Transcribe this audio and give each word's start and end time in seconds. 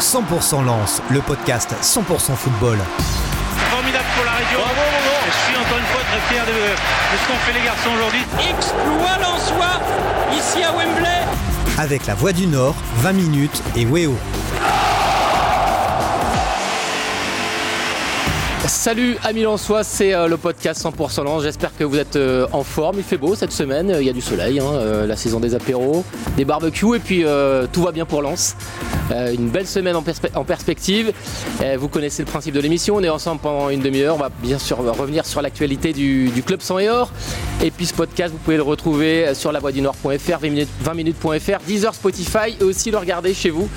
100% 0.00 0.64
Lance, 0.64 1.02
le 1.10 1.20
podcast 1.20 1.74
100% 1.82 2.34
football. 2.36 2.78
Formidable 3.70 4.04
pour 4.16 4.24
la 4.24 4.32
région. 4.32 4.60
Je 5.26 5.50
suis 5.50 5.56
encore 5.56 5.78
une 5.78 5.84
fois 5.86 6.02
très 6.10 6.34
fier 6.34 6.44
de, 6.46 6.52
de 6.52 7.18
ce 7.20 7.26
qu'ont 7.28 7.38
fait 7.44 7.52
les 7.58 7.64
garçons 7.64 7.90
aujourd'hui. 7.94 8.24
Exploit 8.38 9.18
Lensois 9.20 9.80
ici 10.36 10.62
à 10.62 10.72
Wembley. 10.72 11.26
Avec 11.78 12.06
la 12.06 12.14
Voix 12.14 12.32
du 12.32 12.46
Nord, 12.46 12.74
20 12.98 13.12
minutes 13.12 13.62
et 13.76 13.86
Weo. 13.86 14.16
Salut 18.88 19.18
amis 19.22 19.42
Lensois, 19.42 19.84
c'est 19.84 20.14
euh, 20.14 20.28
le 20.28 20.38
podcast 20.38 20.82
100% 20.82 21.22
Lens. 21.22 21.42
J'espère 21.42 21.76
que 21.76 21.84
vous 21.84 21.98
êtes 21.98 22.16
euh, 22.16 22.46
en 22.52 22.62
forme. 22.62 22.96
Il 22.96 23.02
fait 23.04 23.18
beau 23.18 23.34
cette 23.34 23.52
semaine, 23.52 23.94
il 24.00 24.06
y 24.06 24.08
a 24.08 24.14
du 24.14 24.22
soleil, 24.22 24.60
hein, 24.60 24.64
euh, 24.64 25.06
la 25.06 25.14
saison 25.14 25.40
des 25.40 25.54
apéros, 25.54 26.06
des 26.38 26.46
barbecues 26.46 26.96
et 26.96 26.98
puis 26.98 27.22
euh, 27.22 27.66
tout 27.70 27.82
va 27.82 27.92
bien 27.92 28.06
pour 28.06 28.22
Lens. 28.22 28.56
Euh, 29.10 29.34
une 29.34 29.50
belle 29.50 29.66
semaine 29.66 29.94
en, 29.94 30.00
perspe- 30.00 30.34
en 30.34 30.44
perspective. 30.44 31.12
Euh, 31.60 31.76
vous 31.78 31.88
connaissez 31.88 32.22
le 32.22 32.30
principe 32.30 32.54
de 32.54 32.60
l'émission, 32.60 32.96
on 32.96 33.02
est 33.02 33.10
ensemble 33.10 33.42
pendant 33.42 33.68
une 33.68 33.80
demi-heure. 33.80 34.14
On 34.14 34.20
va 34.20 34.30
bien 34.42 34.58
sûr 34.58 34.78
revenir 34.78 35.26
sur 35.26 35.42
l'actualité 35.42 35.92
du, 35.92 36.42
club 36.46 36.62
sang 36.62 36.78
et 36.78 36.88
or. 36.88 37.12
Et 37.62 37.70
puis 37.70 37.84
ce 37.84 37.92
podcast, 37.92 38.32
vous 38.32 38.38
pouvez 38.38 38.56
le 38.56 38.62
retrouver 38.62 39.34
sur 39.34 39.52
lavoidunord.fr, 39.52 40.38
20 40.40 40.48
minutes, 40.48 40.68
20 40.80 40.94
minutes.fr, 40.94 41.58
Deezer, 41.66 41.94
Spotify 41.94 42.56
et 42.58 42.64
aussi 42.64 42.90
le 42.90 42.96
regarder 42.96 43.34
chez 43.34 43.50
vous 43.50 43.68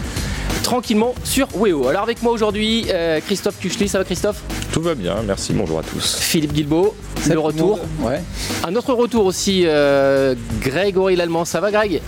tranquillement 0.71 1.13
sur 1.25 1.49
Weo. 1.57 1.89
Alors 1.89 2.03
avec 2.03 2.23
moi 2.23 2.31
aujourd'hui, 2.31 2.85
euh, 2.93 3.19
Christophe 3.19 3.59
Kuchli, 3.59 3.89
ça 3.89 3.97
va 3.97 4.05
Christophe? 4.05 4.41
Tout 4.71 4.81
va 4.81 4.95
bien, 4.95 5.17
merci, 5.27 5.51
bonjour 5.51 5.79
à 5.79 5.83
tous. 5.83 6.15
Philippe 6.15 6.53
Guilbeault, 6.53 6.95
le 7.29 7.39
retour. 7.39 7.81
Ouais. 7.99 8.21
Un 8.65 8.73
autre 8.77 8.93
retour 8.93 9.25
aussi, 9.25 9.63
euh, 9.65 10.33
Grégory 10.61 11.17
Lallemand, 11.17 11.43
ça 11.43 11.59
va 11.59 11.71
Greg? 11.71 12.01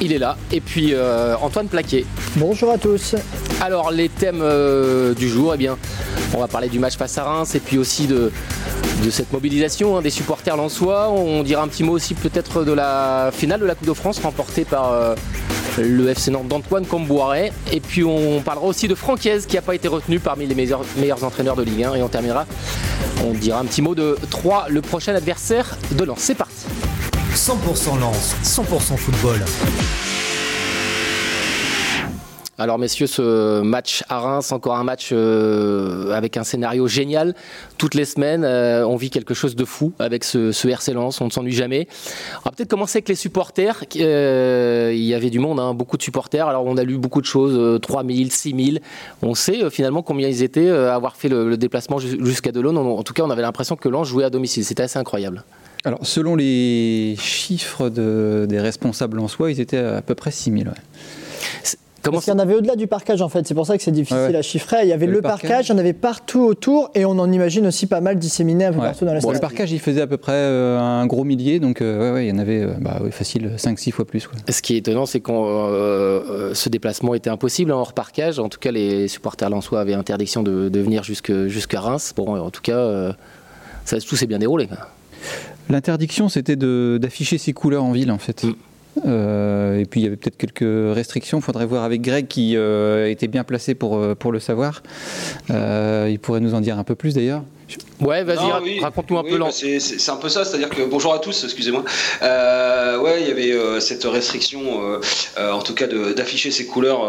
Il 0.00 0.12
est 0.12 0.18
là. 0.18 0.36
Et 0.52 0.60
puis 0.60 0.94
euh, 0.94 1.34
Antoine 1.42 1.66
Plaquet. 1.66 2.04
Bonjour 2.36 2.70
à 2.70 2.78
tous. 2.78 3.16
Alors 3.60 3.90
les 3.90 4.08
thèmes 4.08 4.38
euh, 4.40 5.14
du 5.14 5.28
jour, 5.28 5.54
eh 5.54 5.58
bien, 5.58 5.76
on 6.34 6.38
va 6.38 6.46
parler 6.46 6.68
du 6.68 6.78
match 6.78 6.96
face 6.96 7.18
à 7.18 7.24
Reims 7.24 7.56
et 7.56 7.58
puis 7.58 7.78
aussi 7.78 8.06
de, 8.06 8.30
de 9.04 9.10
cette 9.10 9.32
mobilisation 9.32 9.96
hein, 9.96 10.02
des 10.02 10.10
supporters 10.10 10.56
lensois. 10.56 11.10
On 11.10 11.42
dira 11.42 11.64
un 11.64 11.68
petit 11.68 11.82
mot 11.82 11.94
aussi 11.94 12.14
peut-être 12.14 12.62
de 12.62 12.70
la 12.70 13.30
finale 13.32 13.58
de 13.58 13.66
la 13.66 13.74
Coupe 13.74 13.88
de 13.88 13.92
France 13.92 14.20
remportée 14.20 14.64
par 14.64 14.92
euh, 14.92 15.16
le 15.82 16.08
FC 16.08 16.30
Nantes 16.30 16.48
d'Antoine 16.48 16.86
Comboiré. 16.86 17.52
Et 17.72 17.80
puis 17.80 18.04
on 18.04 18.40
parlera 18.40 18.66
aussi 18.66 18.88
de 18.88 18.94
Francaise 18.94 19.46
qui 19.46 19.56
n'a 19.56 19.62
pas 19.62 19.74
été 19.74 19.88
retenu 19.88 20.18
parmi 20.18 20.46
les 20.46 20.54
meilleurs, 20.54 20.82
entraîneurs 21.24 21.56
de 21.56 21.62
Ligue 21.62 21.84
1. 21.84 21.94
Et 21.94 22.02
on 22.02 22.08
terminera, 22.08 22.46
on 23.24 23.32
dira 23.32 23.60
un 23.60 23.64
petit 23.64 23.82
mot 23.82 23.94
de 23.94 24.16
3, 24.30 24.66
le 24.68 24.82
prochain 24.82 25.14
adversaire 25.14 25.76
de 25.92 26.04
Lens. 26.04 26.18
C'est 26.20 26.34
parti. 26.34 26.66
100% 27.34 28.00
Lance, 28.00 28.34
100% 28.42 28.96
football. 28.96 29.40
Alors 32.60 32.76
messieurs, 32.76 33.06
ce 33.06 33.60
match 33.60 34.02
à 34.08 34.18
Reims, 34.18 34.50
encore 34.50 34.74
un 34.76 34.82
match 34.82 35.10
euh, 35.12 36.10
avec 36.10 36.36
un 36.36 36.42
scénario 36.42 36.88
génial. 36.88 37.36
Toutes 37.78 37.94
les 37.94 38.04
semaines, 38.04 38.42
euh, 38.42 38.84
on 38.84 38.96
vit 38.96 39.10
quelque 39.10 39.32
chose 39.32 39.54
de 39.54 39.64
fou 39.64 39.92
avec 40.00 40.24
ce, 40.24 40.50
ce 40.50 40.66
RC 40.66 40.92
Lens, 40.92 41.20
on 41.20 41.26
ne 41.26 41.30
s'ennuie 41.30 41.52
jamais. 41.52 41.86
On 42.44 42.48
va 42.48 42.50
peut-être 42.50 42.68
commencer 42.68 42.96
avec 42.98 43.08
les 43.10 43.14
supporters. 43.14 43.84
Euh, 44.00 44.90
il 44.92 45.04
y 45.04 45.14
avait 45.14 45.30
du 45.30 45.38
monde, 45.38 45.60
hein, 45.60 45.72
beaucoup 45.72 45.96
de 45.96 46.02
supporters. 46.02 46.48
Alors 46.48 46.64
on 46.66 46.76
a 46.76 46.82
lu 46.82 46.98
beaucoup 46.98 47.20
de 47.20 47.26
choses, 47.26 47.54
euh, 47.56 47.78
3000, 47.78 48.32
6000. 48.32 48.80
On 49.22 49.34
sait 49.36 49.70
finalement 49.70 50.02
combien 50.02 50.26
ils 50.26 50.42
étaient 50.42 50.68
à 50.68 50.96
avoir 50.96 51.14
fait 51.14 51.28
le, 51.28 51.56
déplacement 51.56 51.98
jus- 52.00 52.18
jusqu'à 52.26 52.50
Delaune. 52.50 52.76
En, 52.76 52.86
en 52.98 53.02
tout 53.04 53.12
cas, 53.14 53.22
on 53.22 53.30
avait 53.30 53.42
l'impression 53.42 53.76
que 53.76 53.88
Lens 53.88 54.08
jouait 54.08 54.24
à 54.24 54.30
domicile. 54.30 54.64
C'était 54.64 54.82
assez 54.82 54.98
incroyable. 54.98 55.44
Alors, 55.84 56.00
selon 56.02 56.34
les 56.34 57.14
chiffres 57.20 57.88
de- 57.88 58.46
des 58.48 58.58
responsables 58.58 59.20
en 59.20 59.28
soi, 59.28 59.52
ils 59.52 59.60
étaient 59.60 59.78
à 59.78 60.02
peu 60.02 60.16
près 60.16 60.32
6000. 60.32 60.66
Ouais. 60.66 60.74
Comment 62.02 62.16
Parce 62.16 62.26
qu'il 62.26 62.32
y 62.32 62.36
en 62.36 62.38
avait 62.38 62.54
au-delà 62.54 62.76
du 62.76 62.86
parcage 62.86 63.20
en 63.22 63.28
fait, 63.28 63.46
c'est 63.46 63.54
pour 63.54 63.66
ça 63.66 63.76
que 63.76 63.82
c'est 63.82 63.90
difficile 63.90 64.16
Ouais, 64.18 64.28
ouais. 64.28 64.36
à 64.36 64.42
chiffrer. 64.42 64.78
Il 64.84 64.88
y 64.88 64.92
avait 64.92 65.06
Le 65.06 65.12
le, 65.14 65.20
parquage. 65.20 65.48
parquage, 65.50 65.68
il 65.68 65.72
y 65.72 65.74
en 65.74 65.78
avait 65.78 65.92
partout 65.92 66.40
autour 66.42 66.90
et 66.94 67.04
on 67.04 67.18
en 67.18 67.30
imagine 67.32 67.66
aussi 67.66 67.86
pas 67.86 68.00
mal 68.00 68.18
disséminés 68.18 68.66
un 68.66 68.72
peu 68.72 68.78
Ouais. 68.78 68.86
partout 68.86 69.04
dans 69.04 69.12
la 69.14 69.20
Bon, 69.20 69.30
le 69.30 69.36
stade. 69.36 69.50
parcage, 69.50 69.72
il 69.72 69.80
faisait 69.80 70.00
à 70.00 70.06
peu 70.06 70.16
près 70.16 70.32
euh, 70.32 70.78
un 70.78 71.06
gros 71.06 71.24
millier, 71.24 71.58
donc 71.58 71.82
euh, 71.82 71.98
ouais, 72.00 72.14
ouais, 72.14 72.26
il 72.26 72.28
y 72.28 72.32
en 72.32 72.38
avait 72.38 72.60
euh, 72.62 72.74
bah, 72.80 72.98
ouais, 73.02 73.10
facile 73.10 73.50
5-6 73.56 73.90
fois 73.90 74.04
plus. 74.04 74.26
quoi. 74.28 74.38
Ce 74.48 74.62
qui 74.62 74.74
est 74.74 74.78
étonnant, 74.78 75.06
c'est 75.06 75.20
que 75.20 76.52
ce 76.54 76.68
déplacement 76.68 77.14
était 77.14 77.30
impossible 77.30 77.72
en 77.72 77.80
hors 77.80 77.92
parquage. 77.92 78.38
En 78.38 78.48
tout 78.48 78.58
cas, 78.60 78.70
les 78.70 79.08
supporters 79.08 79.50
lensois 79.50 79.80
avaient 79.80 79.94
interdiction 79.94 80.42
de, 80.44 80.68
de 80.68 80.80
venir 80.80 81.02
jusque- 81.02 81.46
jusqu'à 81.48 81.80
Reims. 81.80 82.12
Bon, 82.16 82.38
en 82.38 82.50
tout 82.50 82.62
cas, 82.62 82.76
euh, 82.78 83.12
ça, 83.84 83.98
tout 84.00 84.14
s'est 84.16 84.26
bien 84.26 84.38
déroulé. 84.38 84.68
L'interdiction, 85.68 86.28
c'était 86.28 86.56
de- 86.56 86.98
d'afficher 87.00 87.38
ses 87.38 87.52
couleurs 87.52 87.84
en 87.84 87.92
ville, 87.92 88.10
en 88.10 88.18
fait. 88.18 88.44
Mm. 88.44 88.54
Euh, 89.06 89.78
et 89.78 89.84
puis 89.84 90.00
il 90.00 90.04
y 90.04 90.06
avait 90.06 90.16
peut-être 90.16 90.36
quelques 90.36 90.94
restrictions. 90.94 91.38
Il 91.38 91.42
faudrait 91.42 91.66
voir 91.66 91.84
avec 91.84 92.02
Greg 92.02 92.26
qui 92.28 92.56
euh, 92.56 93.10
était 93.10 93.28
bien 93.28 93.44
placé 93.44 93.74
pour, 93.74 93.98
euh, 93.98 94.14
le 94.30 94.40
savoir. 94.40 94.82
Il 95.48 96.18
pourrait 96.20 96.40
nous 96.40 96.54
en 96.54 96.60
dire 96.60 96.78
un 96.78 96.84
peu 96.84 96.94
plus 96.94 97.14
d'ailleurs. 97.14 97.44
Ouais, 98.00 98.22
vas-y, 98.22 98.62
oui. 98.62 98.80
raconte-nous 98.80 99.18
un 99.18 99.22
Oui, 99.24 99.32
peu 99.32 99.38
bah, 99.38 99.48
c'est- 99.50 100.08
un 100.10 100.16
peu 100.16 100.28
ça, 100.28 100.44
c'est-à-dire 100.44 100.68
que 100.70 100.82
bonjour 100.82 101.12
à 101.12 101.18
tous, 101.18 101.44
excusez-moi. 101.44 101.84
Euh, 102.22 102.98
ouais, 103.00 103.20
il 103.22 103.28
y 103.28 103.30
avait 103.30 103.50
euh, 103.52 103.80
cette 103.80 104.04
restriction, 104.04 104.60
euh, 105.36 105.50
en 105.52 105.60
tout 105.60 105.74
cas, 105.74 105.86
d'afficher 105.86 106.50
ses 106.50 106.64
couleurs 106.66 107.00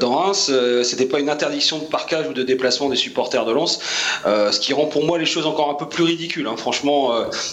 dans 0.00 0.12
Reims. 0.14 0.50
C'était 0.82 1.06
pas 1.06 1.20
une 1.20 1.30
interdiction 1.30 1.78
de 1.78 1.84
parcage 1.84 2.28
ou 2.28 2.32
de 2.32 2.42
déplacement 2.42 2.88
des 2.88 2.96
supporters 2.96 3.44
de 3.46 3.52
Lens, 3.52 3.78
ce 4.24 4.58
qui 4.60 4.72
rend 4.74 4.86
pour 4.86 5.04
moi 5.04 5.16
les 5.18 5.26
choses 5.26 5.46
encore 5.46 5.70
un 5.70 5.74
peu 5.74 5.88
plus 5.88 6.02
ridicules, 6.04 6.46
hein, 6.46 6.56
franchement, 6.56 7.12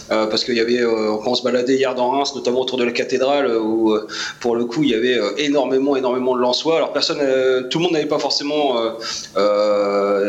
parce 0.09 0.43
qu'il 0.43 0.55
y 0.55 0.59
avait, 0.59 0.81
quand 1.23 1.29
on 1.31 1.35
se 1.35 1.43
baladait 1.43 1.75
hier 1.75 1.95
dans 1.95 2.09
Reims, 2.09 2.33
notamment 2.35 2.61
autour 2.61 2.77
de 2.77 2.83
la 2.85 2.91
cathédrale, 2.91 3.55
où 3.55 3.95
pour 4.39 4.55
le 4.55 4.65
coup 4.65 4.83
il 4.83 4.89
y 4.89 4.95
avait 4.95 5.17
énormément, 5.37 5.95
énormément 5.95 6.35
de 6.35 6.41
Lensois. 6.41 6.77
Alors 6.77 6.91
personne, 6.91 7.19
tout 7.69 7.77
le 7.77 7.83
monde 7.83 7.93
n'avait 7.93 8.05
pas 8.07 8.19
forcément 8.19 8.75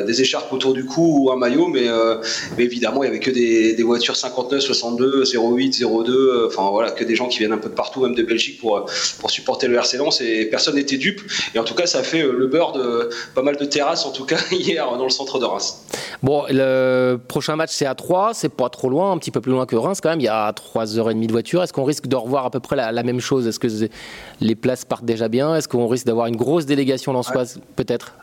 des 0.06 0.20
écharpes 0.20 0.52
autour 0.52 0.74
du 0.74 0.84
cou 0.84 1.24
ou 1.24 1.30
un 1.32 1.39
maillot, 1.40 1.66
mais 1.66 1.88
euh, 1.88 2.16
mais 2.56 2.64
évidemment, 2.64 3.02
il 3.02 3.06
y 3.06 3.08
avait 3.08 3.18
que 3.18 3.30
des, 3.30 3.74
des 3.74 3.82
voitures 3.82 4.16
59, 4.16 4.60
62, 4.60 5.24
08, 5.34 5.80
02, 5.80 6.12
euh, 6.12 6.46
enfin 6.46 6.70
voilà, 6.70 6.90
que 6.90 7.04
des 7.04 7.16
gens 7.16 7.28
qui 7.28 7.38
viennent 7.38 7.52
un 7.52 7.58
peu 7.58 7.68
de 7.68 7.74
partout, 7.74 8.02
même 8.02 8.14
de 8.14 8.22
Belgique, 8.22 8.60
pour, 8.60 8.76
euh, 8.76 8.84
pour 9.18 9.30
supporter 9.30 9.66
le 9.66 9.76
RC 9.76 9.96
Lens, 9.96 10.20
et 10.20 10.46
personne 10.46 10.76
n'était 10.76 10.98
dupe. 10.98 11.20
Et 11.54 11.58
en 11.58 11.64
tout 11.64 11.74
cas, 11.74 11.86
ça 11.86 11.98
a 11.98 12.02
fait 12.02 12.22
euh, 12.22 12.32
le 12.32 12.46
beurre 12.46 12.72
de 12.72 13.10
pas 13.34 13.42
mal 13.42 13.56
de 13.56 13.64
terrasses, 13.64 14.04
en 14.06 14.12
tout 14.12 14.24
cas 14.24 14.38
hier, 14.52 14.86
dans 14.96 15.04
le 15.04 15.10
centre 15.10 15.38
de 15.38 15.44
Reims. 15.44 15.84
Bon, 16.22 16.44
le 16.48 17.16
prochain 17.16 17.56
match, 17.56 17.70
c'est 17.72 17.86
à 17.86 17.94
3. 17.94 18.32
C'est 18.34 18.50
pas 18.50 18.68
trop 18.68 18.90
loin, 18.90 19.12
un 19.12 19.18
petit 19.18 19.30
peu 19.30 19.40
plus 19.40 19.52
loin 19.52 19.66
que 19.66 19.76
Reims 19.76 20.00
quand 20.02 20.10
même. 20.10 20.20
Il 20.20 20.24
y 20.24 20.28
a 20.28 20.52
3h30 20.52 21.26
de 21.26 21.32
voiture. 21.32 21.62
Est-ce 21.62 21.72
qu'on 21.72 21.84
risque 21.84 22.06
de 22.06 22.16
revoir 22.16 22.44
à 22.44 22.50
peu 22.50 22.60
près 22.60 22.76
la, 22.76 22.92
la 22.92 23.02
même 23.02 23.20
chose? 23.20 23.46
Est-ce 23.46 23.58
que 23.58 23.68
les 24.40 24.54
places 24.54 24.84
partent 24.84 25.04
déjà 25.04 25.28
bien? 25.28 25.56
Est-ce 25.56 25.68
qu'on 25.68 25.88
risque 25.88 26.06
d'avoir 26.06 26.26
une 26.26 26.36
grosse 26.36 26.66
délégation 26.66 27.12
lensoise 27.12 27.60
Peut-être? 27.76 28.14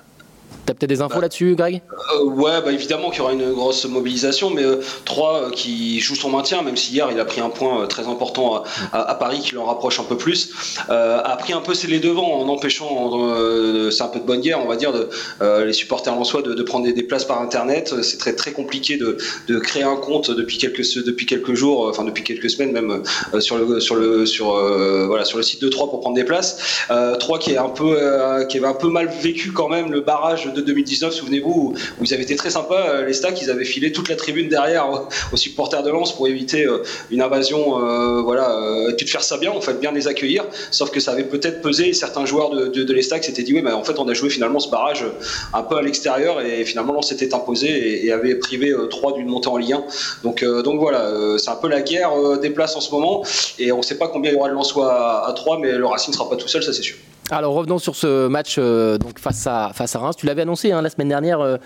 T'as 0.67 0.73
peut-être 0.73 0.89
des 0.89 1.01
infos 1.01 1.15
Bah, 1.15 1.21
là-dessus, 1.21 1.55
Greg? 1.55 1.81
Euh, 2.19 2.25
ouais, 2.25 2.61
bah 2.61 2.73
évidemment 2.73 3.09
qu'il 3.09 3.19
y 3.19 3.21
aura 3.21 3.31
une 3.31 3.53
grosse 3.53 3.85
mobilisation, 3.85 4.49
mais 4.49 4.63
euh, 4.63 4.81
3 5.05 5.51
qui 5.51 6.01
joue 6.01 6.13
son 6.13 6.29
maintien, 6.29 6.61
même 6.61 6.75
si 6.75 6.91
hier 6.91 7.07
il 7.09 7.17
a 7.21 7.25
pris 7.25 7.39
un 7.39 7.49
point 7.49 7.83
euh, 7.83 7.85
très 7.85 8.07
important 8.07 8.63
à, 8.91 9.15
Paris 9.15 9.39
qui 9.39 9.55
l'en 9.55 9.63
rapproche 9.63 10.01
un 10.01 10.03
peu 10.03 10.17
plus, 10.17 10.51
euh, 10.89 11.21
a 11.23 11.37
pris 11.37 11.53
un 11.53 11.61
peu 11.61 11.73
ses 11.73 11.87
les 11.87 11.99
devants 11.99 12.41
en 12.41 12.49
empêchant, 12.49 13.11
euh, 13.13 13.91
c'est 13.91 14.03
un 14.03 14.09
peu 14.09 14.19
de 14.19 14.25
bonne 14.25 14.41
guerre, 14.41 14.59
on 14.61 14.67
va 14.67 14.75
dire, 14.75 14.91
de, 14.91 15.09
euh, 15.41 15.63
les 15.63 15.71
supporters 15.71 16.13
lensois 16.13 16.41
de, 16.41 16.53
de 16.53 16.63
prendre 16.63 16.83
des, 16.83 16.91
des 16.91 17.03
places 17.03 17.23
par 17.23 17.41
internet. 17.41 17.95
C'est 18.03 18.17
très 18.17 18.35
très 18.35 18.51
compliqué 18.51 18.97
de, 18.97 19.17
de 19.47 19.59
créer 19.59 19.83
un 19.83 19.95
compte 19.95 20.31
depuis 20.31 20.57
quelques 20.57 20.83
depuis 21.05 21.25
quelques 21.25 21.53
jours, 21.53 21.87
euh, 21.87 21.91
enfin 21.91 22.03
depuis 22.03 22.25
quelques 22.25 22.49
semaines 22.49 22.73
même 22.73 23.03
euh, 23.33 23.39
sur 23.39 23.57
le 23.57 23.79
sur 23.79 23.95
le 23.95 24.25
sur 24.25 24.53
euh, 24.57 25.05
voilà 25.07 25.23
sur 25.23 25.37
le 25.37 25.43
site 25.43 25.61
de 25.61 25.69
3 25.69 25.89
pour 25.89 26.01
prendre 26.01 26.17
des 26.17 26.25
places. 26.25 26.85
Euh, 26.91 27.15
3 27.15 27.39
qui 27.39 27.53
est 27.53 27.57
un 27.57 27.69
peu 27.69 27.95
euh, 27.97 28.43
qui 28.43 28.57
avait 28.57 28.67
un 28.67 28.73
peu 28.73 28.89
mal 28.89 29.07
vécu 29.07 29.53
quand 29.53 29.69
même 29.69 29.93
le 29.93 30.01
barrage 30.01 30.51
de 30.56 30.56
2019, 30.61 31.13
souvenez-vous, 31.13 31.73
où, 31.99 32.03
ils 32.03 32.13
avaient 32.13 32.23
été 32.23 32.35
très 32.35 32.49
sympas, 32.49 32.89
euh, 32.89 33.05
les 33.05 33.13
stacks, 33.13 33.41
ils 33.41 33.49
avaient 33.49 33.65
filé 33.65 33.91
toute 33.91 34.09
la 34.09 34.15
tribune 34.15 34.49
derrière 34.49 34.87
aux, 35.31 35.37
supporters 35.37 35.83
de 35.83 35.89
Lens 35.89 36.15
pour 36.15 36.27
éviter 36.27 36.65
euh, 36.65 36.83
une 37.11 37.21
invasion, 37.21 37.81
euh, 37.81 38.21
voilà, 38.21 38.59
puis 38.97 39.05
de 39.05 39.09
faire 39.09 39.23
ça 39.23 39.37
bien, 39.37 39.51
en 39.51 39.61
fait, 39.61 39.79
bien 39.79 39.91
les 39.91 40.07
accueillir, 40.07 40.45
sauf 40.71 40.91
que 40.91 40.99
ça 40.99 41.11
avait 41.11 41.23
peut-être 41.23 41.61
pesé, 41.61 41.93
certains 41.93 42.25
joueurs 42.25 42.49
de, 42.49 42.67
de, 42.67 42.83
de 42.83 42.93
les 42.93 43.01
stacks 43.01 43.23
s'étaient 43.23 43.43
dit, 43.43 43.53
oui, 43.53 43.61
mais 43.61 43.71
en 43.71 43.83
fait, 43.83 43.99
on 43.99 44.07
a 44.07 44.13
joué 44.13 44.29
finalement 44.29 44.59
ce 44.59 44.69
barrage 44.69 45.05
un 45.53 45.63
peu 45.63 45.75
à 45.77 45.81
l'extérieur, 45.81 46.41
et 46.41 46.65
finalement, 46.65 46.93
Lens 46.93 47.09
s'était 47.09 47.33
imposé 47.33 48.05
et, 48.05 48.11
avait 48.11 48.35
privé 48.35 48.69
euh, 48.69 48.87
3 48.87 49.13
d'une 49.13 49.27
montée 49.27 49.49
en 49.49 49.57
Ligue 49.57 49.73
1. 49.73 49.83
Donc, 50.23 50.43
donc 50.43 50.79
voilà, 50.79 51.11
c'est 51.37 51.49
un 51.49 51.55
peu 51.55 51.67
la 51.67 51.81
guerre 51.81 52.39
des 52.39 52.49
places 52.49 52.75
en 52.75 52.81
ce 52.81 52.91
moment, 52.91 53.23
et 53.59 53.71
on 53.71 53.77
ne 53.77 53.83
sait 53.83 53.97
pas 53.97 54.07
combien 54.07 54.31
il 54.31 54.35
y 54.35 54.37
aura 54.37 54.49
de 54.49 54.53
Lensois 54.53 54.91
à, 54.91 55.29
à 55.29 55.33
3, 55.33 55.59
mais 55.59 55.77
le 55.77 55.85
Racing 55.85 56.11
ne 56.11 56.17
sera 56.17 56.29
pas 56.29 56.35
tout 56.35 56.47
seul, 56.47 56.63
ça 56.63 56.73
c'est 56.73 56.81
sûr. 56.81 56.95
Alors 57.29 57.53
revenons 57.53 57.77
sur 57.77 57.95
ce 57.95 58.27
match 58.27 58.55
euh, 58.57 58.97
donc 58.97 59.19
face 59.19 59.45
à 59.47 59.71
face 59.73 59.95
à 59.95 59.99
Reims. 59.99 60.15
Tu 60.17 60.25
l'avais 60.25 60.43
annoncé 60.43 60.71
hein, 60.71 60.81
la 60.81 60.89
semaine 60.89 61.09
dernière, 61.09 61.41
euh, 61.41 61.57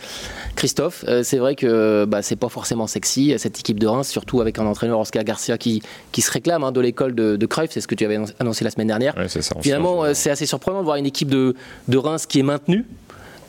Christophe. 0.56 1.06
Euh, 1.08 1.22
c'est 1.24 1.38
vrai 1.38 1.56
que 1.56 2.06
bah, 2.06 2.24
c'est 2.24 2.36
pas 2.36 2.50
forcément 2.50 2.88
sexy 2.88 3.36
cette 3.38 3.60
équipe 3.60 3.80
de 3.80 3.86
Reims, 3.86 4.10
surtout 4.10 4.42
avec 4.42 4.58
un 4.58 4.66
entraîneur 4.66 5.00
Oscar 5.00 5.24
Garcia 5.24 5.58
qui 5.58 5.84
qui 6.12 6.22
se 6.22 6.32
réclame 6.32 6.64
hein, 6.64 6.72
de 6.72 6.82
l'école 6.82 7.14
de, 7.14 7.36
de 7.36 7.46
Cruyff. 7.46 7.72
C'est 7.72 7.82
ce 7.82 7.88
que 7.88 7.96
tu 7.96 8.06
avais 8.06 8.18
annoncé 8.40 8.64
la 8.64 8.72
semaine 8.72 8.88
dernière. 8.88 9.16
Ouais, 9.16 9.28
ça. 9.28 9.56
Finalement, 9.62 10.14
c'est 10.14 10.32
assez 10.32 10.48
surprenant 10.48 10.80
de 10.80 10.86
voir 10.86 10.96
une 10.96 11.06
équipe 11.06 11.30
de 11.30 11.56
de 11.88 11.98
Reims 11.98 12.26
qui 12.26 12.40
est 12.40 12.44
maintenue 12.44 12.86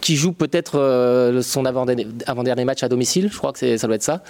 qui 0.02 0.16
joue 0.16 0.32
peut-être 0.32 0.78
euh, 0.78 1.40
son 1.42 1.64
avant-dernier 1.64 2.64
match 2.64 2.82
à 2.82 2.88
domicile, 2.88 3.30
je 3.32 3.38
crois 3.38 3.52
que 3.52 3.76
ça 3.76 3.86
doit 3.86 3.96
être 3.96 4.02
ça, 4.02 4.22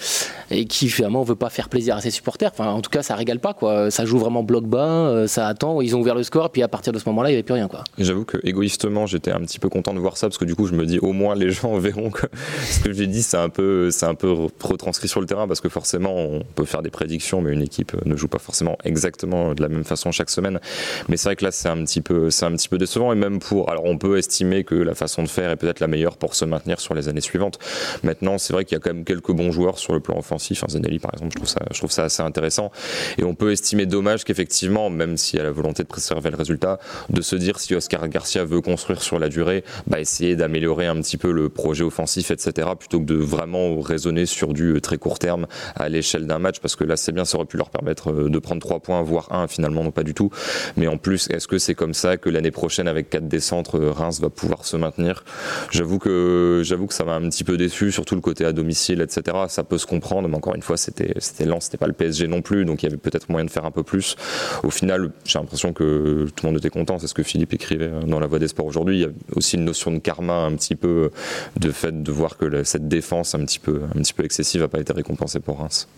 et 0.51 0.67
qui 0.67 0.89
finalement 0.89 1.23
veut 1.23 1.35
pas 1.35 1.49
faire 1.49 1.71
plaisir 1.71 1.97
à 1.97 2.01
ses 2.03 2.11
supporters. 2.11 2.51
Enfin, 2.53 2.69
en 2.69 2.83
tout 2.83 2.91
cas, 2.91 3.03
ça 3.03 3.17
régale 3.17 3.41
pas, 3.41 3.55
quoi. 3.55 3.91
Ça 3.91 4.05
joue 4.05 4.19
vraiment 4.19 4.43
bloc 4.43 4.67
bas, 4.67 4.87
euh, 4.87 5.27
ça 5.27 5.49
attend, 5.49 5.81
ils 5.81 5.97
ont 5.97 6.01
ouvert 6.01 6.15
le 6.15 6.23
score, 6.23 6.51
puis 6.51 6.63
à 6.63 6.69
partir 6.69 6.93
de 6.93 6.99
ce 6.99 7.09
moment-là, 7.09 7.31
il 7.31 7.33
n'y 7.33 7.37
avait 7.37 7.43
plus 7.43 7.55
rien, 7.55 7.69
quoi. 7.69 7.85
J'avoue 7.99 8.27
que 8.27 8.37
égoïstement, 8.45 9.07
j'étais 9.07 9.33
un 9.33 9.41
petit 9.41 9.59
peu 9.59 9.71
content 9.71 9.95
de 9.95 9.99
voir 9.99 10.19
ça, 10.19 10.29
parce 10.29 10.37
que 10.37 10.45
du 10.45 10.55
coup, 10.55 10.67
je 10.67 10.75
me 10.75 10.85
dis 10.85 10.99
au 10.99 11.13
moins 11.13 11.35
les 11.35 11.51
gens 11.51 11.77
verront 11.79 12.11
que 12.11 12.27
ce 12.71 12.81
que 12.81 12.93
j'ai 12.93 13.07
dit, 13.07 13.23
c'est 13.23 13.39
un 13.39 13.49
peu, 13.49 13.91
c'est 13.91 14.07
un 14.07 14.15
peu 14.15 14.31
retranscrit 14.61 15.09
sur 15.09 15.21
le 15.21 15.27
terrain, 15.27 15.49
parce 15.49 15.63
que 15.63 15.71
forcément, 15.71 16.15
on 16.15 16.43
peut 16.55 16.67
faire 16.67 16.83
des 16.83 16.91
prédictions, 16.91 17.41
mais 17.41 17.53
une 17.53 17.63
équipe 17.63 17.97
ne 18.05 18.15
joue 18.15 18.29
pas 18.29 18.39
forcément 18.39 18.77
exactement 18.85 19.55
de 19.55 19.63
la 19.63 19.71
même 19.71 19.85
façon 19.85 20.13
chaque 20.13 20.31
semaine. 20.31 20.61
Mais 21.09 21.17
c'est 21.17 21.31
vrai 21.31 21.37
que 21.37 21.47
là, 21.47 21.51
c'est 21.51 21.71
un 21.71 21.83
petit 21.83 22.03
peu, 22.03 22.29
c'est 22.29 22.45
un 22.45 22.53
petit 22.53 22.69
peu 22.69 22.77
décevant, 22.77 23.11
et 23.11 23.17
même 23.17 23.39
pour, 23.39 23.71
alors 23.71 23.87
on 23.87 23.97
peut 23.97 24.19
estimer 24.19 24.65
que 24.65 24.75
la 24.75 24.95
façon 24.95 25.23
de 25.23 25.29
faire 25.29 25.51
est 25.51 25.62
peut-être 25.63 25.81
la 25.81 25.87
meilleure 25.87 26.17
pour 26.17 26.35
se 26.35 26.45
maintenir 26.45 26.81
sur 26.81 26.95
les 26.95 27.09
années 27.09 27.21
suivantes. 27.21 27.59
Maintenant, 28.03 28.37
c'est 28.37 28.53
vrai 28.53 28.65
qu'il 28.65 28.77
y 28.77 28.81
a 28.81 28.81
quand 28.81 28.93
même 28.93 29.05
quelques 29.05 29.31
bons 29.33 29.53
joueurs 29.53 29.79
sur 29.79 29.95
le 29.95 30.01
plan 30.01 30.19
offensif. 30.19 30.59
Enfin, 30.63 30.73
Zanelli, 30.73 30.99
par 30.99 31.15
exemple, 31.15 31.31
je 31.33 31.37
trouve 31.37 31.49
ça, 31.49 31.61
je 31.71 31.79
trouve 31.79 31.91
ça 31.91 32.05
assez 32.05 32.23
intéressant. 32.23 32.73
Et 33.19 33.25
on 33.25 33.35
peut 33.35 33.53
estimer 33.53 33.87
dommage 33.87 34.25
qu'effectivement, 34.25 34.91
même 34.91 35.17
s'il 35.17 35.39
y 35.39 35.41
a 35.41 35.45
la 35.45 35.53
volonté 35.53 35.85
de 35.85 35.89
préserver 35.89 36.31
le 36.31 36.37
résultat, 36.37 36.79
de 37.11 37.23
se 37.23 37.37
dire 37.37 37.61
si 37.61 37.75
Oscar 37.75 38.09
Garcia 38.09 38.45
veut 38.45 38.61
construire 38.61 39.03
sur 39.03 39.19
la 39.19 39.29
durée, 39.29 39.65
bah, 39.87 40.01
essayer 40.01 40.37
d'améliorer 40.37 40.87
un 40.87 40.97
petit 40.97 41.17
peu 41.17 41.31
le 41.31 41.49
projet 41.49 41.85
offensif, 41.85 42.31
etc., 42.31 42.69
plutôt 42.79 42.99
que 43.01 43.05
de 43.05 43.15
vraiment 43.15 43.81
raisonner 43.81 44.27
sur 44.27 44.53
du 44.53 44.81
très 44.81 44.99
court 44.99 45.19
terme 45.19 45.47
à 45.77 45.89
l'échelle 45.89 46.27
d'un 46.27 46.39
match, 46.39 46.59
parce 46.61 46.77
que 46.77 46.85
là, 46.85 46.97
c'est 46.97 47.13
bien, 47.13 47.25
ça 47.25 47.37
aurait 47.37 47.47
pu 47.47 47.57
leur 47.57 47.71
permettre 47.71 48.11
euh, 48.11 48.29
de 48.29 48.39
prendre 48.39 48.61
trois 48.61 48.81
points, 48.81 49.03
voire 49.03 49.33
un, 49.33 49.47
finalement, 49.47 49.85
non 49.85 49.91
pas 49.91 50.03
du 50.03 50.15
tout. 50.15 50.31
Mais 50.77 50.89
en 50.89 50.97
plus, 50.97 51.29
est-ce 51.31 51.47
que 51.47 51.59
c'est 51.59 51.75
comme 51.75 51.95
ça 51.95 52.17
que 52.17 52.29
l'année 52.29 52.51
prochaine, 52.51 52.89
avec 52.89 53.11
quatre 53.11 53.29
descentes, 53.29 53.75
euh, 53.75 53.93
Reims 53.93 54.21
va 54.21 54.31
pouvoir 54.31 54.65
se 54.65 54.77
maintenir? 54.77 55.25
J'avoue 55.71 55.99
que, 55.99 56.63
j'avoue 56.65 56.87
que 56.87 56.95
ça 56.95 57.05
m'a 57.05 57.15
un 57.15 57.29
petit 57.29 57.45
peu 57.45 57.57
déçu, 57.57 57.93
surtout 57.93 58.15
le 58.15 58.21
côté 58.21 58.45
à 58.45 58.53
domicile, 58.53 59.01
etc. 59.01 59.37
Ça 59.49 59.65
peut 59.65 59.79
se 59.79 59.87
comprendre, 59.87 60.29
mais 60.29 60.37
encore 60.37 60.55
une 60.55 60.63
fois, 60.63 60.77
c'était, 60.77 61.15
c'était 61.19 61.45
lent, 61.45 61.61
c'était 61.61 61.79
pas 61.79 61.87
le 61.87 61.93
PSG 61.93 62.29
non 62.29 62.43
plus, 62.43 62.65
donc 62.65 62.83
il 62.83 62.87
y 62.87 62.89
avait 62.89 62.97
peut-être 62.97 63.29
moyen 63.29 63.45
de 63.45 63.51
faire 63.51 63.65
un 63.65 63.71
peu 63.71 63.83
plus. 63.83 64.17
Au 64.63 64.71
final, 64.71 65.11
j'ai 65.25 65.39
l'impression 65.39 65.73
que 65.73 66.27
tout 66.35 66.47
le 66.47 66.53
monde 66.53 66.59
était 66.59 66.71
content, 66.71 66.99
c'est 66.99 67.07
ce 67.07 67.15
que 67.15 67.23
Philippe 67.23 67.53
écrivait 67.55 67.91
dans 68.07 68.21
La 68.21 68.27
Voix 68.27 68.39
des 68.39 68.49
Sports 68.49 68.67
aujourd'hui. 68.67 68.97
Il 68.97 69.03
y 69.03 69.07
a 69.07 69.11
aussi 69.35 69.57
une 69.57 69.65
notion 69.65 69.91
de 69.91 69.99
karma 69.99 70.45
un 70.45 70.55
petit 70.55 70.77
peu 70.77 71.11
de 71.59 71.71
fait 71.71 72.03
de 72.03 72.13
voir 72.13 72.37
que 72.37 72.65
cette 72.65 72.89
défense 72.89 73.35
un 73.35 73.45
petit 73.45 73.59
peu, 73.59 73.83
un 73.95 74.01
petit 74.01 74.15
peu 74.15 74.25
excessive 74.25 74.61
n'a 74.61 74.69
pas 74.69 74.81
été 74.81 74.93
récompensée 74.93 75.41
pour 75.41 75.59
Reims. 75.59 75.89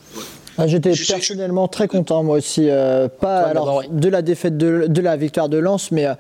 Ah, 0.57 0.67
j'étais 0.69 0.93
personnellement 0.93 1.67
très 1.67 1.89
content 1.89 2.23
moi 2.23 2.37
aussi, 2.37 2.69
euh, 2.69 3.09
pas 3.09 3.41
alors, 3.41 3.83
de 3.91 4.09
la 4.09 4.23
défaite 4.23 4.57
de, 4.57 4.87
de, 4.89 5.01
la 5.01 5.17
victoire 5.17 5.49
de 5.49 5.59
Lens, 5.59 5.91
mais, 5.91 6.07
euh, 6.07 6.15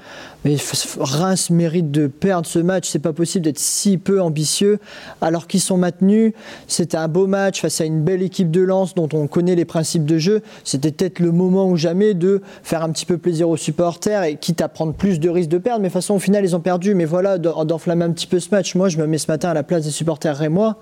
mais 0.45 0.57
Reims 0.99 1.51
mérite 1.51 1.93
de 1.93 2.09
perdre 2.09 2.47
ce 2.47 2.59
match. 2.59 2.89
C'est 2.89 2.99
pas 2.99 3.13
possible 3.13 3.45
d'être 3.45 3.59
si 3.59 3.97
peu 3.97 4.21
ambitieux 4.21 4.79
alors 5.21 5.47
qu'ils 5.47 5.61
sont 5.61 5.77
maintenus. 5.77 6.33
C'était 6.67 6.97
un 6.97 7.07
beau 7.07 7.29
match 7.29 7.61
face 7.61 7.81
à 7.81 7.85
une 7.85 8.03
belle 8.03 8.23
équipe 8.23 8.51
de 8.51 8.61
Lens 8.61 8.95
dont 8.95 9.09
on 9.13 9.29
connaît 9.29 9.55
les 9.55 9.65
principes 9.65 10.05
de 10.05 10.19
jeu. 10.19 10.43
C'était 10.65 10.91
peut-être 10.91 11.21
le 11.21 11.31
moment 11.31 11.69
ou 11.69 11.77
jamais 11.77 12.15
de 12.15 12.43
faire 12.65 12.83
un 12.83 12.91
petit 12.91 13.07
peu 13.07 13.19
plaisir 13.19 13.49
aux 13.49 13.57
supporters 13.57 14.25
et 14.25 14.37
quitte 14.37 14.61
à 14.61 14.69
prendre 14.69 14.95
plus 14.95 15.21
de 15.21 15.29
risques 15.29 15.51
de 15.51 15.59
perdre. 15.59 15.81
Mais 15.81 15.89
de 15.89 15.93
toute 15.93 16.03
façon, 16.03 16.15
au 16.15 16.21
final, 16.21 16.45
ils 16.45 16.57
ont 16.57 16.61
perdu. 16.61 16.95
Mais 16.95 17.05
voilà, 17.05 17.39
d'enflammer 17.39 18.05
un 18.05 18.11
petit 18.11 18.27
peu 18.27 18.41
ce 18.41 18.51
match. 18.51 18.75
Moi, 18.75 18.89
je 18.89 18.99
me 18.99 19.07
mets 19.07 19.19
ce 19.19 19.31
matin 19.31 19.51
à 19.51 19.55
la 19.55 19.63
place 19.63 19.85
des 19.85 19.91
supporters 19.91 20.37
rémois. 20.37 20.77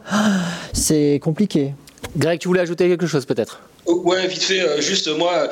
C'est 0.73 1.21
compliqué. 1.23 1.75
Greg, 2.17 2.41
tu 2.41 2.49
voulais 2.49 2.61
ajouter 2.61 2.89
quelque 2.89 3.07
chose 3.07 3.25
peut-être? 3.25 3.61
Ouais, 3.85 4.29
vite 4.29 4.45
fait, 4.45 4.61
euh, 4.61 4.81
juste 4.81 5.09
moi, 5.09 5.49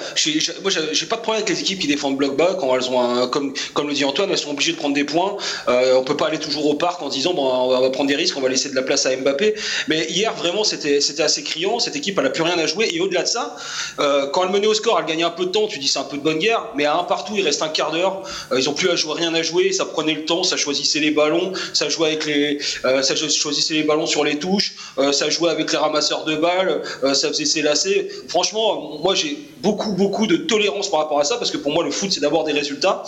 moi 0.63 0.71
j'ai 0.93 1.07
pas 1.07 1.17
de 1.17 1.21
problème 1.21 1.43
avec 1.43 1.49
les 1.49 1.61
équipes 1.61 1.81
qui 1.81 1.89
défendent 1.89 2.17
bloc 2.17 2.37
bas 2.37 2.57
quand 2.61 2.77
elles 2.77 2.89
ont 2.89 3.01
un, 3.01 3.27
comme, 3.27 3.53
comme 3.75 3.89
le 3.89 3.93
dit 3.95 4.05
Antoine, 4.05 4.31
elles 4.31 4.39
sont 4.39 4.53
obligées 4.53 4.71
de 4.71 4.77
prendre 4.77 4.95
des 4.95 5.03
points. 5.03 5.37
Euh, 5.67 5.97
on 5.97 6.05
peut 6.05 6.17
pas 6.17 6.29
aller 6.29 6.39
toujours 6.39 6.67
au 6.67 6.75
parc 6.75 7.03
en 7.03 7.09
disant 7.09 7.35
bon, 7.35 7.45
on 7.45 7.81
va 7.81 7.91
prendre 7.91 8.09
des 8.09 8.15
risques, 8.15 8.37
on 8.37 8.41
va 8.41 8.49
laisser 8.49 8.71
de 8.71 8.77
la 8.77 8.83
place 8.83 9.05
à 9.05 9.17
Mbappé. 9.17 9.55
Mais 9.89 10.07
hier 10.11 10.33
vraiment 10.35 10.63
c'était 10.63 11.01
c'était 11.01 11.25
assez 11.25 11.43
criant. 11.43 11.81
Cette 11.81 11.97
équipe 11.97 12.21
elle 12.21 12.27
a 12.27 12.31
plus 12.31 12.45
rien 12.45 12.57
à 12.57 12.67
jouer 12.67 12.89
et 12.93 13.01
au-delà 13.01 13.25
de 13.25 13.29
ça, 13.29 13.57
euh, 13.99 14.29
quand 14.29 14.45
elle 14.45 14.53
menait 14.53 14.69
au 14.69 14.75
score, 14.75 14.97
elle 15.01 15.07
gagnait 15.07 15.25
un 15.25 15.31
peu 15.31 15.47
de 15.47 15.51
temps. 15.51 15.67
Tu 15.67 15.81
dis 15.81 15.89
c'est 15.89 15.99
un 15.99 16.05
peu 16.05 16.17
de 16.17 16.23
bonne 16.23 16.39
guerre, 16.39 16.69
mais 16.77 16.85
à 16.85 16.97
un 16.97 17.05
partout 17.05 17.33
il 17.37 17.43
reste 17.43 17.63
un 17.63 17.69
quart 17.69 17.91
d'heure. 17.91 18.23
Euh, 18.53 18.61
ils 18.61 18.71
ont 18.71 18.75
plus 18.75 18.91
à 18.91 18.95
jouer 18.95 19.15
rien 19.15 19.35
à 19.35 19.43
jouer. 19.43 19.73
Ça 19.73 19.87
prenait 19.87 20.15
le 20.15 20.25
temps, 20.25 20.45
ça 20.45 20.57
choisissait 20.57 21.01
les 21.01 21.11
ballons, 21.11 21.53
ça 21.73 21.89
jouait 21.89 22.11
avec 22.11 22.27
les, 22.27 22.61
euh, 22.85 23.03
ça 23.03 23.17
choisissait 23.17 23.75
les 23.75 23.83
ballons 23.83 24.07
sur 24.07 24.23
les 24.23 24.39
touches, 24.39 24.75
ça 25.13 25.31
jouait 25.31 25.51
avec 25.51 25.73
les 25.73 25.79
ramasseurs 25.79 26.25
de 26.25 26.37
balles, 26.37 26.83
ça 27.13 27.29
faisait 27.29 27.45
ses 27.45 27.63
lacets. 27.63 28.09
Franchement 28.29 28.99
moi 29.03 29.15
j'ai 29.15 29.39
beaucoup 29.63 29.93
beaucoup 29.93 30.27
de 30.27 30.37
tolérance 30.37 30.91
par 30.91 31.01
rapport 31.01 31.21
à 31.21 31.25
ça 31.25 31.37
parce 31.37 31.51
que 31.51 31.57
pour 31.57 31.73
moi 31.73 31.85
le 31.85 31.91
foot 31.91 32.11
c'est 32.13 32.21
d'abord 32.21 32.45
des 32.45 32.53
résultats. 32.53 33.03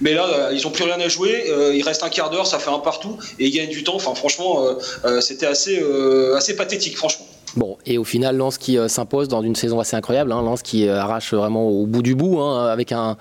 Mais 0.00 0.14
là 0.14 0.26
euh, 0.26 0.52
ils 0.54 0.66
ont 0.66 0.70
plus 0.70 0.84
rien 0.84 0.98
à 1.00 1.08
jouer, 1.08 1.44
euh, 1.50 1.74
il 1.74 1.82
reste 1.82 2.02
un 2.02 2.08
quart 2.08 2.30
d'heure, 2.30 2.46
ça 2.46 2.58
fait 2.58 2.70
un 2.70 2.78
partout 2.78 3.16
et 3.38 3.46
ils 3.46 3.50
gagnent 3.50 3.70
du 3.70 3.84
temps. 3.84 3.96
Enfin 3.96 4.14
franchement 4.14 4.64
euh, 5.04 5.20
c'était 5.20 5.46
assez 5.46 5.82
assez 6.36 6.56
pathétique 6.56 6.96
franchement. 6.96 7.26
Bon, 7.56 7.76
et 7.86 7.98
au 7.98 8.04
final, 8.04 8.36
Lens 8.36 8.58
qui 8.58 8.76
s'impose 8.88 9.28
dans 9.28 9.40
une 9.42 9.54
saison 9.54 9.78
assez 9.78 9.94
incroyable, 9.94 10.32
hein, 10.32 10.42
Lens 10.42 10.62
qui 10.62 10.88
arrache 10.88 11.32
vraiment 11.32 11.68
au 11.68 11.86
bout 11.86 12.02
du 12.02 12.16
bout, 12.16 12.40
hein, 12.40 12.66
avec 12.66 12.90
un, 12.90 13.16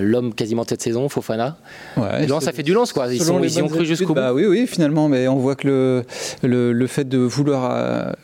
l'homme 0.00 0.34
quasiment 0.34 0.64
de 0.64 0.68
cette 0.68 0.82
saison, 0.82 1.08
Fofana. 1.08 1.56
Ouais, 1.96 2.26
Lens, 2.26 2.42
ça 2.42 2.52
fait 2.52 2.64
du 2.64 2.72
Lens, 2.72 2.92
quoi. 2.92 3.06
Ils, 3.06 3.22
sont, 3.22 3.40
ils 3.40 3.62
ont 3.62 3.68
cru 3.68 3.86
jusqu'au 3.86 4.14
bah, 4.14 4.32
bout. 4.32 4.38
Oui, 4.38 4.46
oui, 4.46 4.66
finalement, 4.66 5.08
mais 5.08 5.28
on 5.28 5.36
voit 5.36 5.54
que 5.54 5.68
le, 5.68 6.04
le, 6.42 6.72
le 6.72 6.86
fait 6.88 7.08
de 7.08 7.18
vouloir 7.18 8.16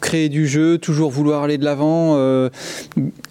créer 0.00 0.28
du 0.28 0.46
jeu, 0.46 0.78
toujours 0.78 1.10
vouloir 1.10 1.42
aller 1.42 1.58
de 1.58 1.64
l'avant, 1.64 2.14
euh, 2.16 2.48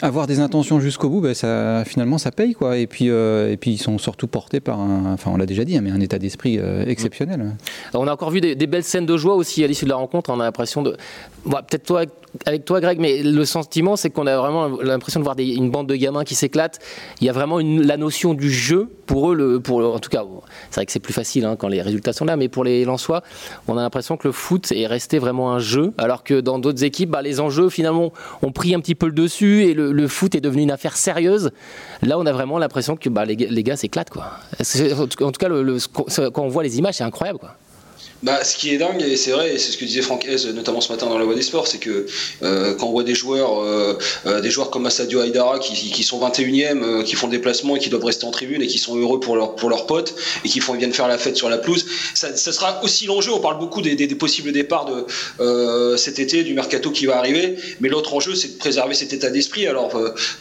avoir 0.01 0.27
des 0.27 0.39
intentions 0.39 0.79
jusqu'au 0.79 1.09
bout, 1.09 1.21
ben 1.21 1.33
ça, 1.33 1.83
finalement 1.85 2.17
ça 2.17 2.31
paye 2.31 2.53
quoi. 2.53 2.77
Et 2.77 2.87
puis, 2.87 3.09
euh, 3.09 3.51
et 3.51 3.57
puis 3.57 3.71
ils 3.71 3.77
sont 3.77 3.97
surtout 3.97 4.27
portés 4.27 4.59
par 4.59 4.79
un, 4.79 5.13
enfin 5.13 5.31
on 5.33 5.37
l'a 5.37 5.45
déjà 5.45 5.63
dit, 5.63 5.77
hein, 5.77 5.81
mais 5.81 5.91
un 5.91 5.99
état 5.99 6.19
d'esprit 6.19 6.57
euh, 6.59 6.85
exceptionnel. 6.85 7.55
on 7.93 8.07
a 8.07 8.11
encore 8.11 8.31
vu 8.31 8.41
des, 8.41 8.55
belles 8.67 8.83
scènes 8.83 9.05
de 9.05 9.17
joie 9.17 9.35
aussi 9.35 9.63
à 9.63 9.67
l'issue 9.67 9.85
de 9.85 9.89
la 9.89 9.95
rencontre. 9.95 10.29
On 10.29 10.39
a 10.39 10.43
l'impression 10.43 10.81
de, 10.81 10.97
peut-être 11.43 11.83
toi 11.83 12.05
avec 12.45 12.65
toi, 12.65 12.81
Greg, 12.81 12.99
mais 12.99 13.23
le 13.23 13.45
sentiment, 13.45 13.95
c'est 13.95 14.09
qu'on 14.09 14.27
a 14.27 14.35
vraiment 14.37 14.67
l'impression 14.81 15.19
de 15.19 15.23
voir 15.23 15.35
une 15.39 15.69
bande 15.69 15.87
de 15.87 15.95
gamins 15.95 16.23
qui 16.23 16.35
s'éclatent. 16.35 16.79
Il 17.21 17.27
y 17.27 17.29
a 17.29 17.33
vraiment 17.33 17.59
la 17.59 17.97
notion 17.97 18.33
du 18.33 18.49
jeu 18.51 18.89
pour 19.05 19.31
eux. 19.31 19.35
Le, 19.35 19.59
pour 19.59 19.79
en 19.79 19.99
tout 19.99 20.09
cas, 20.09 20.23
c'est 20.69 20.75
vrai 20.75 20.85
que 20.85 20.91
c'est 20.91 20.99
plus 20.99 21.13
facile 21.13 21.45
hein, 21.45 21.55
quand 21.57 21.67
les 21.67 21.81
résultats 21.81 22.13
sont 22.13 22.25
là, 22.25 22.35
mais 22.35 22.49
pour 22.49 22.63
les 22.63 22.85
Lensois, 22.85 23.23
on 23.67 23.77
a 23.77 23.81
l'impression 23.81 24.17
que 24.17 24.27
le 24.27 24.31
foot 24.31 24.71
est 24.71 24.87
resté 24.87 25.19
vraiment 25.19 25.53
un 25.53 25.59
jeu, 25.59 25.93
alors 25.97 26.23
que 26.23 26.34
dans 26.41 26.59
d'autres 26.59 26.83
équipes, 26.83 27.09
bah, 27.09 27.21
les 27.21 27.39
enjeux 27.39 27.69
finalement 27.69 28.11
ont 28.41 28.51
pris 28.51 28.75
un 28.75 28.79
petit 28.79 28.95
peu 28.95 29.07
le 29.07 29.11
dessus 29.11 29.63
et 29.63 29.73
le, 29.73 30.07
foot 30.07 30.35
est 30.35 30.41
devenu 30.41 30.63
une 30.63 30.71
affaire 30.71 30.95
sérieuse. 30.95 31.51
Là, 32.01 32.17
on 32.19 32.25
a 32.25 32.31
vraiment 32.31 32.57
l'impression 32.57 32.95
que 32.95 33.09
bah, 33.09 33.25
les, 33.25 33.35
gars 33.35 33.75
s'éclatent, 33.75 34.09
quoi. 34.09 34.31
En 34.59 35.31
tout 35.31 35.39
cas, 35.39 35.49
quand 36.31 36.43
on 36.43 36.49
voit 36.49 36.63
les 36.63 36.77
images, 36.77 36.95
c'est 36.95 37.03
incroyable, 37.03 37.39
quoi. 37.39 37.55
Bah, 38.25 38.43
ce 38.43 38.55
qui 38.55 38.73
est 38.73 38.79
dingue, 38.79 39.03
et 39.03 39.17
c'est 39.17 39.29
vrai, 39.29 39.53
et 39.53 39.59
c'est 39.59 39.71
ce 39.71 39.77
que 39.77 39.85
disait 39.85 40.01
Franck 40.01 40.25
Hez, 40.25 40.51
notamment 40.51 40.81
ce 40.81 40.91
matin 40.91 41.05
dans 41.05 41.19
la 41.19 41.25
Voix 41.25 41.35
des 41.35 41.43
Sports, 41.43 41.67
c'est 41.67 41.77
que 41.77 42.07
euh, 42.41 42.73
quand 42.73 42.87
on 42.87 42.91
voit 42.91 43.03
des 43.03 43.13
joueurs, 43.13 43.61
euh, 43.61 43.99
euh, 44.25 44.41
des 44.41 44.49
joueurs 44.49 44.71
comme 44.71 44.87
Asadio 44.87 45.21
Haidara 45.21 45.59
qui, 45.59 45.75
qui 45.91 46.01
sont 46.01 46.19
21e, 46.19 47.03
qui 47.03 47.15
font 47.15 47.27
le 47.27 47.33
déplacement 47.33 47.75
et 47.75 47.79
qui 47.79 47.91
doivent 47.91 48.03
rester 48.03 48.25
en 48.25 48.31
tribune 48.31 48.63
et 48.63 48.67
qui 48.67 48.79
sont 48.79 48.97
heureux 48.97 49.19
pour, 49.19 49.35
leur, 49.35 49.55
pour 49.55 49.69
leurs 49.69 49.85
potes 49.85 50.15
et 50.43 50.49
qui 50.49 50.59
font, 50.59 50.73
viennent 50.73 50.91
faire 50.91 51.07
la 51.07 51.19
fête 51.19 51.37
sur 51.37 51.49
la 51.49 51.59
pelouse, 51.59 51.85
ça, 52.15 52.35
ça 52.35 52.51
sera 52.51 52.83
aussi 52.83 53.05
l'enjeu. 53.05 53.31
On 53.31 53.39
parle 53.39 53.59
beaucoup 53.59 53.83
des, 53.83 53.93
des, 53.93 54.07
des 54.07 54.15
possibles 54.15 54.51
départs 54.51 54.87
de 54.87 55.95
cet 55.95 56.17
été, 56.17 56.43
du 56.43 56.55
mercato 56.55 56.89
qui 56.89 57.05
va 57.05 57.19
arriver, 57.19 57.57
mais 57.79 57.89
l'autre 57.89 58.11
enjeu, 58.15 58.33
c'est 58.33 58.55
de 58.55 58.57
préserver 58.57 58.95
cet 58.95 59.13
état 59.13 59.29
d'esprit. 59.29 59.67
Alors, 59.67 59.91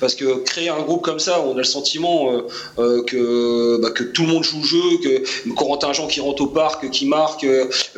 parce 0.01 0.15
que 0.15 0.43
créer 0.45 0.71
un 0.71 0.81
groupe 0.81 1.03
comme 1.03 1.19
ça, 1.19 1.43
on 1.43 1.53
a 1.53 1.59
le 1.59 1.65
sentiment 1.65 2.33
que, 2.79 3.79
bah, 3.83 3.91
que 3.91 4.05
tout 4.05 4.23
le 4.23 4.29
monde 4.29 4.45
joue 4.45 4.61
le 4.63 4.67
jeu, 4.67 4.83
que 5.03 5.51
Corentin 5.55 5.93
Jean 5.93 6.07
qui 6.07 6.21
rentre 6.21 6.41
au 6.41 6.47
parc, 6.47 6.89
qui 6.89 7.05
marque 7.05 7.45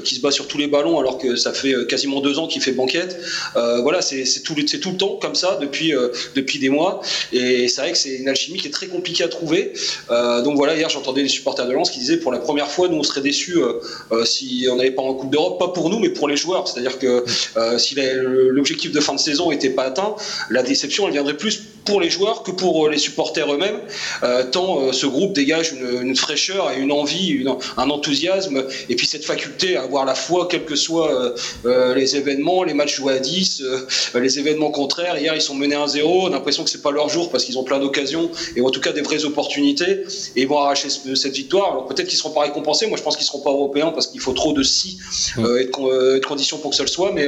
qui 0.05 0.15
se 0.15 0.21
bat 0.21 0.31
sur 0.31 0.49
tous 0.49 0.59
les 0.59 0.67
ballons 0.67 0.99
alors 0.99 1.19
que 1.19 1.37
ça 1.37 1.53
fait 1.53 1.75
euh, 1.75 1.85
quasiment 1.85 2.21
deux 2.21 2.39
ans 2.39 2.47
qu'il 2.47 2.63
fait 2.63 2.73
banquette. 2.73 3.19
Euh, 3.57 3.81
voilà, 3.83 4.01
c'est 4.03 4.25
tout, 4.43 4.55
le 4.55 4.97
temps 4.97 5.19
comme 5.21 5.35
ça 5.35 5.59
depuis, 5.61 5.95
euh, 5.95 6.09
depuis 6.35 6.59
des 6.59 6.69
mois. 6.69 7.01
Et 7.33 7.69
c'est 7.69 7.81
vrai 7.81 7.93
que 7.93 7.99
c'est 7.99 8.17
une 8.17 8.29
alchimie 8.29 8.59
qui 8.59 8.69
est 8.69 8.73
très 8.73 8.87
compliquée 8.87 9.25
à 9.25 9.29
trouver. 9.29 9.73
donc 10.45 10.57
voilà, 10.57 10.77
hier 10.77 10.89
j'entendais 10.89 11.23
les 11.23 11.29
supporters 11.29 11.67
de 11.67 11.73
Lens 11.73 11.91
qui 11.91 11.99
disaient 11.99 12.17
pour 12.19 12.33
la 12.33 12.39
première 12.39 12.71
fois, 12.71 12.89
nous 12.89 12.97
on 12.97 13.03
serait 13.03 13.21
déçus 13.21 13.59
si 14.25 14.67
on 14.71 14.77
n'avait 14.77 14.91
pas 14.91 15.03
en 15.03 15.15
Coupe 15.15 15.31
d'Europe, 15.31 15.59
pas 15.59 15.69
pour 15.69 15.91
nous 15.91 15.99
mais 15.99 16.11
pour 16.11 16.29
les 16.29 16.37
joueurs. 16.37 16.69
C'est-à-dire 16.69 16.99
que 16.99 17.25
si 17.79 17.97
l'objectif 17.97 18.93
de 18.93 19.01
fin 19.01 19.15
de 19.15 19.21
saison 19.21 19.51
n'était 19.51 19.71
pas 19.71 19.85
atteint, 19.85 20.15
la 20.51 20.63
déception 20.63 21.07
elle 21.07 21.13
viendrait 21.13 21.37
plus 21.37 21.63
pour 21.85 22.01
les 22.01 22.11
joueurs 22.11 22.43
que 22.43 22.51
pour 22.51 22.89
les 22.89 22.99
supporters 22.99 23.53
eux-mêmes, 23.53 23.81
tant 24.53 24.93
ce 24.93 25.07
groupe 25.07 25.33
dégage 25.33 25.73
une, 25.73 26.17
fraîcheur 26.17 26.73
et 26.73 26.81
une 26.81 26.93
envie, 26.93 27.45
un 27.77 27.91
enthousiasme, 27.91 28.65
et 28.89 28.97
puis 28.97 29.07
cette 29.07 29.25
faculté 29.25 29.56
avoir 29.77 30.05
la 30.05 30.15
foi, 30.15 30.49
quels 30.51 30.65
que 30.65 30.77
soient 30.77 31.13
euh, 31.13 31.35
euh, 31.65 31.95
les 31.95 32.17
événements, 32.17 32.63
les 32.63 32.75
matchs 32.75 32.97
joués 32.97 33.15
à 33.15 33.19
10, 33.19 33.63
euh, 33.63 34.21
les 34.21 34.39
événements 34.39 34.71
contraires. 34.71 35.19
Hier, 35.19 35.35
ils 35.35 35.41
sont 35.41 35.55
menés 35.55 35.75
1-0. 35.75 36.03
On 36.05 36.27
a 36.27 36.31
l'impression 36.31 36.65
que 36.65 36.71
c'est 36.71 36.83
pas 36.83 36.91
leur 36.91 37.09
jour 37.09 37.31
parce 37.31 37.45
qu'ils 37.45 37.59
ont 37.59 37.65
plein 37.65 37.79
d'occasions 37.79 38.31
et 38.55 38.61
en 38.61 38.71
tout 38.71 38.81
cas 38.81 38.93
des 38.93 39.03
vraies 39.03 39.25
opportunités. 39.25 40.05
Et 40.37 40.43
ils 40.43 40.49
vont 40.49 40.59
arracher 40.59 40.89
cette 40.91 41.35
victoire. 41.35 41.73
Alors 41.73 41.87
peut-être 41.87 42.09
qu'ils 42.09 42.19
seront 42.19 42.31
pas 42.31 42.43
récompensés. 42.43 42.87
Moi, 42.87 42.99
je 42.99 43.03
pense 43.03 43.17
qu'ils 43.17 43.27
seront 43.27 43.41
pas 43.41 43.51
européens 43.51 43.91
parce 43.93 44.07
qu'il 44.07 44.21
faut 44.21 44.33
trop 44.33 44.53
de 44.53 44.63
si 44.63 44.99
et, 45.39 45.41
de, 45.41 46.27
conditions 46.27 46.59
pour 46.59 46.71
que 46.71 46.77
ça 46.77 46.83
le 46.83 46.89
soit. 46.89 47.13
Mais, 47.13 47.27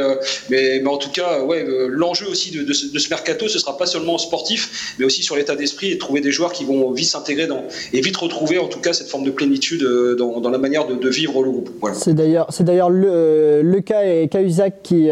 mais, 0.51 0.81
mais 0.81 0.89
en 0.89 0.99
tout 0.99 1.11
cas, 1.11 1.43
ouais, 1.43 1.65
l'enjeu 1.89 2.29
aussi 2.29 2.51
de, 2.51 2.73
ce, 2.73 3.09
mercato, 3.11 3.49
ce 3.49 3.59
sera 3.59 3.77
pas 3.77 3.87
seulement 3.87 4.19
sportif 4.19 4.95
mais 4.99 5.05
aussi 5.05 5.23
sur 5.23 5.37
l'état 5.37 5.57
d'esprit 5.57 5.93
et 5.93 5.99
trouver 5.99 6.21
des 6.21 6.33
joueurs 6.33 6.53
qui 6.53 6.65
vont 6.65 6.91
vite 6.91 7.09
s'intégrer 7.09 7.47
dans 7.47 7.65
et 7.93 8.01
vite 8.01 8.17
retrouver 8.17 8.59
en 8.59 8.69
tout 8.69 8.81
cas 8.81 8.93
cette 8.93 9.09
forme 9.09 9.25
de 9.25 9.31
plénitude 9.31 9.85
dans, 10.19 10.41
dans 10.41 10.51
la 10.51 10.59
manière 10.59 10.87
de, 10.87 10.95
de, 10.95 11.09
vivre 11.09 11.43
le 11.43 11.51
groupe. 11.51 11.71
Voilà. 11.81 11.97
C'est 12.19 12.25
d'ailleurs 12.25 12.47
c'est 12.49 12.65
d'ailleurs 12.65 12.91
le, 12.91 13.81
cas 13.81 14.03
et 14.05 14.27
Cahuzac 14.27 14.83
qui 14.83 15.09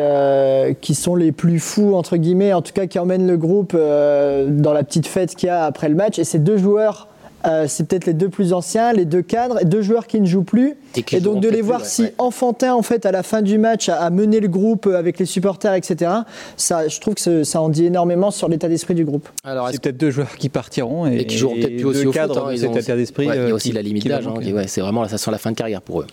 qui 0.80 0.94
sont 0.96 1.14
les 1.14 1.30
plus 1.30 1.60
fous 1.60 1.94
entre 1.94 2.16
guillemets, 2.16 2.52
en 2.52 2.62
tout 2.62 2.72
cas 2.72 2.86
qui 2.86 2.98
emmènent 2.98 3.28
le 3.28 3.36
groupe 3.36 3.74
dans 3.74 4.72
la 4.72 4.82
petite 4.82 5.06
fête 5.06 5.36
qu'il 5.36 5.46
y 5.46 5.50
a 5.50 5.64
après 5.64 5.88
le 5.88 5.94
match. 5.94 6.18
Et 6.18 6.24
ces 6.24 6.40
deux 6.40 6.56
joueurs 6.56 7.06
euh, 7.46 7.66
c'est 7.68 7.86
peut-être 7.86 8.06
les 8.06 8.12
deux 8.12 8.28
plus 8.28 8.52
anciens, 8.52 8.92
les 8.92 9.04
deux 9.04 9.22
cadres, 9.22 9.64
deux 9.64 9.82
joueurs 9.82 10.06
qui 10.06 10.20
ne 10.20 10.26
jouent 10.26 10.42
plus. 10.42 10.74
Et, 11.12 11.20
donc 11.20 11.40
de 11.40 11.48
les 11.48 11.62
voir 11.62 11.84
si 11.84 12.06
enfantins 12.18 12.74
en 12.74 12.82
fait 12.82 13.06
à 13.06 13.12
la 13.12 13.22
fin 13.22 13.42
du 13.42 13.58
match 13.58 13.88
à, 13.88 14.10
mener 14.10 14.40
le 14.40 14.48
groupe 14.48 14.86
avec 14.86 15.18
les 15.18 15.26
supporters, 15.26 15.74
etc. 15.74 16.10
Ça, 16.56 16.88
je 16.88 17.00
trouve 17.00 17.14
que 17.14 17.44
ça 17.44 17.60
en 17.60 17.68
dit 17.68 17.86
énormément 17.86 18.30
sur 18.30 18.48
l'état 18.48 18.68
d'esprit 18.68 18.94
du 18.94 19.04
groupe. 19.04 19.28
Alors 19.44 19.68
c'est 19.70 19.80
peut-être 19.80 19.96
deux 19.96 20.10
joueurs 20.10 20.36
qui 20.36 20.48
partiront 20.48 21.06
et, 21.06 21.24
qui 21.26 21.36
joueront 21.36 21.54
peut-être 21.54 21.76
plus 21.76 21.84
aussi 21.84 22.06
au 22.06 22.12
cadre 22.12 22.50
foot, 22.50 22.58
cet 22.58 22.76
état 22.76 22.96
d'esprit. 22.96 23.26
il 23.26 23.34
y 23.34 23.50
a 23.50 23.54
aussi 23.54 23.72
la 23.72 23.82
limite 23.82 24.06
d'âge. 24.06 24.24
c'est 24.66 24.80
vraiment 24.80 25.06
ça 25.08 25.18
sent 25.18 25.30
la 25.30 25.38
fin 25.38 25.50
de 25.50 25.56
carrière 25.56 25.82
pour 25.82 26.02
eux. 26.02 26.06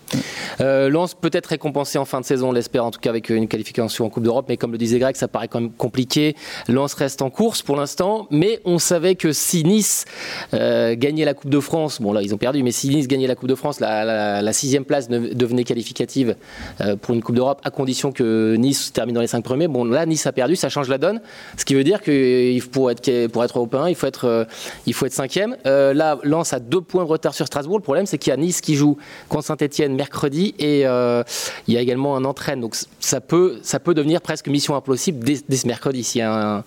Euh, 0.62 0.90
Lens 0.90 1.13
peut 1.13 1.30
être 1.34 1.48
récompensé 1.48 1.98
en 1.98 2.06
fin 2.06 2.20
de 2.22 2.25
saison, 2.25 2.50
on 2.50 2.52
l'espère 2.52 2.86
en 2.86 2.92
tout 2.92 3.00
cas 3.00 3.10
avec 3.10 3.30
une 3.30 3.48
qualification 3.48 4.06
en 4.06 4.10
Coupe 4.10 4.24
d'Europe, 4.24 4.46
mais 4.50 4.58
comme 4.58 4.72
le 4.72 4.78
disait 4.78 5.00
Greg, 5.00 5.16
ça 5.16 5.28
paraît 5.28 5.48
quand 5.48 5.60
même 5.60 5.72
compliqué. 5.72 6.36
Lens 6.68 6.94
reste 6.94 7.22
en 7.22 7.30
course 7.30 7.62
pour 7.62 7.75
l'instant, 7.75 8.28
mais 8.32 8.60
on 8.66 8.80
savait 8.80 9.16
que 9.16 9.32
si 9.32 9.63
Nice 9.63 10.06
euh, 10.54 10.96
gagnait 10.98 11.25
la 11.25 11.34
Coupe 11.34 11.50
de 11.50 11.60
France, 11.60 12.02
bon 12.02 12.13
là 12.13 12.22
ils 12.22 12.34
ont 12.34 12.38
perdu, 12.38 12.63
mais 12.63 12.72
si 12.72 12.90
Nice 12.90 13.08
gagnait 13.08 13.28
la 13.28 13.36
Coupe 13.36 13.50
de 13.50 13.56
France, 13.56 13.80
la, 13.80 14.54
sixième 14.54 14.73
place 14.82 15.10
devenait 15.10 15.63
qualificative 15.63 16.36
euh, 16.82 16.96
pour 16.96 17.13
une 17.13 17.22
Coupe 17.22 17.36
d'Europe 17.36 17.62
à 17.63 17.70
condition 17.70 18.12
que 18.12 18.56
Nice 18.56 18.92
termine 18.94 19.15
dans 19.15 19.22
les 19.22 19.27
cinq 19.27 19.44
premiers. 19.44 19.68
Bon 19.68 19.86
là 19.86 20.06
Nice 20.06 20.25
a 20.25 20.32
perdu, 20.32 20.56
ça 20.56 20.70
change 20.70 20.89
la 20.89 20.98
donne, 20.98 21.22
ce 21.58 21.65
qui 21.65 21.75
veut 21.75 21.84
dire 21.84 22.01
que 22.01 22.60
pour 22.68 22.92
être 22.92 23.27
pour 23.27 23.44
être 23.44 23.58
européen, 23.58 23.88
il 23.88 23.96
faut 23.96 24.08
être 24.08 24.27
euh, 24.27 24.46
il 24.86 24.94
faut 24.94 25.06
être 25.06 25.13
cinquième. 25.13 25.56
Euh, 25.65 25.94
là 25.94 26.18
Lens 26.24 26.53
a 26.53 26.60
deux 26.60 26.82
points 26.82 27.03
de 27.03 27.10
retard 27.10 27.34
sur 27.34 27.46
Strasbourg. 27.46 27.77
Le 27.77 27.84
problème 27.84 28.06
c'est 28.06 28.18
qu'il 28.18 28.32
y 28.32 28.34
a 28.34 28.38
Nice 28.38 28.62
qui 28.62 28.75
joue 28.75 28.98
contre 29.30 29.46
Saint-Etienne 29.46 29.96
mercredi 29.96 30.56
et 30.60 30.82
il 30.82 31.74
y 31.74 31.77
a 31.77 31.82
également 31.82 32.15
un 32.15 32.25
entraîne, 32.25 32.60
donc 32.60 32.75
ça 33.00 33.22
peut 33.22 33.60
ça 33.62 33.80
peut 33.80 33.94
devenir 33.94 34.22
presque 34.22 34.48
mission 34.48 34.75
impossible 34.75 35.24
dès, 35.24 35.58
ce 35.58 35.68
mercredi 35.68 36.03
s'il 36.03 36.20
y 36.20 36.22
a 36.24 36.58
un, 36.58 36.63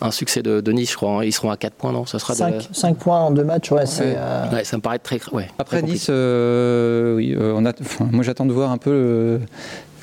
un 0.00 0.10
succès 0.10 0.42
de, 0.42 0.72
Nice, 0.72 0.92
je 0.92 0.96
crois. 0.96 1.10
Hein. 1.10 1.24
Ils 1.24 1.32
seront 1.32 1.50
à 1.50 1.56
4 1.56 1.74
points, 1.74 1.92
non? 1.92 2.06
Ça 2.06 2.18
sera 2.18 2.34
5, 2.34 2.96
points 2.96 3.20
en 3.20 3.30
deux 3.30 3.44
matchs, 3.44 3.70
ouais. 3.70 3.84
Euh, 4.00 4.64
ça 4.64 4.76
me 4.76 4.82
paraît 4.82 4.98
très. 4.98 5.20
Ouais, 5.32 5.48
Après 5.58 5.82
Nice, 5.82 6.06
euh, 6.10 7.16
oui, 7.16 7.34
euh, 7.38 7.49
on 7.54 7.64
a, 7.66 7.72
moi 8.10 8.22
j'attends 8.22 8.46
de 8.46 8.52
voir 8.52 8.70
un 8.70 8.78
peu 8.78 9.38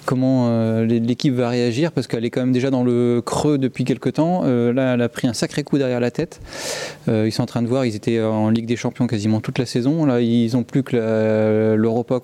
comment 0.06 0.82
l'équipe 0.84 1.34
va 1.34 1.50
réagir 1.50 1.92
parce 1.92 2.08
qu'elle 2.08 2.24
est 2.24 2.30
quand 2.30 2.40
même 2.40 2.54
déjà 2.54 2.70
dans 2.70 2.84
le 2.84 3.22
creux 3.24 3.58
depuis 3.58 3.84
quelques 3.84 4.14
temps. 4.14 4.44
là, 4.44 4.94
elle 4.94 5.02
a 5.02 5.10
pris 5.10 5.28
un 5.28 5.34
sacré 5.34 5.64
coup 5.64 5.78
derrière 5.78 6.00
la 6.00 6.12
tête. 6.12 6.40
ils 7.08 7.32
sont 7.32 7.44
en 7.44 7.48
train 7.48 7.62
de 7.62 7.68
voir, 7.68 7.86
ils 7.86 7.96
étaient 7.96 8.22
en 8.22 8.50
Ligue 8.50 8.68
des 8.68 8.78
Champions 8.78 9.06
quasiment 9.06 9.42
toute 9.42 9.60
la 9.60 9.66
saison. 9.66 10.06
Là, 10.06 10.22
ils 10.22 10.56
ont 10.56 10.64
plus 10.64 10.82
que 10.82 11.76
l'Europa 11.76 12.22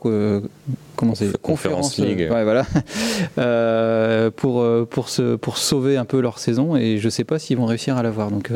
comment 0.96 1.16
c'est? 1.16 1.38
Conférence 1.42 1.98
League 1.98 2.30
ouais, 2.32 2.44
voilà 2.44 2.66
euh, 3.38 4.32
pour 4.32 4.66
pour 4.90 5.10
se 5.10 5.36
pour 5.36 5.58
sauver 5.58 5.98
un 5.98 6.06
peu 6.06 6.22
leur 6.22 6.40
saison 6.40 6.76
et 6.76 6.98
je 6.98 7.10
sais 7.10 7.24
pas 7.24 7.40
s'ils 7.40 7.58
vont 7.58 7.66
réussir 7.66 7.98
à 7.98 8.04
l'avoir 8.04 8.32
donc 8.32 8.52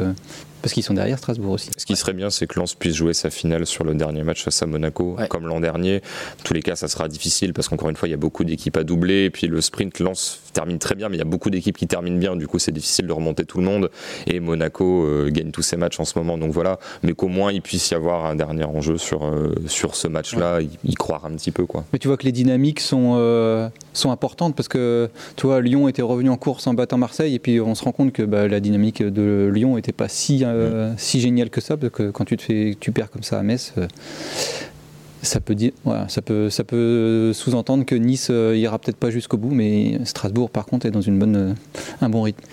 parce 0.61 0.73
qu'ils 0.73 0.83
sont 0.83 0.93
derrière 0.93 1.17
Strasbourg 1.17 1.53
aussi. 1.53 1.69
Ce 1.77 1.85
qui 1.85 1.95
serait 1.95 2.13
bien, 2.13 2.29
c'est 2.29 2.47
que 2.47 2.59
Lens 2.59 2.75
puisse 2.75 2.95
jouer 2.95 3.13
sa 3.13 3.29
finale 3.29 3.65
sur 3.65 3.83
le 3.83 3.93
dernier 3.93 4.23
match 4.23 4.43
face 4.43 4.61
à 4.61 4.65
Monaco, 4.65 5.17
comme 5.29 5.47
l'an 5.47 5.59
dernier. 5.59 5.97
En 6.39 6.43
tous 6.43 6.53
les 6.53 6.61
cas, 6.61 6.75
ça 6.75 6.87
sera 6.87 7.07
difficile 7.07 7.53
parce 7.53 7.67
qu'encore 7.67 7.89
une 7.89 7.95
fois, 7.95 8.07
il 8.07 8.11
y 8.11 8.15
a 8.15 8.17
beaucoup 8.17 8.43
d'équipes 8.43 8.77
à 8.77 8.83
doubler. 8.83 9.25
Et 9.25 9.29
puis 9.29 9.47
le 9.47 9.61
sprint, 9.61 9.99
Lens 9.99 10.39
termine 10.53 10.79
très 10.79 10.95
bien, 10.95 11.09
mais 11.09 11.17
il 11.17 11.19
y 11.19 11.21
a 11.21 11.25
beaucoup 11.25 11.49
d'équipes 11.49 11.77
qui 11.77 11.87
terminent 11.87 12.17
bien. 12.17 12.35
Du 12.35 12.47
coup, 12.47 12.59
c'est 12.59 12.71
difficile 12.71 13.07
de 13.07 13.13
remonter 13.13 13.45
tout 13.45 13.59
le 13.59 13.65
monde. 13.65 13.89
Et 14.25 14.39
Monaco 14.39 15.05
euh, 15.05 15.29
gagne 15.29 15.51
tous 15.51 15.61
ses 15.61 15.77
matchs 15.77 15.99
en 15.99 16.05
ce 16.05 16.17
moment. 16.17 16.37
Donc 16.37 16.51
voilà, 16.51 16.79
mais 17.03 17.13
qu'au 17.13 17.27
moins 17.27 17.51
il 17.51 17.61
puisse 17.61 17.91
y 17.91 17.95
avoir 17.95 18.25
un 18.25 18.35
dernier 18.35 18.63
enjeu 18.63 18.97
sur, 18.97 19.25
euh, 19.25 19.53
sur 19.67 19.95
ce 19.95 20.07
match-là, 20.07 20.61
y, 20.61 20.93
croire 20.95 21.25
un 21.25 21.31
petit 21.31 21.51
peu. 21.51 21.65
Quoi. 21.65 21.85
Mais 21.93 21.99
tu 21.99 22.07
vois 22.07 22.17
que 22.17 22.25
les 22.25 22.31
dynamiques 22.31 22.79
sont, 22.79 23.15
euh, 23.17 23.69
sont 23.93 24.11
importantes 24.11 24.55
parce 24.55 24.67
que 24.67 25.09
tu 25.35 25.45
vois, 25.45 25.61
Lyon 25.61 25.87
était 25.87 26.01
revenu 26.01 26.29
en 26.29 26.37
course 26.37 26.65
en 26.67 26.73
battant 26.73 26.97
Marseille. 26.97 27.35
Et 27.35 27.39
puis 27.39 27.61
on 27.61 27.75
se 27.75 27.83
rend 27.83 27.91
compte 27.91 28.11
que 28.11 28.23
bah, 28.23 28.47
la 28.47 28.59
dynamique 28.59 29.03
de 29.03 29.51
Lyon 29.53 29.75
n'était 29.75 29.91
pas 29.91 30.07
si 30.07 30.43
euh, 30.57 30.93
si 30.97 31.19
génial 31.19 31.49
que 31.49 31.61
ça, 31.61 31.77
parce 31.77 31.91
que 31.91 32.11
quand 32.11 32.25
tu 32.25 32.91
perds 32.93 33.11
comme 33.11 33.23
ça 33.23 33.39
à 33.39 33.43
Metz, 33.43 33.73
euh, 33.77 33.87
ça 35.23 35.39
peut 35.39 35.55
dire, 35.55 35.71
ça 36.07 36.21
peut, 36.21 37.33
sous-entendre 37.33 37.85
que 37.85 37.95
Nice 37.95 38.27
euh, 38.29 38.55
ira 38.55 38.77
peut-être 38.77 38.97
pas 38.97 39.09
jusqu'au 39.09 39.37
bout, 39.37 39.49
mais 39.49 39.99
Strasbourg 40.05 40.49
par 40.49 40.65
contre 40.65 40.85
est 40.85 40.91
dans 40.91 41.01
bonne, 41.01 41.55
un 42.01 42.09
bon 42.09 42.21
rythme. 42.21 42.43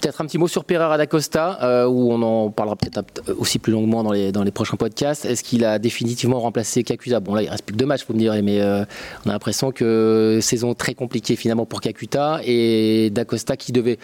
Peut-être 0.00 0.20
un 0.22 0.26
petit 0.26 0.38
mot 0.38 0.48
sur 0.48 0.64
Pereira 0.64 0.96
da 0.96 1.06
Costa, 1.06 1.86
où 1.88 2.12
on 2.12 2.22
en 2.22 2.50
parlera 2.50 2.74
peut-être 2.74 3.04
aussi 3.38 3.58
plus 3.58 3.72
longuement 3.72 4.02
dans 4.02 4.12
les, 4.12 4.32
dans 4.32 4.42
les 4.42 4.50
prochains 4.50 4.76
podcasts. 4.76 5.24
Est-ce 5.24 5.44
qu'il 5.44 5.64
a 5.64 5.78
définitivement 5.78 6.40
remplacé 6.40 6.82
Kakuta? 6.82 7.20
Bon 7.20 7.34
là 7.34 7.42
il 7.42 7.48
reste 7.48 7.64
plus 7.64 7.74
que 7.74 7.78
deux 7.78 7.86
matchs, 7.86 8.06
vous 8.08 8.14
me 8.14 8.18
direz, 8.18 8.42
mais 8.42 8.62
on 8.62 9.28
a 9.28 9.32
l'impression 9.32 9.70
que 9.70 10.38
saison 10.40 10.74
très 10.74 10.94
compliquée 10.94 11.36
finalement 11.36 11.66
pour 11.66 11.80
Kakuta 11.80 12.40
et 12.44 13.10
da 13.10 13.24
Costa 13.24 13.56
qui 13.56 13.72
devait 13.72 13.98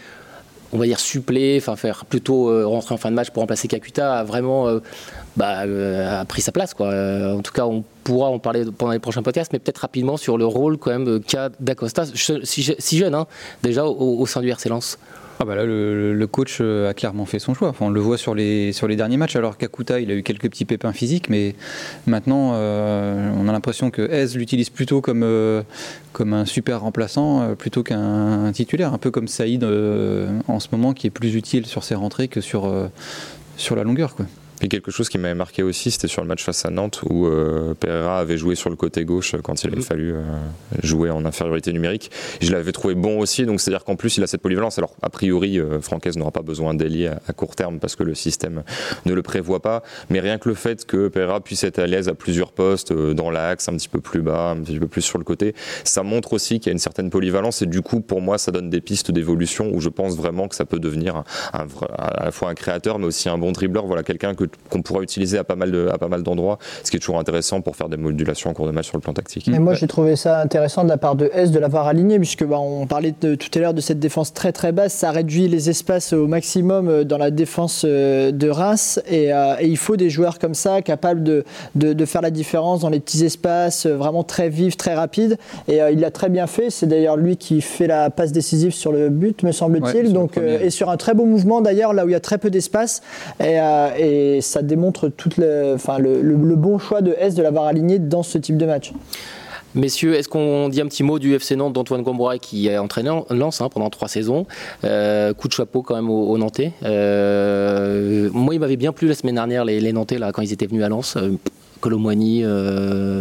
on 0.73 0.79
va 0.79 0.87
dire 0.87 1.00
suppléer, 1.00 1.59
enfin 1.59 1.76
faire 1.76 2.05
plutôt 2.05 2.49
euh, 2.49 2.67
rentrer 2.67 2.95
en 2.95 2.99
fin 2.99 3.11
de 3.11 3.17
match 3.17 3.31
pour 3.31 3.43
remplacer 3.43 3.69
Kakuta, 3.69 4.21
a 4.21 4.25
vraiment 4.25 4.69
euh, 4.69 4.81
bah, 5.37 5.62
euh, 5.62 6.21
a 6.21 6.25
pris 6.25 6.41
sa 6.43 6.52
place. 6.52 6.75
En 6.81 7.43
tout 7.43 7.52
cas, 7.52 7.67
on 7.67 7.85
pourra 8.03 8.29
en 8.29 8.39
parler 8.39 8.65
pendant 8.77 8.93
les 8.93 8.99
prochains 8.99 9.23
podcasts, 9.23 9.53
mais 9.53 9.59
peut-être 9.59 9.79
rapidement 9.79 10.17
sur 10.17 10.39
le 10.39 10.47
rôle 10.47 10.79
quand 10.79 10.91
même 10.91 11.21
qu'a 11.21 11.51
d'Acosta, 11.61 12.05
si, 12.15 12.99
jeune 12.99 13.15
hein, 13.15 13.27
déjà 13.63 13.85
au, 13.85 14.27
sein 14.27 14.41
du 14.41 14.49
RC 14.49 14.69
Lens. 14.69 14.99
Ah 15.41 15.45
bah 15.45 15.57
là, 15.57 15.65
le, 15.65 16.27
coach 16.27 16.59
euh, 16.61 16.89
a 16.89 16.95
clairement 16.95 17.27
fait 17.27 17.41
son 17.41 17.53
choix. 17.53 17.75
On 17.81 17.91
le 17.91 18.01
voit 18.01 18.17
sur 18.17 18.33
les, 18.33 18.73
sur 18.73 18.87
les 18.87 18.95
derniers 18.95 19.17
matchs. 19.17 19.35
Alors 19.35 19.57
qu'Akuta, 19.57 19.99
il 19.99 20.09
a 20.11 20.15
eu 20.15 20.23
quelques 20.23 20.49
petits 20.49 20.65
pépins 20.65 20.93
physiques, 20.93 21.29
mais 21.29 21.57
maintenant, 22.07 22.53
euh, 22.55 23.29
on 23.37 23.49
a 23.49 23.53
l'impression 23.53 23.91
que 23.91 24.03
Ez 24.03 24.37
l'utilise 24.37 24.71
plutôt 24.71 25.01
comme, 25.01 25.25
euh, 25.25 25.63
comme 26.13 26.33
un 26.33 26.45
super 26.45 26.83
remplaçant 26.83 27.57
plutôt 27.57 27.83
qu'un 27.83 28.53
titulaire. 28.53 28.93
Un 28.93 28.99
peu 28.99 29.11
comme 29.11 29.27
Saïd 29.27 29.65
en 29.65 30.61
ce 30.61 30.69
moment, 30.71 30.93
qui 30.93 31.09
est 31.09 31.11
plus 31.11 31.35
utile 31.35 31.67
sur 31.67 31.83
ses 31.83 31.97
rentrées 31.97 32.29
que 32.29 32.41
sur, 32.41 32.73
sur 33.57 33.75
la 33.75 33.83
longueur. 33.83 34.15
Et 34.62 34.69
quelque 34.69 34.92
chose 34.92 35.09
qui 35.09 35.19
m'avait 35.19 35.35
marqué 35.35 35.64
aussi, 35.64 35.90
c'était 35.90 36.07
sur 36.07 36.23
le 36.23 36.28
match 36.28 36.45
face 36.45 36.64
à 36.64 36.71
Nantes 36.71 37.02
où 37.09 37.26
euh, 37.26 37.75
Pereira 37.75 38.21
avait 38.21 38.38
joué 38.38 38.54
sur 38.54 38.71
le 38.71 38.76
côté 38.76 39.04
gauche 39.04 39.35
quand 39.42 39.64
il 39.64 39.69
avait 39.69 39.76
mhm. 39.78 39.83
fallu 39.83 40.12
euh, 40.12 40.23
jouer 40.83 41.11
en 41.11 41.25
infériorité 41.25 41.73
numérique. 41.73 42.11
je 42.40 42.52
l'avais 42.52 42.71
trouvé 42.71 42.95
bon 42.95 43.19
aussi, 43.19 43.45
donc 43.45 43.61
c'est-à-dire 43.61 43.85
qu'en 43.85 43.97
plus 43.97 44.16
il 44.19 44.23
a 44.23 44.28
cette 44.28 44.40
polyvalence. 44.40 44.78
Alors 44.78 44.95
a 45.02 45.11
priori, 45.11 45.59
euh, 45.59 45.81
Francaise 45.81 46.16
n'aura 46.16 46.31
pas 46.31 46.42
besoin 46.42 46.75
d'ailier 46.75 47.09
à, 47.09 47.33
court 47.33 47.57
terme 47.57 47.81
parce 47.81 47.97
que 47.97 48.04
le 48.04 48.14
système 48.14 48.62
ne 49.04 49.14
le 49.14 49.23
prévoit 49.23 49.61
pas. 49.61 49.83
Mais 50.11 50.21
rien 50.21 50.38
que 50.38 50.49
le 50.49 50.54
fait 50.54 50.87
que 50.87 51.09
Pereira 51.09 51.40
puisse 51.40 51.64
être 51.64 51.81
à 51.81 51.87
l'aise 51.87 52.09
à 52.09 52.14
plusieurs 52.14 52.52
postes, 52.52 52.92
dans 52.92 53.31
l'axe, 53.31 53.69
un 53.69 53.75
petit 53.75 53.88
peu 53.88 54.00
plus 54.00 54.23
bas, 54.23 54.50
un 54.50 54.62
petit 54.62 54.78
peu 54.78 54.87
plus 54.87 55.02
sur 55.02 55.19
le 55.19 55.25
côté, 55.25 55.54
ça 55.83 56.04
montre 56.04 56.35
aussi 56.35 56.61
qu'il 56.61 56.66
y 56.66 56.71
a 56.71 56.73
une 56.73 56.78
certaine 56.78 57.11
polyvalence 57.11 57.62
et 57.62 57.66
du 57.66 57.83
coup 57.83 58.00
pour 58.00 58.21
moi 58.21 58.38
ça 58.38 58.52
donne 58.52 58.71
des 58.71 58.81
pistes 58.81 59.11
d'évolution 59.11 59.71
où 59.73 59.81
je 59.81 59.88
pense 59.88 60.16
vraiment 60.16 60.47
que 60.47 60.54
ça 60.54 60.64
peut 60.64 60.78
devenir 60.78 61.16
un, 61.16 61.66
à 61.99 62.25
la 62.25 62.31
fois 62.31 62.50
un 62.50 62.54
créateur 62.54 62.99
mais 62.99 63.07
aussi 63.07 63.28
un 63.28 63.38
bon 63.38 63.50
dribbleur. 63.50 63.87
Voilà 63.87 64.02
quelqu'un 64.02 64.35
que 64.35 64.45
qu'on 64.73 64.83
pourra 64.83 65.03
utiliser 65.03 65.39
à 65.39 65.45
pas 65.45 65.57
mal 65.57 65.71
de, 65.71 65.89
à 65.93 65.99
pas 65.99 66.09
mal 66.09 66.23
d'endroits, 66.23 66.59
ce 66.83 66.91
qui 66.91 66.97
est 66.97 67.01
toujours 67.01 67.19
intéressant 67.19 67.61
pour 67.61 67.77
faire 67.77 67.89
des 67.89 67.97
modulations 67.97 68.51
en 68.51 68.55
cours 68.55 68.67
de 68.67 68.73
match 68.73 68.87
sur 68.87 68.97
le 68.97 69.03
plan 69.03 69.13
tactique. 69.13 69.49
Et 69.49 69.59
moi, 69.59 69.75
j'ai 69.75 69.87
trouvé 69.87 70.17
ça 70.17 70.41
intéressant 70.41 70.85
de 70.85 70.89
la 70.89 70.97
part 70.97 71.15
de 71.15 71.31
S 71.35 71.51
de 71.51 71.59
l'avoir 71.59 71.87
aligné, 71.87 72.19
puisque 72.19 72.45
bah, 72.45 72.59
on 72.59 72.87
parlait 72.87 73.15
de, 73.21 73.35
tout 73.35 73.49
à 73.55 73.59
l'heure 73.59 73.75
de 73.75 73.81
cette 73.81 74.01
défense 74.01 74.33
très 74.33 74.53
très 74.53 74.73
basse, 74.73 74.95
ça 74.95 75.11
réduit 75.11 75.49
les 75.49 75.71
espaces 75.71 76.13
au 76.13 76.27
maximum 76.27 76.89
euh, 76.89 77.05
dans 77.05 77.19
la 77.19 77.31
défense 77.31 77.85
euh, 77.85 78.33
de 78.33 78.49
Reims, 78.49 79.01
euh, 79.11 79.57
et, 79.61 79.67
il 79.67 79.77
faut 79.77 79.97
des 79.97 80.11
joueurs 80.11 80.39
comme 80.39 80.55
ça, 80.55 80.83
capables 80.83 81.23
de, 81.23 81.45
de, 81.75 82.05
faire 82.05 82.23
la 82.23 82.31
différence 82.31 82.81
dans 82.81 82.89
les 82.89 83.01
petits 83.01 83.25
espaces, 83.25 83.87
vraiment 83.87 84.25
très 84.25 84.49
vifs, 84.49 84.77
très 84.77 84.95
rapides, 84.95 85.39
et 85.69 85.79
il 85.93 86.01
l'a 86.01 86.11
très 86.11 86.29
bien 86.29 86.47
fait. 86.47 86.71
C'est 86.71 86.87
d'ailleurs 86.87 87.17
lui 87.17 87.37
qui 87.37 87.61
fait 87.61 87.87
la 87.87 88.11
passe 88.11 88.33
décisive 88.33 88.73
sur 88.73 88.93
le 88.93 89.09
but, 89.09 89.43
me 89.43 89.53
semble-t-il, 89.53 90.13
donc 90.13 90.37
et 90.37 90.71
sur 90.71 90.91
un 90.91 90.97
très 90.97 91.15
beau 91.15 91.25
mouvement 91.25 91.61
d'ailleurs, 91.61 91.93
là 91.93 92.05
où 92.05 92.09
il 92.09 92.13
y 92.13 92.17
a 92.17 92.21
très 92.21 92.39
peu 92.39 92.51
d'espace, 92.51 93.03
et, 93.41 93.59
et 93.99 94.41
ça 94.43 94.63
démontre 94.63 95.09
tout 95.09 95.31
le, 95.39 95.73
enfin, 95.75 95.99
le, 95.99 96.57
bon 96.57 96.79
choix 96.79 97.01
de 97.01 97.15
S 97.19 97.35
de 97.35 97.43
l'avoir 97.43 97.67
aligné 97.67 97.99
dans 97.99 98.23
ce 98.23 98.39
type 98.39 98.57
de 98.57 98.67
match. 98.67 98.93
Messieurs, 99.75 100.15
est-ce 100.15 100.29
qu'on 100.29 100.69
dit 100.69 100.83
un 100.83 100.87
petit 100.87 101.03
mot 101.03 101.19
du 101.19 101.35
FC 101.35 101.57
Nantes 101.57 101.73
d'Antoine 101.73 102.03
Gombois 102.03 102.37
qui 102.37 102.69
a 102.69 102.83
entraîné 102.83 103.11
Lens 103.31 103.63
hein, 103.63 103.71
pendant 103.71 103.89
trois 103.89 104.09
saisons? 104.09 104.47
Euh, 104.85 105.33
Coup 105.33 105.49
de 105.49 105.55
chapeau 105.55 105.81
quand 105.81 105.95
même 105.95 106.11
aux, 106.11 106.37
Nantais. 106.37 106.73
Euh, 106.85 108.29
moi, 108.35 108.55
il 108.55 108.61
m'avait 108.61 108.77
bien 108.77 108.93
plu 108.93 109.09
la 109.09 109.15
semaine 109.15 109.37
dernière 109.37 109.65
les, 109.65 109.93
Nantais 109.93 110.19
là, 110.19 110.31
quand 110.31 110.43
ils 110.43 110.53
étaient 110.53 110.67
venus 110.67 110.85
à 110.85 110.91
Lens. 110.91 111.17
Euh, 111.17 111.31
Colomwani, 111.81 112.45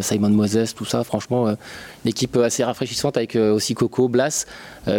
Simon 0.01 0.29
Moses, 0.29 0.75
tout 0.75 0.85
ça. 0.85 1.03
Franchement, 1.03 1.47
une 1.47 2.09
équipe 2.09 2.37
assez 2.37 2.63
rafraîchissante 2.63 3.17
avec 3.17 3.35
aussi 3.35 3.73
Coco, 3.73 4.07
Blas. 4.07 4.45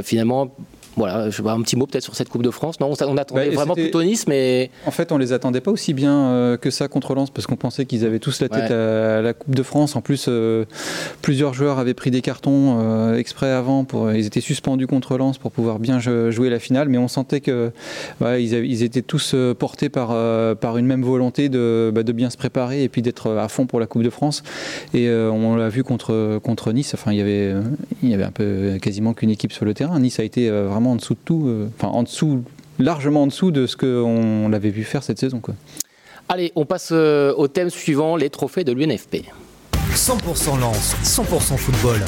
finalement, 0.02 0.48
voilà, 0.96 1.30
je 1.30 1.40
vois 1.40 1.52
un 1.52 1.62
petit 1.62 1.76
mot 1.76 1.86
peut-être 1.86 2.04
sur 2.04 2.14
cette 2.14 2.28
Coupe 2.28 2.42
de 2.42 2.50
France. 2.50 2.78
Non, 2.80 2.90
on, 2.90 3.16
attendait 3.16 3.48
bah, 3.48 3.54
vraiment 3.54 3.74
plutôt 3.74 4.02
Nice, 4.02 4.26
mais. 4.26 4.70
En 4.86 4.90
fait, 4.90 5.12
on 5.12 5.18
les 5.18 5.32
attendait 5.32 5.60
pas 5.60 5.70
aussi 5.70 5.94
bien 5.94 6.14
euh, 6.14 6.56
que 6.56 6.70
ça 6.70 6.88
contre 6.88 7.14
Lens 7.14 7.30
parce 7.30 7.46
qu'on 7.46 7.56
pensait 7.56 7.86
qu'ils 7.86 8.04
avaient 8.04 8.18
tous 8.18 8.40
la 8.40 8.48
tête 8.48 8.70
à, 8.70 9.22
la 9.22 9.32
Coupe 9.32 9.54
de 9.54 9.62
France. 9.62 9.96
En 9.96 10.02
plus, 10.02 10.26
euh, 10.28 10.64
plusieurs 11.22 11.54
joueurs 11.54 11.78
avaient 11.78 11.94
pris 11.94 12.10
des 12.10 12.20
cartons 12.20 12.78
euh, 12.80 13.16
exprès 13.16 13.50
avant. 13.50 13.84
Pour, 13.84 14.12
ils 14.12 14.26
étaient 14.26 14.40
suspendus 14.40 14.86
contre 14.86 15.16
Lens 15.16 15.38
pour 15.38 15.50
pouvoir 15.50 15.78
bien 15.78 15.98
jouer 15.98 16.50
la 16.50 16.58
finale, 16.58 16.88
mais 16.88 16.98
on 16.98 17.08
sentait 17.08 17.40
que 17.40 17.70
ils, 18.20 18.82
étaient 18.82 19.02
tous 19.02 19.34
portés 19.58 19.88
par, 19.88 20.08
par 20.56 20.76
une 20.76 20.86
même 20.86 21.02
volonté 21.02 21.48
de, 21.48 21.90
bah, 21.94 22.02
de 22.02 22.12
bien 22.12 22.30
se 22.30 22.36
préparer 22.36 22.82
et 22.82 22.88
puis 22.88 23.02
d'être 23.02 23.30
à 23.30 23.48
fond 23.48 23.66
pour 23.66 23.80
la 23.80 23.86
Coupe 23.86 24.02
de 24.02 24.10
France. 24.10 24.42
Et 24.94 25.10
on 25.10 25.56
l'a 25.56 25.68
vu 25.68 25.84
contre, 25.84 26.38
contre 26.42 26.72
Nice. 26.72 26.92
Enfin, 26.94 27.12
il 27.12 27.18
y 27.18 27.22
avait, 27.22 27.54
il 28.02 28.10
y 28.10 28.14
avait 28.14 28.24
un 28.24 28.30
peu 28.30 28.78
quasiment 28.80 29.14
qu'une 29.14 29.30
équipe 29.30 29.52
sur 29.52 29.64
le 29.64 29.74
terrain. 29.74 29.98
Nice 29.98 30.20
a 30.20 30.24
été 30.24 30.50
vraiment 30.50 30.81
en 30.90 30.96
dessous 30.96 31.14
de 31.14 31.20
tout, 31.24 31.44
euh, 31.46 31.70
enfin 31.78 31.88
en 31.88 32.02
dessous, 32.02 32.42
largement 32.78 33.22
en 33.22 33.26
dessous 33.26 33.50
de 33.50 33.66
ce 33.66 33.76
qu'on 33.76 34.48
l'avait 34.48 34.70
vu 34.70 34.84
faire 34.84 35.02
cette 35.02 35.18
saison. 35.18 35.40
Quoi. 35.40 35.54
Allez, 36.28 36.52
on 36.56 36.64
passe 36.64 36.90
euh, 36.92 37.32
au 37.36 37.48
thème 37.48 37.70
suivant, 37.70 38.16
les 38.16 38.30
trophées 38.30 38.64
de 38.64 38.72
l'UNFP. 38.72 39.24
100% 39.94 40.58
lance, 40.60 40.96
100% 41.04 41.56
football. 41.56 42.00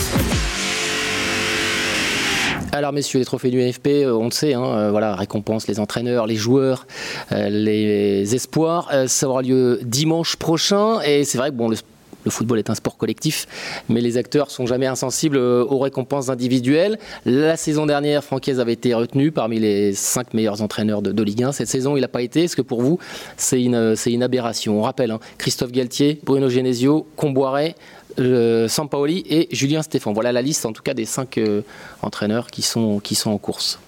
Alors 2.72 2.92
messieurs, 2.92 3.20
les 3.20 3.24
trophées 3.24 3.50
du 3.50 3.58
NFP, 3.58 3.86
euh, 3.86 4.16
on 4.16 4.24
le 4.24 4.30
sait, 4.32 4.54
hein, 4.54 4.90
voilà, 4.90 5.14
récompense 5.14 5.68
les 5.68 5.78
entraîneurs, 5.78 6.26
les 6.26 6.34
joueurs, 6.34 6.86
les 7.30 8.34
espoirs. 8.34 8.90
ça 9.06 9.28
aura 9.28 9.42
lieu 9.42 9.78
dimanche 9.84 10.36
prochain 10.36 11.00
et 11.02 11.24
c'est 11.24 11.38
vrai 11.38 11.50
que 11.50 11.54
bon, 11.54 11.68
le 11.68 11.76
le 12.24 12.30
football 12.30 12.58
est 12.58 12.70
un 12.70 12.74
sport 12.74 12.96
collectif, 12.96 13.46
mais 13.88 14.00
les 14.00 14.16
acteurs 14.16 14.50
sont 14.50 14.66
jamais 14.66 14.86
insensibles 14.86 15.36
euh, 15.36 15.64
aux 15.64 15.78
récompenses 15.78 16.28
individuelles. 16.28 16.98
La 17.24 17.56
saison 17.56 17.86
dernière, 17.86 18.24
Francaise 18.24 18.60
avait 18.60 18.72
été 18.72 18.94
retenu 18.94 19.30
parmi 19.30 19.60
les 19.60 19.92
cinq 19.92 20.34
meilleurs 20.34 20.62
entraîneurs 20.62 21.02
de, 21.02 21.24
Ligue 21.24 21.44
1. 21.44 21.52
Cette 21.52 21.68
saison, 21.68 21.96
il 21.96 22.02
n'a 22.02 22.08
pas 22.08 22.22
été. 22.22 22.44
Est-ce 22.44 22.56
que 22.56 22.62
pour 22.62 22.82
vous, 22.82 22.98
c'est 23.36 23.62
une, 23.62 23.94
une, 24.06 24.22
aberration? 24.22 24.78
On 24.78 24.82
rappelle, 24.82 25.10
hein, 25.10 25.20
Christophe 25.38 25.72
Galtier, 25.72 26.20
Bruno 26.22 26.48
Genesio, 26.50 27.06
Comboiré, 27.16 27.74
euh, 28.18 28.68
Sampaoli 28.68 29.24
et 29.28 29.48
Julien 29.52 29.82
Stéphane. 29.82 30.12
Voilà 30.12 30.32
la 30.32 30.42
liste 30.42 30.66
en 30.66 30.72
tout 30.72 30.82
cas 30.82 30.94
des 30.94 31.06
cinq 31.06 31.38
euh, 31.38 31.62
entraîneurs 32.02 32.48
qui 32.48 32.62
sont 32.62 33.00
en 33.26 33.38
course. 33.38 33.78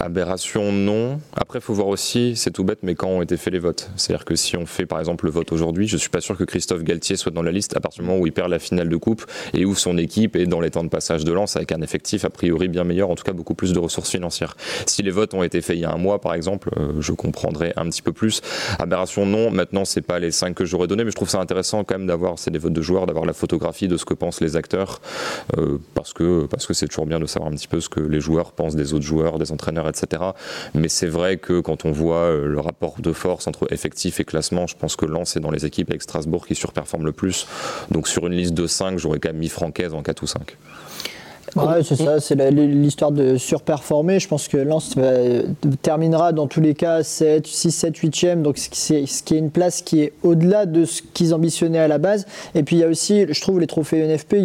Aberration, 0.00 0.72
non. 0.72 1.20
Après, 1.34 1.58
il 1.58 1.62
faut 1.62 1.74
voir 1.74 1.88
aussi, 1.88 2.34
c'est 2.36 2.50
tout 2.50 2.64
bête, 2.64 2.80
mais 2.82 2.94
quand 2.94 3.08
ont 3.08 3.22
été 3.22 3.36
faits 3.36 3.52
les 3.52 3.58
votes. 3.58 3.90
C'est-à-dire 3.96 4.24
que 4.24 4.34
si 4.34 4.56
on 4.56 4.66
fait 4.66 4.86
par 4.86 4.98
exemple 4.98 5.24
le 5.26 5.30
vote 5.30 5.52
aujourd'hui, 5.52 5.86
je 5.86 5.96
suis 5.96 6.10
pas 6.10 6.20
sûr 6.20 6.36
que 6.36 6.44
Christophe 6.44 6.82
Galtier 6.82 7.16
soit 7.16 7.32
dans 7.32 7.42
la 7.42 7.52
liste 7.52 7.76
à 7.76 7.80
partir 7.80 8.02
du 8.02 8.08
moment 8.08 8.20
où 8.20 8.26
il 8.26 8.32
perd 8.32 8.50
la 8.50 8.58
finale 8.58 8.88
de 8.88 8.96
coupe 8.96 9.24
et 9.54 9.64
où 9.64 9.74
son 9.74 9.98
équipe 9.98 10.36
est 10.36 10.46
dans 10.46 10.60
les 10.60 10.70
temps 10.70 10.84
de 10.84 10.88
passage 10.88 11.24
de 11.24 11.32
lance 11.32 11.56
avec 11.56 11.72
un 11.72 11.82
effectif 11.82 12.24
a 12.24 12.30
priori 12.30 12.68
bien 12.68 12.84
meilleur, 12.84 13.10
en 13.10 13.14
tout 13.14 13.24
cas 13.24 13.32
beaucoup 13.32 13.54
plus 13.54 13.72
de 13.72 13.78
ressources 13.78 14.10
financières. 14.10 14.56
Si 14.86 15.02
les 15.02 15.10
votes 15.10 15.34
ont 15.34 15.42
été 15.42 15.60
faits 15.60 15.76
il 15.76 15.80
y 15.80 15.84
a 15.84 15.92
un 15.92 15.98
mois 15.98 16.20
par 16.20 16.34
exemple, 16.34 16.70
euh, 16.78 17.00
je 17.00 17.12
comprendrais 17.12 17.72
un 17.76 17.88
petit 17.88 18.02
peu 18.02 18.12
plus. 18.12 18.40
Aberration, 18.78 19.26
non. 19.26 19.50
Maintenant, 19.50 19.84
c'est 19.84 20.02
pas 20.02 20.18
les 20.18 20.30
cinq 20.30 20.54
que 20.54 20.64
j'aurais 20.64 20.86
donné, 20.86 21.04
mais 21.04 21.10
je 21.10 21.16
trouve 21.16 21.30
ça 21.30 21.40
intéressant 21.40 21.84
quand 21.84 21.98
même 21.98 22.06
d'avoir, 22.06 22.38
c'est 22.38 22.50
des 22.50 22.58
votes 22.58 22.72
de 22.72 22.82
joueurs, 22.82 23.06
d'avoir 23.06 23.24
la 23.24 23.32
photographie 23.32 23.88
de 23.88 23.96
ce 23.96 24.04
que 24.04 24.14
pensent 24.14 24.40
les 24.40 24.56
acteurs, 24.56 25.00
euh, 25.58 25.78
parce 25.94 26.12
que 26.12 26.46
parce 26.46 26.66
que 26.66 26.74
c'est 26.74 26.88
toujours 26.88 27.06
bien 27.06 27.20
de 27.20 27.26
savoir 27.26 27.50
un 27.50 27.54
petit 27.54 27.68
peu 27.68 27.80
ce 27.80 27.88
que 27.88 28.00
les 28.00 28.20
joueurs 28.20 28.52
pensent 28.52 28.76
des 28.76 28.94
autres 28.94 29.04
joueurs, 29.04 29.38
des 29.38 29.52
entraîneurs, 29.52 29.81
etc. 29.88 30.22
Mais 30.74 30.88
c'est 30.88 31.06
vrai 31.06 31.36
que 31.36 31.60
quand 31.60 31.84
on 31.84 31.92
voit 31.92 32.16
euh, 32.16 32.46
le 32.46 32.60
rapport 32.60 32.96
de 33.00 33.12
force 33.12 33.46
entre 33.46 33.72
effectif 33.72 34.20
et 34.20 34.24
classement, 34.24 34.66
je 34.66 34.76
pense 34.76 34.96
que 34.96 35.06
Lens 35.06 35.36
est 35.36 35.40
dans 35.40 35.50
les 35.50 35.66
équipes 35.66 35.90
avec 35.90 36.02
Strasbourg 36.02 36.46
qui 36.46 36.54
surperforment 36.54 37.06
le 37.06 37.12
plus. 37.12 37.46
Donc 37.90 38.08
sur 38.08 38.26
une 38.26 38.34
liste 38.34 38.54
de 38.54 38.66
5, 38.66 38.98
j'aurais 38.98 39.18
quand 39.18 39.30
même 39.30 39.38
mis 39.38 39.48
Francaise 39.48 39.94
en 39.94 40.02
4 40.02 40.22
ou 40.22 40.26
5. 40.26 40.56
Ouais, 41.56 41.82
c'est 41.82 41.96
ça, 41.96 42.18
c'est 42.20 42.50
l'histoire 42.50 43.12
de 43.12 43.36
surperformer. 43.36 44.20
Je 44.20 44.28
pense 44.28 44.48
que 44.48 44.56
Lens 44.56 44.94
euh, 44.96 45.42
terminera 45.82 46.32
dans 46.32 46.46
tous 46.46 46.60
les 46.60 46.74
cas 46.74 47.02
7, 47.02 47.46
6, 47.46 47.70
7, 47.70 47.98
8e, 47.98 48.42
donc 48.42 48.58
ce 48.58 48.70
qui 49.22 49.34
est 49.34 49.38
une 49.38 49.50
place 49.50 49.82
qui 49.82 50.00
est 50.00 50.12
au-delà 50.22 50.66
de 50.66 50.84
ce 50.84 51.02
qu'ils 51.12 51.34
ambitionnaient 51.34 51.78
à 51.78 51.88
la 51.88 51.98
base. 51.98 52.26
Et 52.54 52.62
puis 52.62 52.76
il 52.76 52.78
y 52.78 52.84
a 52.84 52.88
aussi, 52.88 53.26
je 53.28 53.40
trouve, 53.40 53.60
les 53.60 53.66
trophées 53.66 54.06
NFP, 54.06 54.36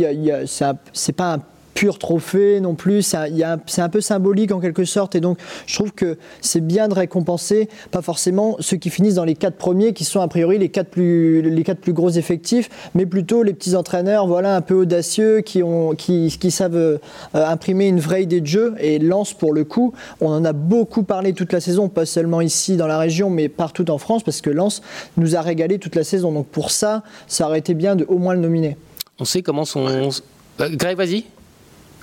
c'est 0.94 1.16
pas 1.16 1.36
un 1.36 1.42
pur 1.78 2.00
trophée 2.00 2.60
non 2.60 2.74
plus. 2.74 3.04
C'est 3.04 3.44
un, 3.44 3.90
peu 3.90 4.02
symbolique 4.02 4.52
en 4.52 4.60
quelque 4.60 4.84
sorte. 4.84 5.14
Et 5.14 5.20
donc, 5.20 5.38
je 5.68 5.76
trouve 5.76 5.92
que 5.92 6.18
c'est 6.42 6.66
bien 6.66 6.88
de 6.88 6.96
récompenser, 6.96 7.70
pas 7.92 8.02
forcément 8.02 8.56
ceux 8.60 8.78
qui 8.78 8.90
finissent 8.90 9.14
dans 9.14 9.24
les 9.24 9.36
quatre 9.36 9.58
premiers, 9.58 9.94
qui 9.94 10.04
sont 10.04 10.20
a 10.20 10.28
priori 10.28 10.58
les 10.58 10.70
quatre 10.70 10.88
plus, 10.88 11.44
les 11.44 11.64
quatre 11.64 11.80
plus 11.80 11.94
gros 11.94 12.10
effectifs, 12.10 12.72
mais 12.96 13.06
plutôt 13.06 13.44
les 13.44 13.54
petits 13.54 13.76
entraîneurs, 13.76 14.26
voilà, 14.26 14.56
un 14.56 14.62
peu 14.62 14.74
audacieux, 14.74 15.42
qui, 15.42 15.62
ont, 15.62 15.94
qui, 15.94 16.36
qui 16.40 16.50
savent 16.50 16.76
euh, 16.76 16.98
imprimer 17.36 17.88
une 17.88 18.00
vraie 18.00 18.24
idée 18.24 18.42
de 18.42 18.48
jeu. 18.48 18.74
Et 18.80 18.98
Lance, 18.98 19.36
pour 19.36 19.54
le 19.54 19.64
coup, 19.64 19.94
on 20.20 20.32
en 20.32 20.44
a 20.46 20.54
beaucoup 20.54 21.04
parlé 21.04 21.34
toute 21.34 21.54
la 21.54 21.60
saison, 21.60 21.90
pas 21.90 22.08
seulement 22.08 22.42
ici 22.42 22.76
dans 22.76 22.88
la 22.88 22.98
région, 22.98 23.30
mais 23.30 23.50
partout 23.50 23.92
en 23.92 24.00
France, 24.00 24.24
parce 24.24 24.42
que 24.42 24.50
Lance 24.50 24.82
nous 25.16 25.36
a 25.36 25.42
régalé 25.42 25.78
toute 25.78 25.94
la 25.94 26.04
saison. 26.04 26.32
Donc 26.32 26.48
pour 26.48 26.72
ça, 26.72 27.04
ça 27.28 27.46
aurait 27.46 27.60
été 27.60 27.76
bien 27.76 27.96
de 27.96 28.04
au 28.10 28.18
moins 28.18 28.34
le 28.34 28.40
nominer. 28.40 28.78
On 29.20 29.26
sait 29.26 29.44
comment 29.44 29.64
son. 29.64 29.86
Euh, 29.88 30.10
Greg, 30.58 30.98
vas-y. 30.98 31.26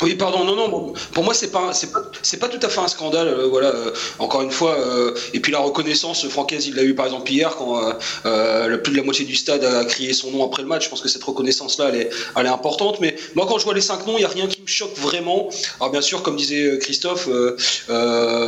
Oui, 0.03 0.17
pardon, 0.17 0.45
non, 0.45 0.57
non. 0.57 0.93
Pour 1.13 1.23
moi, 1.23 1.35
c'est 1.35 1.53
pas, 1.53 1.73
c'est 1.73 1.93
pas, 1.93 2.03
c'est 2.23 2.39
pas 2.39 2.49
tout 2.49 2.59
à 2.61 2.69
fait 2.69 2.81
un 2.81 2.89
scandale. 2.89 3.29
Euh, 3.29 3.47
voilà, 3.47 3.69
euh, 3.69 3.93
encore 4.19 4.43
une 4.43 4.51
fois. 4.51 4.77
Euh, 4.77 5.15
et 5.33 5.41
puis 5.41 5.53
la 5.53 5.61
reconnaissance, 5.61 6.27
Francaise, 6.29 6.67
il 6.67 6.75
l'a 6.75 6.83
eu 6.83 6.95
par 6.95 7.07
exemple 7.07 7.31
hier 7.31 7.55
quand 7.57 7.81
le 8.25 8.77
plus 8.83 8.93
de 8.93 8.97
la 8.97 9.05
moitié 9.05 9.25
du 9.25 9.37
stade 9.37 9.65
a 9.65 9.85
crié 9.85 10.13
son 10.13 10.31
nom 10.33 10.45
après 10.45 10.63
le 10.63 10.69
match. 10.69 10.85
Je 10.85 10.91
pense 10.91 11.01
que 11.01 11.09
cette 11.09 11.23
reconnaissance-là, 11.23 11.91
elle 11.91 12.01
est, 12.01 12.11
elle 12.37 12.47
est 12.47 12.51
importante. 12.51 12.99
Mais 13.01 13.15
moi, 13.35 13.47
quand 13.49 13.59
je 13.59 13.65
vois 13.65 13.75
les 13.75 13.81
cinq 13.81 14.07
noms, 14.07 14.19
il 14.19 14.23
y 14.23 14.25
a 14.25 14.29
rien 14.29 14.49
qui 14.49 14.61
me 14.61 14.67
choque 14.67 14.97
vraiment. 14.97 15.49
Alors 15.81 15.93
bien 15.93 16.01
sûr, 16.01 16.23
comme 16.23 16.37
disait 16.37 16.79
Christophe, 16.81 17.29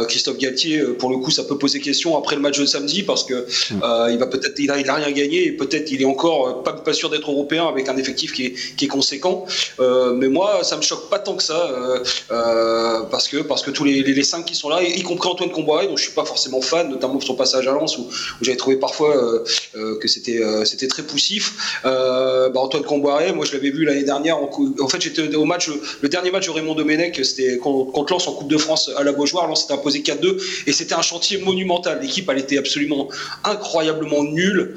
Christophe 0.08 0.38
Galtier, 0.38 0.82
pour 0.98 1.10
le 1.10 1.18
coup, 1.18 1.30
ça 1.30 1.44
peut 1.44 1.58
poser 1.58 1.80
question 1.80 2.18
après 2.18 2.34
le 2.34 2.42
match 2.42 2.58
de 2.58 2.66
samedi 2.66 3.04
parce 3.04 3.22
que 3.22 3.46
mm. 3.70 4.10
il 4.10 4.18
va 4.18 4.26
peut-être, 4.26 4.58
il 4.58 4.70
a, 4.70 4.78
il 4.78 4.90
a, 4.90 4.94
rien 4.94 5.12
gagné 5.12 5.46
et 5.46 5.52
peut-être 5.52 5.92
il 5.92 6.02
est 6.02 6.06
encore 6.06 6.64
pas, 6.64 6.72
pas 6.72 6.92
sûr 6.92 7.08
d'être 7.08 7.30
européen 7.30 7.66
avec 7.66 7.88
un 7.88 7.96
effectif 7.96 8.32
qui 8.32 8.46
est, 8.46 8.54
qui 8.76 8.86
est 8.86 8.88
conséquent. 8.88 9.46
mais 9.78 10.28
moi, 10.28 10.64
ça 10.64 10.76
me 10.76 10.82
choque 10.82 11.08
pas 11.08 11.20
tant 11.20 11.35
que 11.36 11.42
ça, 11.42 11.68
euh, 11.70 12.02
euh, 12.30 13.02
parce 13.10 13.28
que 13.28 13.38
parce 13.38 13.62
que 13.62 13.70
tous 13.70 13.84
les, 13.84 14.22
cinq 14.22 14.44
qui 14.44 14.54
sont 14.54 14.68
là, 14.68 14.82
y, 14.82 15.02
compris 15.02 15.28
Antoine 15.28 15.50
Comboiré, 15.50 15.86
dont 15.86 15.96
je 15.96 16.02
suis 16.04 16.12
pas 16.12 16.24
forcément 16.24 16.60
fan, 16.60 16.88
notamment 16.88 17.20
son 17.20 17.34
passage 17.34 17.68
à 17.68 17.72
Lens, 17.72 17.98
où, 17.98 18.08
j'avais 18.42 18.56
trouvé 18.56 18.76
parfois 18.76 19.16
euh, 19.16 19.98
que 19.98 20.08
c'était 20.08 20.40
c'était 20.64 20.88
très 20.88 21.02
poussif. 21.02 21.80
Bah, 21.84 22.50
Antoine 22.56 22.82
Comboiré, 22.82 23.32
moi 23.32 23.44
je 23.44 23.52
l'avais 23.52 23.70
vu 23.70 23.84
l'année 23.84 24.04
dernière. 24.04 24.38
En, 24.38 24.50
en 24.80 24.88
fait, 24.88 25.00
j'étais 25.00 25.34
au 25.34 25.44
match, 25.44 25.70
le 26.00 26.08
dernier 26.08 26.30
match 26.30 26.46
de 26.46 26.50
Raymond 26.50 26.74
Domenech, 26.74 27.24
c'était 27.24 27.58
contre 27.58 28.12
Lens 28.12 28.26
en 28.28 28.32
Coupe 28.32 28.48
de 28.48 28.58
France 28.58 28.90
à 28.96 29.02
la 29.02 29.12
Beaujoire. 29.12 29.46
Lens 29.46 29.62
s'était 29.62 29.74
imposé 29.74 30.00
4-2 30.00 30.42
et 30.66 30.72
c'était 30.72 30.94
un 30.94 31.02
chantier 31.02 31.38
monumental. 31.38 32.00
L'équipe, 32.00 32.28
elle 32.30 32.38
était 32.38 32.58
absolument 32.58 33.08
incroyablement 33.44 34.24
nulle. 34.24 34.76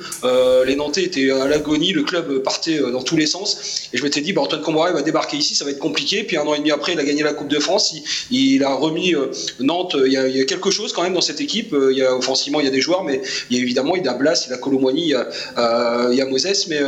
les 0.66 0.76
Nantais 0.76 1.04
étaient 1.04 1.32
à 1.32 1.48
l'agonie, 1.48 1.94
le 1.94 2.04
club 2.04 2.44
partait 2.44 2.80
dans 2.80 3.04
tous 3.04 3.18
les 3.18 3.26
sens. 3.26 3.90
Et 3.94 3.98
je 3.98 4.04
m'étais 4.04 4.22
dit, 4.22 4.34
bah, 4.34 4.42
Antoine 4.42 4.62
Comboiré 4.62 4.94
va 4.94 5.02
débarquer 5.02 5.38
ici, 5.38 5.56
ça 5.56 5.66
va 5.66 5.72
être 5.72 5.80
compliqué. 5.80 6.24
Puis 6.24 6.38
un 6.38 6.44
an 6.50 6.54
et 6.54 6.58
demi 6.58 6.72
après, 6.72 6.94
il 6.94 7.00
a 7.00 7.04
gagné 7.04 7.24
la 7.24 7.34
Coupe 7.34 7.48
de 7.48 7.60
France. 7.60 7.96
Il, 8.32 8.64
a 8.64 8.74
remis 8.74 9.16
euh, 9.16 9.32
Nantes. 9.60 9.96
Il 10.06 10.12
y, 10.12 10.18
a, 10.18 10.46
quelque 10.46 10.72
chose 10.72 10.94
quand 10.94 11.04
même 11.04 11.14
dans 11.14 11.22
cette 11.22 11.42
équipe. 11.42 11.74
Euh, 11.74 11.92
il 11.92 11.98
y 11.98 12.04
a, 12.04 12.16
offensivement, 12.16 12.60
il 12.60 12.66
y 12.66 12.68
a 12.70 12.72
des 12.72 12.82
joueurs, 12.82 13.04
mais 13.04 13.22
il 13.50 13.58
y 13.58 13.60
a 13.60 13.64
évidemment, 13.64 13.96
il 13.96 14.08
a 14.08 14.14
Blas, 14.14 14.46
il 14.48 14.54
a 14.54 14.58
Colomboigny, 14.58 15.02
il 15.02 15.08
y 15.08 15.14
a, 15.16 15.28
euh, 15.58 16.30
Moses. 16.30 16.68
Mais, 16.68 16.82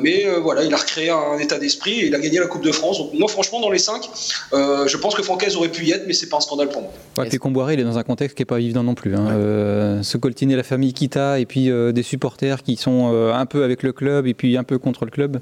mais 0.00 0.26
voilà, 0.40 0.64
il 0.64 0.72
a 0.72 0.76
recréé 0.76 1.10
un 1.10 1.38
état 1.38 1.58
d'esprit 1.58 2.00
et 2.00 2.06
il 2.06 2.14
a 2.14 2.18
gagné 2.18 2.38
la 2.38 2.46
Coupe 2.46 2.64
de 2.64 2.72
France. 2.72 2.98
Donc, 2.98 3.14
moi, 3.14 3.28
franchement, 3.28 3.60
dans 3.60 3.70
les 3.70 3.78
cinq, 3.78 4.08
je 4.52 4.96
pense 4.96 5.14
que 5.14 5.22
Francaise 5.22 5.56
aurait 5.56 5.70
pu 5.70 5.84
y 5.84 5.92
être, 5.92 6.04
mais 6.06 6.12
c'est 6.12 6.28
pas 6.28 6.38
un 6.38 6.40
scandale 6.40 6.70
pour 6.70 6.82
moi. 6.82 6.92
Ouais, 7.18 7.28
puis 7.28 7.38
Comboiré, 7.38 7.74
il 7.74 7.80
est 7.80 7.84
dans 7.84 7.98
un 7.98 8.02
contexte 8.02 8.36
qui 8.36 8.42
n'est 8.42 8.46
pas 8.46 8.60
évident 8.60 8.82
non 8.82 8.94
plus. 8.94 9.14
Hein. 9.14 10.02
se 10.02 10.16
coltiner 10.16 10.56
la 10.56 10.62
famille 10.62 10.92
Kita 10.92 11.40
et 11.40 11.46
puis 11.46 11.70
des 11.92 12.02
supporters 12.02 12.62
qui 12.62 12.76
sont 12.76 13.12
un 13.34 13.46
peu 13.46 13.64
avec 13.64 13.82
le 13.82 13.92
club 13.92 14.26
et 14.26 14.34
puis 14.34 14.56
un 14.56 14.64
peu 14.64 14.78
contre 14.78 15.04
le 15.04 15.10
club, 15.10 15.38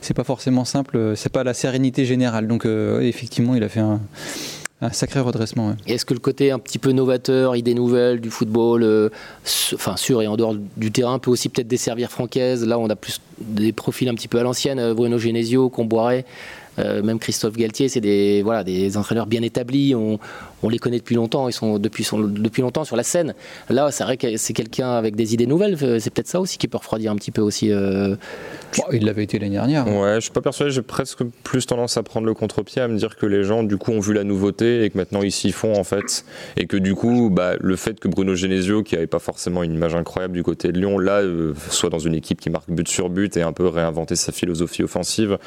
c'est 0.00 0.14
pas 0.14 0.24
forcément 0.24 0.64
simple. 0.64 1.12
C'est 1.16 1.32
pas 1.32 1.44
la 1.44 1.54
sérénité 1.54 2.04
générale. 2.04 2.46
Donc, 2.46 2.66
effectivement, 2.66 3.54
il 3.54 3.62
a 3.62 3.68
fait 3.68 3.80
un, 3.80 4.00
sacré 4.92 5.20
redressement. 5.20 5.76
Est-ce 5.86 6.04
que 6.04 6.14
le 6.14 6.20
côté 6.20 6.50
un 6.50 6.58
petit 6.58 6.78
peu 6.78 6.92
novateur, 6.92 7.54
idée 7.54 7.74
nouvelle 7.74 8.20
du 8.20 8.30
football, 8.30 8.82
euh, 8.82 9.10
enfin 9.74 9.96
sûr 9.96 10.22
et 10.22 10.26
en 10.26 10.36
dehors 10.36 10.54
du 10.76 10.90
terrain, 10.90 11.18
peut 11.18 11.30
aussi 11.30 11.48
peut-être 11.48 11.68
desservir 11.68 12.10
Francaise? 12.10 12.64
Là, 12.66 12.78
on 12.78 12.88
a 12.88 12.96
plus 12.96 13.20
des 13.40 13.72
profils 13.72 14.08
un 14.08 14.14
petit 14.14 14.28
peu 14.28 14.38
à 14.38 14.42
l'ancienne, 14.42 14.78
euh, 14.78 14.94
Bruno 14.94 15.18
Genesio, 15.18 15.68
Comboiré. 15.68 16.24
Euh, 16.78 17.02
même 17.02 17.18
Christophe 17.18 17.56
Galtier, 17.56 17.88
c'est 17.88 18.00
des, 18.00 18.42
voilà, 18.42 18.64
des 18.64 18.96
entraîneurs 18.96 19.26
bien 19.26 19.42
établis, 19.42 19.94
on, 19.94 20.18
on, 20.62 20.68
les 20.68 20.78
connaît 20.78 20.98
depuis 20.98 21.14
longtemps, 21.14 21.48
ils 21.48 21.52
sont 21.52 21.78
depuis, 21.78 22.06
depuis 22.12 22.62
longtemps 22.62 22.84
sur 22.84 22.96
la 22.96 23.02
scène. 23.02 23.34
Là, 23.68 23.90
c'est 23.90 24.04
vrai 24.04 24.16
que 24.16 24.36
c'est 24.36 24.52
quelqu'un 24.52 24.90
avec 24.92 25.16
des 25.16 25.34
idées 25.34 25.46
nouvelles, 25.46 25.76
c'est 26.00 26.10
peut-être 26.10 26.28
ça 26.28 26.40
aussi 26.40 26.58
qui 26.58 26.68
peut 26.68 26.78
refroidir 26.78 27.12
un 27.12 27.16
petit 27.16 27.30
peu 27.30 27.40
aussi. 27.40 27.72
Euh... 27.72 28.16
il 28.92 29.04
l'avait 29.04 29.24
été 29.24 29.38
l'année 29.38 29.56
dernière. 29.56 29.86
Ouais, 29.86 30.16
je 30.16 30.20
suis 30.20 30.30
pas 30.30 30.40
persuadé, 30.40 30.70
j'ai 30.70 30.82
presque 30.82 31.24
plus 31.42 31.66
tendance 31.66 31.96
à 31.96 32.02
prendre 32.02 32.26
le 32.26 32.34
contre-pied, 32.34 32.82
à 32.82 32.88
me 32.88 32.96
dire 32.96 33.16
que 33.16 33.26
les 33.26 33.44
gens 33.44 33.62
du 33.62 33.76
coup 33.76 33.92
ont 33.92 34.00
vu 34.00 34.12
la 34.12 34.24
nouveauté 34.24 34.84
et 34.84 34.90
que 34.90 34.98
maintenant 34.98 35.22
ils 35.22 35.32
s'y 35.32 35.52
font 35.52 35.74
en 35.74 35.84
fait. 35.84 36.24
Et 36.56 36.66
que 36.66 36.76
du 36.76 36.94
coup, 36.94 37.30
bah, 37.30 37.54
le 37.60 37.76
fait 37.76 37.98
que 37.98 38.08
Bruno 38.08 38.34
Genesio, 38.34 38.82
qui 38.82 38.96
avait 38.96 39.06
pas 39.06 39.18
forcément 39.18 39.62
une 39.62 39.72
image 39.72 39.94
incroyable 39.94 40.34
du 40.34 40.42
côté 40.42 40.72
de 40.72 40.78
Lyon, 40.78 40.98
là, 40.98 41.20
euh, 41.20 41.54
soit 41.70 41.90
dans 41.90 41.98
une 41.98 42.14
équipe 42.14 42.40
qui 42.40 42.50
marque 42.50 42.70
but 42.70 42.88
sur 42.88 43.08
but 43.08 43.36
et 43.36 43.42
un 43.42 43.52
peu 43.52 43.66
réinventer 43.66 44.16
sa 44.16 44.32
philosophie 44.32 44.82
offensive, 44.82 45.38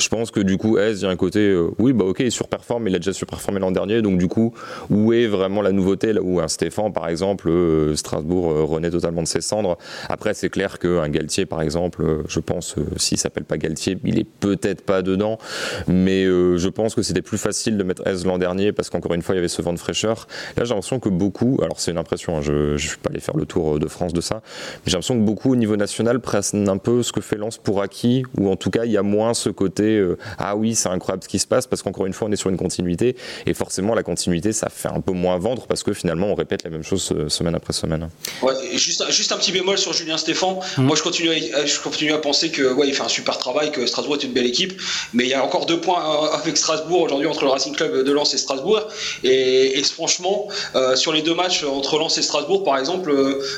je 0.00 0.08
pense 0.08 0.30
que 0.30 0.40
du 0.40 0.58
coup, 0.58 0.78
il 0.78 0.98
y 0.98 1.04
a 1.04 1.08
un 1.08 1.16
côté, 1.16 1.40
euh, 1.40 1.70
oui, 1.78 1.92
bah 1.92 2.04
ok, 2.04 2.20
il 2.20 2.32
surperforme, 2.32 2.84
mais 2.84 2.90
il 2.90 2.96
a 2.96 2.98
déjà 2.98 3.12
surperformé 3.12 3.60
l'an 3.60 3.70
dernier, 3.70 4.02
donc 4.02 4.18
du 4.18 4.28
coup, 4.28 4.52
où 4.90 5.12
est 5.12 5.26
vraiment 5.26 5.62
la 5.62 5.72
nouveauté, 5.72 6.12
là 6.12 6.20
où 6.22 6.40
un 6.40 6.48
Stéphane, 6.48 6.92
par 6.92 7.08
exemple, 7.08 7.50
Strasbourg 7.94 8.68
renaît 8.68 8.90
totalement 8.90 9.22
de 9.22 9.28
ses 9.28 9.40
cendres. 9.40 9.78
Après, 10.08 10.34
c'est 10.34 10.48
clair 10.48 10.78
qu'un 10.78 11.08
Galtier, 11.08 11.46
par 11.46 11.62
exemple, 11.62 12.22
je 12.28 12.40
pense, 12.40 12.76
s'il 12.96 13.18
s'appelle 13.18 13.44
pas 13.44 13.58
Galtier, 13.58 13.98
il 14.04 14.18
est 14.18 14.26
peut-être 14.40 14.82
pas 14.82 15.02
dedans, 15.02 15.38
mais 15.86 16.24
je 16.24 16.68
pense 16.68 16.94
que 16.94 17.02
c'était 17.02 17.22
plus 17.22 17.38
facile 17.38 17.76
de 17.76 17.82
mettre 17.82 18.06
S 18.06 18.24
l'an 18.24 18.38
dernier 18.38 18.72
parce 18.72 18.90
qu'encore 18.90 19.14
une 19.14 19.22
fois, 19.22 19.34
il 19.34 19.38
y 19.38 19.40
avait 19.40 19.48
ce 19.48 19.62
vent 19.62 19.72
de 19.72 19.78
fraîcheur. 19.78 20.26
Là, 20.56 20.64
j'ai 20.64 20.70
l'impression 20.70 21.00
que 21.00 21.08
beaucoup, 21.08 21.58
alors 21.62 21.80
c'est 21.80 21.90
une 21.90 21.98
impression, 21.98 22.36
hein, 22.38 22.42
je 22.42 22.52
ne 22.52 22.76
vais 22.76 22.96
pas 23.02 23.10
aller 23.10 23.20
faire 23.20 23.36
le 23.36 23.46
tour 23.46 23.78
de 23.78 23.88
France 23.88 24.12
de 24.12 24.20
ça, 24.20 24.42
mais 24.44 24.82
j'ai 24.86 24.92
l'impression 24.92 25.18
que 25.18 25.24
beaucoup 25.24 25.52
au 25.52 25.56
niveau 25.56 25.76
national 25.76 26.20
prennent 26.20 26.68
un 26.68 26.78
peu 26.78 27.02
ce 27.02 27.12
que 27.12 27.20
fait 27.20 27.36
Lens 27.36 27.58
pour 27.58 27.82
acquis, 27.82 28.24
ou 28.38 28.50
en 28.50 28.56
tout 28.56 28.70
cas, 28.70 28.84
il 28.84 28.92
y 28.92 28.96
a 28.96 29.02
moins 29.02 29.34
ce 29.34 29.48
côté 29.48 29.96
euh, 29.96 30.18
ah 30.38 30.56
oui, 30.56 30.74
c'est 30.74 30.88
incroyable 30.88 31.22
ce 31.22 31.28
qui 31.28 31.38
se 31.38 31.46
passe, 31.46 31.66
parce 31.66 31.82
qu'encore 31.82 32.06
une 32.06 32.12
fois, 32.12 32.28
on 32.28 32.32
est 32.32 32.36
sur 32.36 32.50
une 32.50 32.56
continuité, 32.56 33.16
et 33.46 33.54
forcément, 33.54 33.94
la 33.94 34.02
continuité, 34.02 34.45
ça 34.52 34.68
fait 34.68 34.88
un 34.88 35.00
peu 35.00 35.12
moins 35.12 35.38
vendre, 35.38 35.66
parce 35.66 35.82
que 35.82 35.92
finalement, 35.92 36.28
on 36.28 36.34
répète 36.34 36.64
la 36.64 36.70
même 36.70 36.82
chose 36.82 37.12
euh, 37.12 37.28
semaine 37.28 37.54
après 37.54 37.72
semaine. 37.72 38.08
Ouais, 38.42 38.54
juste, 38.74 39.04
juste 39.10 39.32
un 39.32 39.36
petit 39.36 39.52
bémol 39.52 39.78
sur 39.78 39.92
Julien 39.92 40.18
Stéphan. 40.18 40.60
Mmh. 40.78 40.82
Moi, 40.82 40.96
je 40.96 41.02
continue, 41.02 41.30
à, 41.30 41.64
je 41.64 41.80
continue 41.80 42.12
à 42.12 42.18
penser 42.18 42.50
que 42.50 42.72
ouais, 42.72 42.88
il 42.88 42.94
fait 42.94 43.02
un 43.02 43.08
super 43.08 43.38
travail, 43.38 43.72
que 43.72 43.86
Strasbourg 43.86 44.16
est 44.16 44.24
une 44.24 44.32
belle 44.32 44.46
équipe, 44.46 44.80
mais 45.12 45.24
il 45.24 45.30
y 45.30 45.34
a 45.34 45.44
encore 45.44 45.66
deux 45.66 45.80
points 45.80 46.02
euh, 46.02 46.36
avec 46.36 46.56
Strasbourg 46.56 47.02
aujourd'hui 47.02 47.26
entre 47.26 47.44
le 47.44 47.50
Racing 47.50 47.74
Club 47.74 48.04
de 48.04 48.12
Lens 48.12 48.34
et 48.34 48.38
Strasbourg, 48.38 48.88
et, 49.24 49.82
franchement, 49.84 50.48
sur 50.94 51.12
les 51.12 51.22
deux 51.22 51.34
matchs 51.34 51.64
entre 51.64 51.98
Lens 51.98 52.18
et 52.18 52.22
Strasbourg, 52.22 52.64
par 52.64 52.78
exemple, 52.78 53.14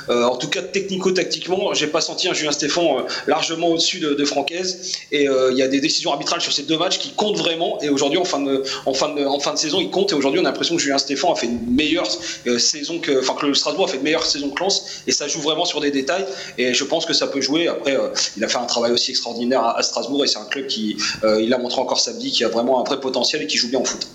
en 0.09 0.37
tout 0.37 0.49
cas 0.49 0.63
technico-tactiquement, 0.63 1.75
j'ai 1.75 1.87
pas 1.87 2.01
senti 2.01 2.29
un 2.29 2.35
Julien 2.35 2.53
Stéphan 2.53 3.05
largement 3.27 3.69
au-dessus 3.69 3.99
de, 3.99 4.15
de 4.15 4.25
Francaise, 4.25 4.93
et 5.13 5.25
il 5.25 5.57
y 5.57 5.63
a 5.63 5.69
des 5.69 5.81
décisions 5.81 6.13
arbitrales 6.13 6.41
sur 6.41 6.53
ces 6.53 6.63
deux 6.63 6.79
matchs 6.79 6.99
qui 6.99 7.11
comptent 7.11 7.39
vraiment. 7.39 7.79
Et 7.83 7.89
aujourd'hui, 7.89 8.19
en 8.19 8.25
fin 8.25 8.41
de, 8.41 8.63
en 8.87 8.95
fin 8.95 9.09
de, 9.15 9.25
en 9.25 9.39
fin 9.41 9.53
de 9.53 9.59
saison, 9.59 9.81
ils 9.81 9.91
comptent. 9.91 10.13
Et 10.13 10.15
aujourd'hui, 10.15 10.41
on 10.41 10.45
a 10.45 10.49
l'impression 10.49 10.75
Julien 10.79 10.99
Stéphane 10.99 11.33
a 11.33 11.35
fait 11.35 11.47
une 11.47 11.75
meilleure 11.75 12.09
euh, 12.47 12.59
saison 12.59 12.99
que, 12.99 13.21
enfin, 13.21 13.35
que 13.35 13.47
le 13.47 13.55
Strasbourg 13.55 13.87
a 13.87 13.89
fait 13.89 13.97
une 13.97 14.03
meilleure 14.03 14.25
saison 14.25 14.51
que 14.51 14.61
Lens. 14.61 15.03
Et 15.07 15.13
ça 15.13 15.29
joue 15.29 15.41
vraiment 15.41 15.65
sur 15.65 15.81
des 15.81 15.91
détails. 15.91 16.25
Et 16.57 16.75
je 16.75 16.85
pense 16.85 17.07
que 17.07 17.13
ça 17.13 17.27
peut 17.27 17.41
jouer. 17.41 17.69
Après, 17.69 17.97
euh, 17.97 18.09
il 18.37 18.45
a 18.45 18.49
fait 18.49 18.59
un 18.59 18.67
travail 18.67 18.93
aussi 18.93 19.11
extraordinaire 19.11 19.65
à, 19.65 19.83
Strasbourg. 19.83 20.25
Et 20.25 20.29
c'est 20.29 20.39
un 20.39 20.47
club 20.47 20.67
qui, 20.67 20.97
euh, 21.25 21.41
il 21.41 21.53
a 21.53 21.59
montré 21.59 21.81
encore 21.81 22.01
samedi, 22.01 22.31
qui 22.31 22.45
a 22.45 22.49
vraiment 22.49 22.81
un 22.81 22.85
vrai 22.85 23.01
potentiel 23.01 23.43
et 23.43 23.47
qui 23.47 23.57
joue 23.57 23.69
bien 23.69 23.81
au 23.81 23.85
foot. 23.85 24.07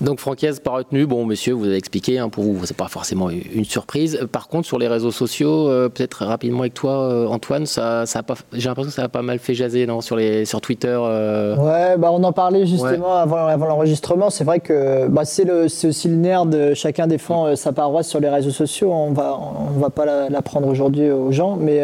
Donc 0.00 0.18
Francaise 0.18 0.60
pas 0.60 0.72
retenu. 0.72 1.06
Bon, 1.06 1.24
monsieur, 1.24 1.52
vous 1.52 1.66
avez 1.66 1.76
expliqué. 1.76 2.18
Hein, 2.18 2.28
pour 2.28 2.44
vous, 2.44 2.66
c'est 2.66 2.76
pas 2.76 2.88
forcément 2.88 3.30
une 3.30 3.64
surprise. 3.64 4.18
Par 4.32 4.48
contre, 4.48 4.66
sur 4.66 4.78
les 4.78 4.88
réseaux 4.88 5.12
sociaux, 5.12 5.68
euh, 5.68 5.88
peut-être 5.88 6.24
rapidement 6.24 6.60
avec 6.60 6.74
toi, 6.74 7.02
euh, 7.04 7.26
Antoine, 7.26 7.66
ça, 7.66 8.04
ça 8.06 8.20
a 8.20 8.22
pas. 8.22 8.34
J'ai 8.52 8.68
l'impression 8.68 8.90
que 8.90 8.94
ça 8.94 9.04
a 9.04 9.08
pas 9.08 9.22
mal 9.22 9.38
fait 9.38 9.54
jaser, 9.54 9.86
non, 9.86 10.00
sur 10.00 10.16
les 10.16 10.44
sur 10.44 10.60
Twitter. 10.60 10.98
Euh. 11.00 11.56
Ouais, 11.56 11.96
bah 11.96 12.10
on 12.12 12.22
en 12.24 12.32
parlait 12.32 12.66
justement 12.66 13.14
avant, 13.14 13.46
avant 13.46 13.66
l'enregistrement. 13.66 14.30
C'est 14.30 14.44
vrai 14.44 14.60
que 14.60 15.06
bah, 15.08 15.24
c'est 15.24 15.44
le, 15.44 15.68
c'est 15.68 15.88
aussi 15.88 16.08
le 16.08 16.16
nerf 16.16 16.46
de 16.46 16.74
chacun 16.74 17.06
défend 17.06 17.54
sa 17.56 17.72
paroisse 17.72 18.08
sur 18.08 18.20
les 18.20 18.28
réseaux 18.28 18.50
sociaux. 18.50 18.92
On 18.92 19.12
va 19.12 19.38
on, 19.38 19.78
va 19.78 19.90
pas 19.90 20.28
l'apprendre 20.28 20.68
aujourd'hui 20.68 21.10
aux 21.10 21.30
gens, 21.30 21.56
mais 21.56 21.82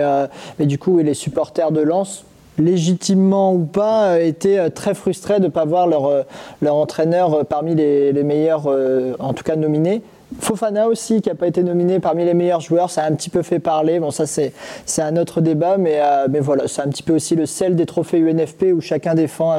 mais 0.58 0.66
du 0.66 0.78
coup, 0.78 0.98
les 0.98 1.14
supporters 1.14 1.70
de 1.70 1.80
Lens 1.80 2.24
légitimement 2.60 3.54
ou 3.54 3.64
pas, 3.64 4.12
euh, 4.12 4.26
étaient 4.26 4.58
euh, 4.58 4.68
très 4.68 4.94
frustrés 4.94 5.38
de 5.38 5.44
ne 5.44 5.48
pas 5.48 5.64
voir 5.64 5.86
leur, 5.86 6.06
euh, 6.06 6.22
leur 6.62 6.76
entraîneur 6.76 7.44
parmi 7.46 7.74
les, 7.74 8.12
meilleurs, 8.22 8.68
en 9.18 9.32
tout 9.32 9.42
cas 9.42 9.56
nominés. 9.56 10.02
Fofana 10.38 10.86
aussi, 10.86 11.22
qui 11.22 11.28
n'a 11.28 11.34
pas 11.34 11.48
été 11.48 11.62
nominé 11.62 11.98
parmi 11.98 12.24
les 12.24 12.34
meilleurs 12.34 12.60
joueurs, 12.60 12.90
ça 12.90 13.02
a 13.02 13.10
un 13.10 13.14
petit 13.14 13.30
peu 13.30 13.42
fait 13.42 13.58
parler. 13.58 13.98
Bon, 13.98 14.10
ça, 14.10 14.26
c'est, 14.26 14.52
c'est 14.86 15.02
un 15.02 15.16
autre 15.16 15.40
débat, 15.40 15.76
mais, 15.76 16.00
mais 16.28 16.40
voilà, 16.40 16.68
c'est 16.68 16.82
un 16.82 16.88
petit 16.88 17.02
peu 17.02 17.14
aussi 17.14 17.34
le 17.34 17.46
sel 17.46 17.74
des 17.74 17.86
trophées 17.86 18.18
UNFP 18.18 18.66
où 18.74 18.80
chacun 18.80 19.14
défend 19.14 19.56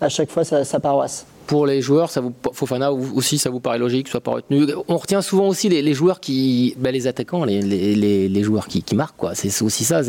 à 0.00 0.08
chaque 0.08 0.30
fois 0.30 0.44
sa 0.44 0.80
paroisse 0.80 1.26
pour 1.50 1.66
les 1.66 1.82
joueurs, 1.82 2.12
ça 2.12 2.20
vous, 2.20 2.32
Fofana 2.52 2.92
aussi, 2.92 3.36
ça 3.36 3.50
vous 3.50 3.58
paraît 3.58 3.80
logique, 3.80 4.06
soit 4.06 4.20
pas 4.20 4.30
retenu? 4.30 4.66
On 4.86 4.96
retient 4.96 5.20
souvent 5.20 5.48
aussi 5.48 5.68
les, 5.68 5.94
joueurs 5.94 6.20
qui, 6.20 6.76
ben, 6.78 6.92
les 6.92 7.08
attaquants, 7.08 7.44
les, 7.44 7.60
les, 7.60 8.42
joueurs 8.44 8.68
qui, 8.68 8.84
marquent, 8.94 9.16
quoi. 9.16 9.34
C'est 9.34 9.64
aussi 9.64 9.82
ça. 9.82 10.02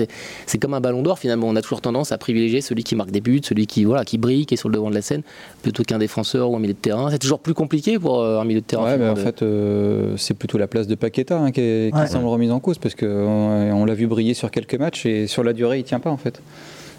C'est 0.45 0.59
comme 0.59 0.75
un 0.75 0.81
ballon 0.81 1.01
d'or 1.01 1.17
finalement. 1.17 1.47
On 1.47 1.55
a 1.55 1.63
toujours 1.63 1.81
tendance 1.81 2.11
à 2.11 2.19
privilégier 2.19 2.61
celui 2.61 2.83
qui 2.83 2.95
marque 2.95 3.09
des 3.09 3.21
buts, 3.21 3.41
celui 3.43 3.65
qui 3.65 3.85
voilà, 3.85 4.05
qui 4.05 4.19
brille, 4.19 4.45
qui 4.45 4.53
est 4.53 4.57
sur 4.57 4.69
le 4.69 4.75
devant 4.75 4.91
de 4.91 4.93
la 4.93 5.01
scène, 5.01 5.23
plutôt 5.63 5.81
qu'un 5.81 5.97
défenseur 5.97 6.51
ou 6.51 6.55
un 6.55 6.59
milieu 6.59 6.73
de 6.73 6.77
terrain. 6.77 7.09
C'est 7.09 7.17
toujours 7.17 7.39
plus 7.39 7.55
compliqué 7.55 7.97
pour 7.97 8.21
euh, 8.21 8.39
un 8.39 8.45
milieu 8.45 8.61
de 8.61 8.65
terrain. 8.65 8.83
Ouais, 8.83 8.99
mais 8.99 9.09
en 9.09 9.15
fait, 9.15 9.41
euh, 9.41 10.15
c'est 10.17 10.35
plutôt 10.35 10.59
la 10.59 10.67
place 10.67 10.85
de 10.85 10.93
Paqueta 10.93 11.39
hein, 11.39 11.49
qui, 11.49 11.89
semble 12.07 12.27
remise 12.27 12.51
en 12.51 12.59
cause 12.59 12.77
parce 12.77 12.93
qu'on 12.93 13.07
on, 13.07 13.85
l'a 13.85 13.95
vu 13.95 14.05
briller 14.05 14.35
sur 14.35 14.51
quelques 14.51 14.75
matchs 14.75 15.07
et 15.07 15.25
sur 15.25 15.43
la 15.43 15.53
durée, 15.53 15.79
il 15.79 15.85
tient 15.85 15.99
pas 15.99 16.11
en 16.11 16.17
fait 16.17 16.39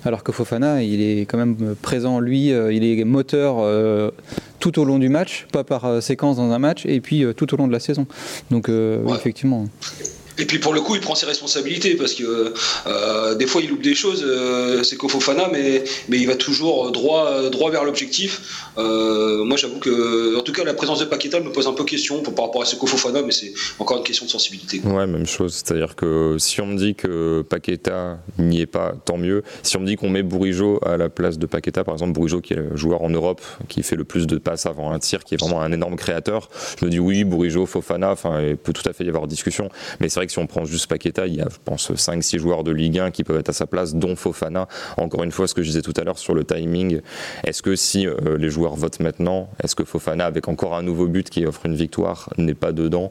alors 0.04 0.24
que 0.24 0.32
Fofana, 0.32 0.82
il 0.82 1.00
est 1.00 1.22
quand 1.22 1.38
même 1.38 1.74
présent, 1.80 2.18
lui, 2.20 2.52
euh, 2.52 2.72
il 2.72 2.84
est 2.84 3.04
moteur 3.04 3.56
euh, 3.60 4.10
tout 4.58 4.78
au 4.78 4.84
long 4.84 4.98
du 4.98 5.08
match, 5.08 5.46
pas 5.52 5.64
par 5.64 5.84
euh, 5.84 6.00
séquence 6.00 6.36
dans 6.36 6.50
un 6.50 6.58
match, 6.58 6.84
et 6.86 7.00
puis 7.00 7.24
tout 7.36 7.54
au 7.54 7.56
long 7.56 7.68
de 7.68 7.72
la 7.72 7.80
saison. 7.80 8.06
Donc, 8.50 8.68
effectivement. 9.14 9.66
Et 10.38 10.46
puis 10.46 10.58
pour 10.58 10.72
le 10.72 10.80
coup, 10.80 10.94
il 10.94 11.00
prend 11.00 11.14
ses 11.14 11.26
responsabilités 11.26 11.94
parce 11.94 12.14
que 12.14 12.54
euh, 12.86 13.34
des 13.34 13.46
fois 13.46 13.60
il 13.62 13.70
loupe 13.70 13.82
des 13.82 13.94
choses, 13.94 14.24
euh, 14.26 14.82
c'est 14.82 14.96
Kofofana, 14.96 15.48
mais, 15.52 15.84
mais 16.08 16.18
il 16.18 16.26
va 16.26 16.36
toujours 16.36 16.90
droit, 16.90 17.50
droit 17.50 17.70
vers 17.70 17.84
l'objectif. 17.84 18.70
Euh, 18.78 19.44
moi 19.44 19.56
j'avoue 19.56 19.78
que, 19.78 20.38
en 20.38 20.42
tout 20.42 20.52
cas, 20.52 20.64
la 20.64 20.74
présence 20.74 21.00
de 21.00 21.04
Paqueta 21.04 21.40
me 21.40 21.52
pose 21.52 21.66
un 21.66 21.72
peu 21.72 21.84
question 21.84 22.22
par 22.22 22.46
rapport 22.46 22.62
à 22.62 22.64
ce 22.64 22.76
Kofofana, 22.76 23.22
mais 23.22 23.32
c'est 23.32 23.52
encore 23.78 23.98
une 23.98 24.04
question 24.04 24.26
de 24.26 24.30
sensibilité. 24.30 24.80
Ouais, 24.84 25.06
même 25.06 25.26
chose. 25.26 25.54
C'est-à-dire 25.54 25.96
que 25.96 26.36
si 26.38 26.60
on 26.60 26.66
me 26.66 26.76
dit 26.76 26.94
que 26.94 27.42
Paqueta 27.42 28.18
n'y 28.38 28.60
est 28.60 28.66
pas, 28.66 28.94
tant 29.04 29.18
mieux. 29.18 29.42
Si 29.62 29.76
on 29.76 29.80
me 29.80 29.86
dit 29.86 29.96
qu'on 29.96 30.08
met 30.08 30.22
Bourigeau 30.22 30.80
à 30.84 30.96
la 30.96 31.08
place 31.08 31.38
de 31.38 31.46
Paqueta, 31.46 31.84
par 31.84 31.94
exemple, 31.94 32.12
Bourigeau 32.12 32.40
qui 32.40 32.54
est 32.54 32.76
joueur 32.76 33.02
en 33.02 33.10
Europe 33.10 33.40
qui 33.68 33.82
fait 33.82 33.96
le 33.96 34.04
plus 34.04 34.26
de 34.26 34.38
passes 34.38 34.66
avant 34.66 34.92
un 34.92 34.98
tir, 34.98 35.24
qui 35.24 35.34
est 35.34 35.40
vraiment 35.40 35.60
un 35.60 35.72
énorme 35.72 35.96
créateur, 35.96 36.48
je 36.80 36.84
me 36.84 36.90
dis 36.90 36.98
oui, 36.98 37.24
Bourigeau, 37.24 37.66
Fofana, 37.66 38.10
enfin, 38.10 38.40
il 38.40 38.56
peut 38.56 38.72
tout 38.72 38.88
à 38.88 38.92
fait 38.92 39.04
y 39.04 39.08
avoir 39.08 39.26
discussion. 39.26 39.68
Mais 40.00 40.08
c'est 40.08 40.21
vrai 40.22 40.26
que 40.26 40.32
si 40.32 40.38
on 40.38 40.46
prend 40.46 40.64
juste 40.64 40.86
Paqueta, 40.86 41.26
il 41.26 41.34
y 41.34 41.40
a, 41.40 41.48
je 41.50 41.56
pense, 41.64 41.90
5-6 41.90 42.38
joueurs 42.38 42.62
de 42.62 42.70
Ligue 42.70 42.98
1 42.98 43.10
qui 43.10 43.24
peuvent 43.24 43.38
être 43.38 43.48
à 43.48 43.52
sa 43.52 43.66
place, 43.66 43.94
dont 43.94 44.14
Fofana. 44.14 44.68
Encore 44.96 45.24
une 45.24 45.32
fois, 45.32 45.48
ce 45.48 45.54
que 45.54 45.62
je 45.62 45.68
disais 45.68 45.82
tout 45.82 45.92
à 45.96 46.04
l'heure 46.04 46.18
sur 46.18 46.34
le 46.34 46.44
timing, 46.44 47.00
est-ce 47.44 47.62
que 47.62 47.74
si 47.74 48.06
euh, 48.06 48.36
les 48.38 48.48
joueurs 48.48 48.76
votent 48.76 49.00
maintenant, 49.00 49.50
est-ce 49.62 49.74
que 49.74 49.84
Fofana, 49.84 50.24
avec 50.26 50.48
encore 50.48 50.76
un 50.76 50.82
nouveau 50.82 51.08
but 51.08 51.28
qui 51.28 51.44
offre 51.44 51.66
une 51.66 51.74
victoire, 51.74 52.30
n'est 52.38 52.54
pas 52.54 52.72
dedans? 52.72 53.10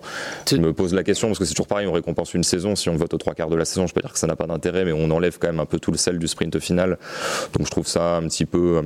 Je 0.49 0.55
me 0.57 0.73
pose 0.73 0.93
la 0.93 1.03
question, 1.03 1.27
parce 1.27 1.39
que 1.39 1.45
c'est 1.45 1.53
toujours 1.53 1.67
pareil, 1.67 1.87
on 1.87 1.91
récompense 1.91 2.33
une 2.33 2.43
saison. 2.43 2.75
Si 2.75 2.89
on 2.89 2.95
vote 2.95 3.13
aux 3.13 3.17
trois 3.17 3.33
quarts 3.33 3.49
de 3.49 3.55
la 3.55 3.65
saison, 3.65 3.87
je 3.87 3.93
peux 3.93 4.01
dire 4.01 4.13
que 4.13 4.19
ça 4.19 4.27
n'a 4.27 4.35
pas 4.35 4.47
d'intérêt, 4.47 4.85
mais 4.85 4.93
on 4.93 5.11
enlève 5.11 5.37
quand 5.37 5.47
même 5.47 5.59
un 5.59 5.65
peu 5.65 5.79
tout 5.79 5.91
le 5.91 5.97
sel 5.97 6.17
du 6.17 6.27
sprint 6.27 6.59
final. 6.59 6.97
Donc 7.53 7.65
je 7.65 7.71
trouve 7.71 7.87
ça 7.87 8.15
un 8.15 8.23
petit 8.23 8.45
peu 8.45 8.83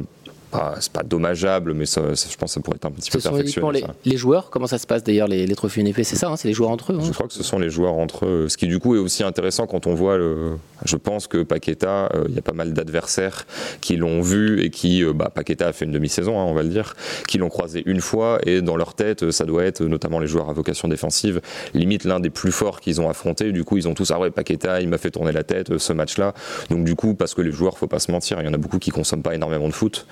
c'est 0.80 0.92
pas 0.92 1.04
dommageable, 1.04 1.74
mais 1.74 1.86
ça, 1.86 2.02
je 2.14 2.36
pense 2.38 2.52
que 2.52 2.54
ça 2.56 2.60
pourrait 2.62 2.78
être 2.78 2.86
un 2.86 2.92
petit 2.92 3.12
peu 3.12 3.20
perfectionné. 3.20 3.82
Les, 3.82 4.12
les, 4.12 4.18
joueurs, 4.18 4.50
comment 4.50 4.68
ça 4.68 4.78
se 4.78 4.88
passe 4.88 5.04
d'ailleurs, 5.04 5.28
les, 5.28 5.46
les 5.46 5.56
trophées 5.56 5.82
UNFP 5.82 6.04
C'est 6.04 6.16
ça, 6.16 6.30
hein, 6.30 6.36
c'est 6.38 6.48
les 6.48 6.54
joueurs 6.54 6.70
entre 6.70 6.94
eux 6.94 6.98
hein 7.00 7.06
Je 7.06 7.12
crois 7.12 7.28
que 7.28 7.34
ce 7.34 7.44
sont 7.44 7.60
les 7.60 7.70
joueurs 7.70 7.94
entre 7.94 8.26
eux. 8.26 8.48
Ce 8.50 8.58
qui 8.58 8.68
du 8.68 8.80
coup 8.80 8.96
est 8.96 9.00
aussi 9.00 9.24
intéressant 9.24 9.68
quand 9.68 9.88
on 9.88 9.96
voit, 9.96 10.18
le, 10.18 10.58
je 10.86 10.98
pense 10.98 11.28
que 11.28 11.44
Paqueta, 11.44 12.10
euh, 12.14 12.26
il 12.30 12.36
y 12.36 12.40
a 12.40 12.42
pas 12.42 12.54
mal 12.54 12.74
d'adversaires 12.74 13.46
qui 13.82 13.98
l'ont 13.98 14.22
vu 14.22 14.62
et 14.62 14.70
qui, 14.70 15.04
euh, 15.04 15.14
bah, 15.14 15.32
Paqueta 15.34 15.68
a 15.68 15.74
fait 15.74 15.86
une 15.86 15.92
demi-saison, 15.92 16.40
hein, 16.40 16.46
on 16.46 16.54
va 16.54 16.64
le 16.64 16.70
dire, 16.70 16.96
qui 17.28 17.38
l'ont 17.38 17.50
croisé 17.50 17.84
une 17.86 18.02
fois 18.02 18.40
et 18.46 18.62
dans 18.62 18.76
leur 18.76 18.94
tête, 18.94 19.32
ça 19.32 19.46
doit 19.46 19.64
être, 19.64 19.84
notamment 19.84 20.20
les 20.20 20.28
joueurs 20.28 20.50
à 20.50 20.54
vocation 20.54 20.88
défensive, 20.88 21.42
limite 21.74 22.04
l'un 22.04 22.20
des 22.20 22.30
plus 22.30 22.52
forts 22.52 22.82
qu'ils 22.82 23.02
ont 23.02 23.10
affronté. 23.10 23.52
Du 23.52 23.64
coup, 23.64 23.78
ils 23.78 23.88
ont 23.88 23.94
tous, 23.94 24.12
ah 24.12 24.20
ouais, 24.20 24.32
Paqueta, 24.32 24.82
il 24.82 24.90
m'a 24.90 24.98
fait 24.98 25.12
tourner 25.12 25.32
la 25.32 25.44
tête 25.44 25.72
euh, 25.72 25.80
ce 25.80 25.94
match-là. 25.94 26.34
Donc 26.70 26.84
du 26.84 26.96
coup, 26.96 27.16
parce 27.16 27.34
que 27.34 27.42
les 27.42 27.52
joueurs, 27.52 27.78
faut 27.78 27.88
pas 27.88 28.00
se 28.00 28.12
mentir, 28.12 28.40
il 28.42 28.46
y 28.46 28.50
en 28.50 28.54
a 28.54 28.58
beaucoup 28.58 28.80
qui 28.80 28.92
consomment 28.92 29.24
pas 29.24 29.36
énormément 29.36 29.68
de 29.68 29.74
foot, 29.74 30.06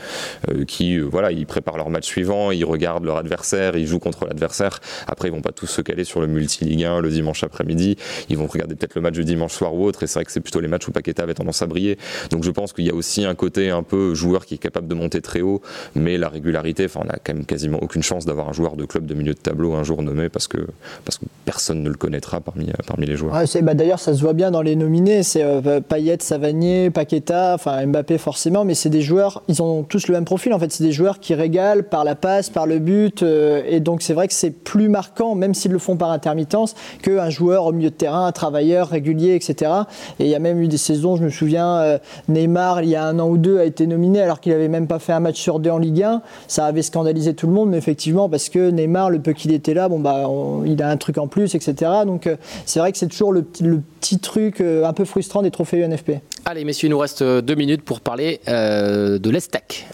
qui 0.67 0.99
voilà, 0.99 1.31
ils 1.31 1.45
préparent 1.45 1.77
leur 1.77 1.89
match 1.89 2.05
suivant, 2.05 2.51
ils 2.51 2.65
regardent 2.65 3.05
leur 3.05 3.17
adversaire, 3.17 3.75
ils 3.75 3.87
jouent 3.87 3.99
contre 3.99 4.25
l'adversaire. 4.25 4.79
Après, 5.07 5.27
ils 5.27 5.31
vont 5.31 5.41
pas 5.41 5.51
tous 5.51 5.67
se 5.67 5.81
caler 5.81 6.03
sur 6.03 6.21
le 6.21 6.27
multi-Ligue 6.27 6.83
1 6.83 7.01
le 7.01 7.09
dimanche 7.09 7.43
après-midi. 7.43 7.97
Ils 8.29 8.37
vont 8.37 8.47
regarder 8.47 8.75
peut-être 8.75 8.95
le 8.95 9.01
match 9.01 9.13
du 9.13 9.25
dimanche 9.25 9.53
soir 9.53 9.73
ou 9.73 9.85
autre. 9.85 10.03
Et 10.03 10.07
c'est 10.07 10.19
vrai 10.19 10.25
que 10.25 10.31
c'est 10.31 10.41
plutôt 10.41 10.59
les 10.59 10.67
matchs 10.67 10.87
où 10.87 10.91
Paqueta 10.91 11.23
avait 11.23 11.33
tendance 11.33 11.61
à 11.61 11.67
briller. 11.67 11.97
Donc 12.31 12.43
je 12.43 12.51
pense 12.51 12.73
qu'il 12.73 12.85
y 12.85 12.89
a 12.89 12.95
aussi 12.95 13.25
un 13.25 13.35
côté 13.35 13.69
un 13.69 13.83
peu 13.83 14.13
joueur 14.13 14.45
qui 14.45 14.55
est 14.55 14.59
capable 14.59 14.87
de 14.87 14.95
monter 14.95 15.21
très 15.21 15.41
haut, 15.41 15.61
mais 15.95 16.17
la 16.17 16.29
régularité, 16.29 16.85
enfin, 16.85 17.01
on 17.05 17.09
a 17.09 17.17
quand 17.23 17.33
même 17.33 17.45
quasiment 17.45 17.81
aucune 17.81 18.03
chance 18.03 18.25
d'avoir 18.25 18.49
un 18.49 18.53
joueur 18.53 18.75
de 18.75 18.85
club 18.85 19.05
de 19.05 19.13
milieu 19.13 19.33
de 19.33 19.39
tableau 19.39 19.73
un 19.73 19.83
jour 19.83 20.01
nommé 20.01 20.29
parce 20.29 20.47
que, 20.47 20.57
parce 21.05 21.17
que 21.17 21.25
personne 21.45 21.83
ne 21.83 21.89
le 21.89 21.95
connaîtra 21.95 22.39
parmi, 22.39 22.71
parmi 22.87 23.05
les 23.05 23.15
joueurs. 23.15 23.35
bah 23.61 23.73
D'ailleurs, 23.73 23.99
ça 23.99 24.13
se 24.13 24.21
voit 24.21 24.33
bien 24.33 24.51
dans 24.51 24.61
les 24.61 24.75
nominés. 24.75 25.23
C'est 25.23 25.43
euh, 25.43 25.81
Payet, 25.81 26.17
Savanier, 26.19 26.89
Paqueta, 26.89 27.53
enfin 27.55 27.85
Mbappé 27.85 28.17
forcément, 28.17 28.65
mais 28.65 28.75
c'est 28.75 28.89
des 28.89 29.01
joueurs, 29.01 29.43
ils 29.47 29.61
ont 29.61 29.83
tous 29.83 30.07
le 30.07 30.12
même 30.13 30.25
profil. 30.25 30.53
En 30.53 30.59
fait, 30.59 30.71
c'est 30.71 30.83
des 30.83 30.91
joueurs 30.91 31.19
qui 31.19 31.33
régale 31.33 31.83
par 31.83 32.03
la 32.03 32.15
passe, 32.15 32.49
par 32.49 32.65
le 32.65 32.79
but. 32.79 33.23
Euh, 33.23 33.63
et 33.67 33.79
donc 33.79 34.01
c'est 34.01 34.13
vrai 34.13 34.27
que 34.27 34.33
c'est 34.33 34.51
plus 34.51 34.89
marquant, 34.89 35.35
même 35.35 35.53
s'ils 35.53 35.71
le 35.71 35.79
font 35.79 35.97
par 35.97 36.11
intermittence, 36.11 36.75
qu'un 37.01 37.29
joueur 37.29 37.65
au 37.65 37.71
milieu 37.71 37.89
de 37.89 37.95
terrain, 37.95 38.25
un 38.25 38.31
travailleur 38.31 38.89
régulier, 38.89 39.35
etc. 39.35 39.71
Et 40.19 40.25
il 40.25 40.29
y 40.29 40.35
a 40.35 40.39
même 40.39 40.61
eu 40.61 40.67
des 40.67 40.77
saisons, 40.77 41.15
je 41.15 41.23
me 41.23 41.29
souviens, 41.29 41.75
euh, 41.77 41.97
Neymar, 42.27 42.83
il 42.83 42.89
y 42.89 42.95
a 42.95 43.05
un 43.05 43.19
an 43.19 43.29
ou 43.29 43.37
deux, 43.37 43.59
a 43.59 43.65
été 43.65 43.87
nominé 43.87 44.21
alors 44.21 44.39
qu'il 44.39 44.51
n'avait 44.51 44.67
même 44.67 44.87
pas 44.87 44.99
fait 44.99 45.13
un 45.13 45.19
match 45.19 45.39
sur 45.39 45.59
deux 45.59 45.69
en 45.69 45.77
Ligue 45.77 46.03
1. 46.03 46.21
Ça 46.47 46.65
avait 46.65 46.81
scandalisé 46.81 47.33
tout 47.33 47.47
le 47.47 47.53
monde, 47.53 47.69
mais 47.69 47.77
effectivement, 47.77 48.29
parce 48.29 48.49
que 48.49 48.69
Neymar, 48.69 49.09
le 49.09 49.19
peu 49.19 49.33
qu'il 49.33 49.53
était 49.53 49.73
là, 49.73 49.89
bon, 49.89 49.99
bah, 49.99 50.29
il 50.65 50.81
a 50.81 50.89
un 50.89 50.97
truc 50.97 51.17
en 51.17 51.27
plus, 51.27 51.55
etc. 51.55 51.91
Donc 52.05 52.27
euh, 52.27 52.35
c'est 52.65 52.79
vrai 52.79 52.91
que 52.91 52.97
c'est 52.97 53.07
toujours 53.07 53.33
le, 53.33 53.45
le, 53.61 53.81
petit 53.99 54.19
truc 54.19 54.59
un 54.59 54.91
peu 54.91 55.05
frustrant 55.05 55.41
des 55.41 55.51
trophées 55.51 55.81
UNFP. 55.81 56.19
Allez, 56.43 56.65
messieurs, 56.65 56.87
il 56.87 56.91
nous 56.91 56.97
reste 56.97 57.23
deux 57.23 57.55
minutes 57.55 57.83
pour 57.83 58.01
parler 58.01 58.41
de 58.47 59.29
l'Estac. 59.29 59.87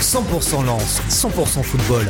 100% 0.00 0.64
lance, 0.64 1.02
100% 1.10 1.62
football. 1.62 2.06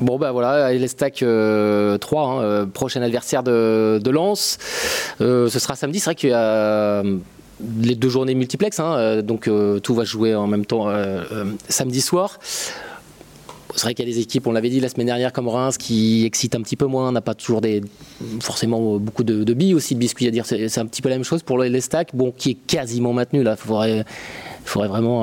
Bon 0.00 0.16
bah 0.16 0.32
voilà, 0.32 0.72
les 0.72 0.88
stacks 0.88 1.22
3, 1.22 1.26
hein, 1.26 2.66
prochain 2.72 3.02
adversaire 3.02 3.42
de, 3.42 4.00
de 4.02 4.10
Lens. 4.10 4.56
ce 5.18 5.48
sera 5.50 5.76
samedi, 5.76 6.00
c'est 6.00 6.06
vrai 6.06 6.14
qu'il 6.14 6.30
y 6.30 6.32
a 6.32 7.02
les 7.82 7.94
deux 7.94 8.08
journées 8.08 8.34
multiplex, 8.34 8.80
hein, 8.80 9.20
donc 9.20 9.50
tout 9.82 9.94
va 9.94 10.04
jouer 10.04 10.34
en 10.34 10.46
même 10.46 10.64
temps 10.64 10.86
samedi 11.68 12.00
soir. 12.00 12.38
C'est 13.76 13.82
vrai 13.82 13.94
qu'il 13.94 14.08
y 14.08 14.10
a 14.10 14.14
des 14.14 14.20
équipes, 14.20 14.46
on 14.46 14.52
l'avait 14.52 14.70
dit 14.70 14.80
la 14.80 14.88
semaine 14.88 15.06
dernière, 15.06 15.32
comme 15.32 15.46
Reims, 15.46 15.78
qui 15.78 16.24
excitent 16.24 16.54
un 16.56 16.62
petit 16.62 16.76
peu 16.76 16.86
moins, 16.86 17.12
n'a 17.12 17.20
pas 17.20 17.34
toujours 17.34 17.60
des, 17.60 17.82
forcément 18.40 18.96
beaucoup 18.96 19.22
de, 19.22 19.54
billes 19.54 19.74
aussi, 19.74 19.94
de 19.94 20.00
biscuits 20.00 20.26
à 20.26 20.30
dire. 20.30 20.44
C'est 20.46 20.78
un 20.78 20.86
petit 20.86 21.02
peu 21.02 21.08
la 21.08 21.16
même 21.16 21.24
chose 21.24 21.42
pour 21.42 21.58
les 21.58 21.80
stacks, 21.80 22.10
bon, 22.14 22.32
qui 22.36 22.50
est 22.50 22.58
quasiment 22.66 23.12
maintenu 23.12 23.42
là. 23.42 23.56
Faudrait, 23.56 24.04
faudrait 24.70 24.88
vraiment 24.88 25.22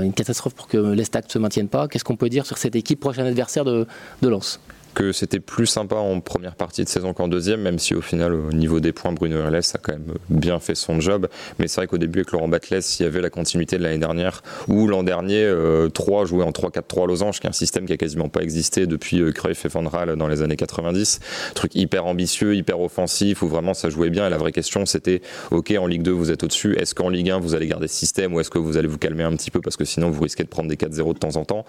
une 0.00 0.12
catastrophe 0.12 0.54
pour 0.54 0.68
que 0.68 0.76
les 0.76 1.04
stacks 1.04 1.26
ne 1.26 1.30
se 1.30 1.38
maintiennent 1.38 1.68
pas. 1.68 1.88
Qu'est-ce 1.88 2.04
qu'on 2.04 2.16
peut 2.16 2.28
dire 2.28 2.46
sur 2.46 2.58
cette 2.58 2.76
équipe 2.76 3.00
prochaine 3.00 3.26
adversaire 3.26 3.64
de, 3.64 3.86
de 4.22 4.28
Lens? 4.28 4.60
Que 4.96 5.12
c'était 5.12 5.40
plus 5.40 5.66
sympa 5.66 5.96
en 5.96 6.20
première 6.20 6.54
partie 6.54 6.82
de 6.82 6.88
saison 6.88 7.12
qu'en 7.12 7.28
deuxième, 7.28 7.60
même 7.60 7.78
si 7.78 7.94
au 7.94 8.00
final, 8.00 8.32
au 8.32 8.50
niveau 8.50 8.80
des 8.80 8.92
points, 8.92 9.12
Bruno 9.12 9.36
Herles 9.36 9.60
a 9.74 9.78
quand 9.78 9.92
même 9.92 10.14
bien 10.30 10.58
fait 10.58 10.74
son 10.74 11.00
job. 11.00 11.28
Mais 11.58 11.68
c'est 11.68 11.82
vrai 11.82 11.86
qu'au 11.86 11.98
début, 11.98 12.20
avec 12.20 12.32
Laurent 12.32 12.48
Batles, 12.48 12.80
il 12.98 13.02
y 13.02 13.06
avait 13.06 13.20
la 13.20 13.28
continuité 13.28 13.76
de 13.76 13.82
l'année 13.82 13.98
dernière, 13.98 14.42
où 14.68 14.88
l'an 14.88 15.02
dernier, 15.02 15.52
3 15.92 16.22
euh, 16.22 16.26
jouait 16.26 16.44
en 16.44 16.50
3-4-3 16.50 17.08
Losange, 17.08 17.40
qui 17.40 17.46
est 17.46 17.50
un 17.50 17.52
système 17.52 17.84
qui 17.84 17.92
a 17.92 17.98
quasiment 17.98 18.30
pas 18.30 18.40
existé 18.40 18.86
depuis 18.86 19.20
euh, 19.20 19.32
Cruyff 19.32 19.66
et 19.66 19.68
Van 19.68 19.86
Raal 19.86 20.16
dans 20.16 20.28
les 20.28 20.40
années 20.40 20.56
90. 20.56 21.20
Truc 21.54 21.74
hyper 21.74 22.06
ambitieux, 22.06 22.56
hyper 22.56 22.80
offensif, 22.80 23.42
où 23.42 23.48
vraiment 23.48 23.74
ça 23.74 23.90
jouait 23.90 24.08
bien. 24.08 24.26
Et 24.26 24.30
la 24.30 24.38
vraie 24.38 24.52
question, 24.52 24.86
c'était, 24.86 25.20
OK, 25.50 25.74
en 25.78 25.86
Ligue 25.86 26.04
2, 26.04 26.10
vous 26.10 26.30
êtes 26.30 26.42
au-dessus. 26.42 26.74
Est-ce 26.78 26.94
qu'en 26.94 27.10
Ligue 27.10 27.30
1, 27.30 27.38
vous 27.38 27.54
allez 27.54 27.66
garder 27.66 27.88
ce 27.88 27.96
système 27.96 28.32
ou 28.32 28.40
est-ce 28.40 28.48
que 28.48 28.58
vous 28.58 28.78
allez 28.78 28.88
vous 28.88 28.96
calmer 28.96 29.24
un 29.24 29.36
petit 29.36 29.50
peu 29.50 29.60
parce 29.60 29.76
que 29.76 29.84
sinon, 29.84 30.10
vous 30.10 30.22
risquez 30.22 30.42
de 30.42 30.48
prendre 30.48 30.70
des 30.70 30.76
4-0 30.76 31.12
de 31.12 31.18
temps 31.18 31.36
en 31.36 31.44
temps? 31.44 31.66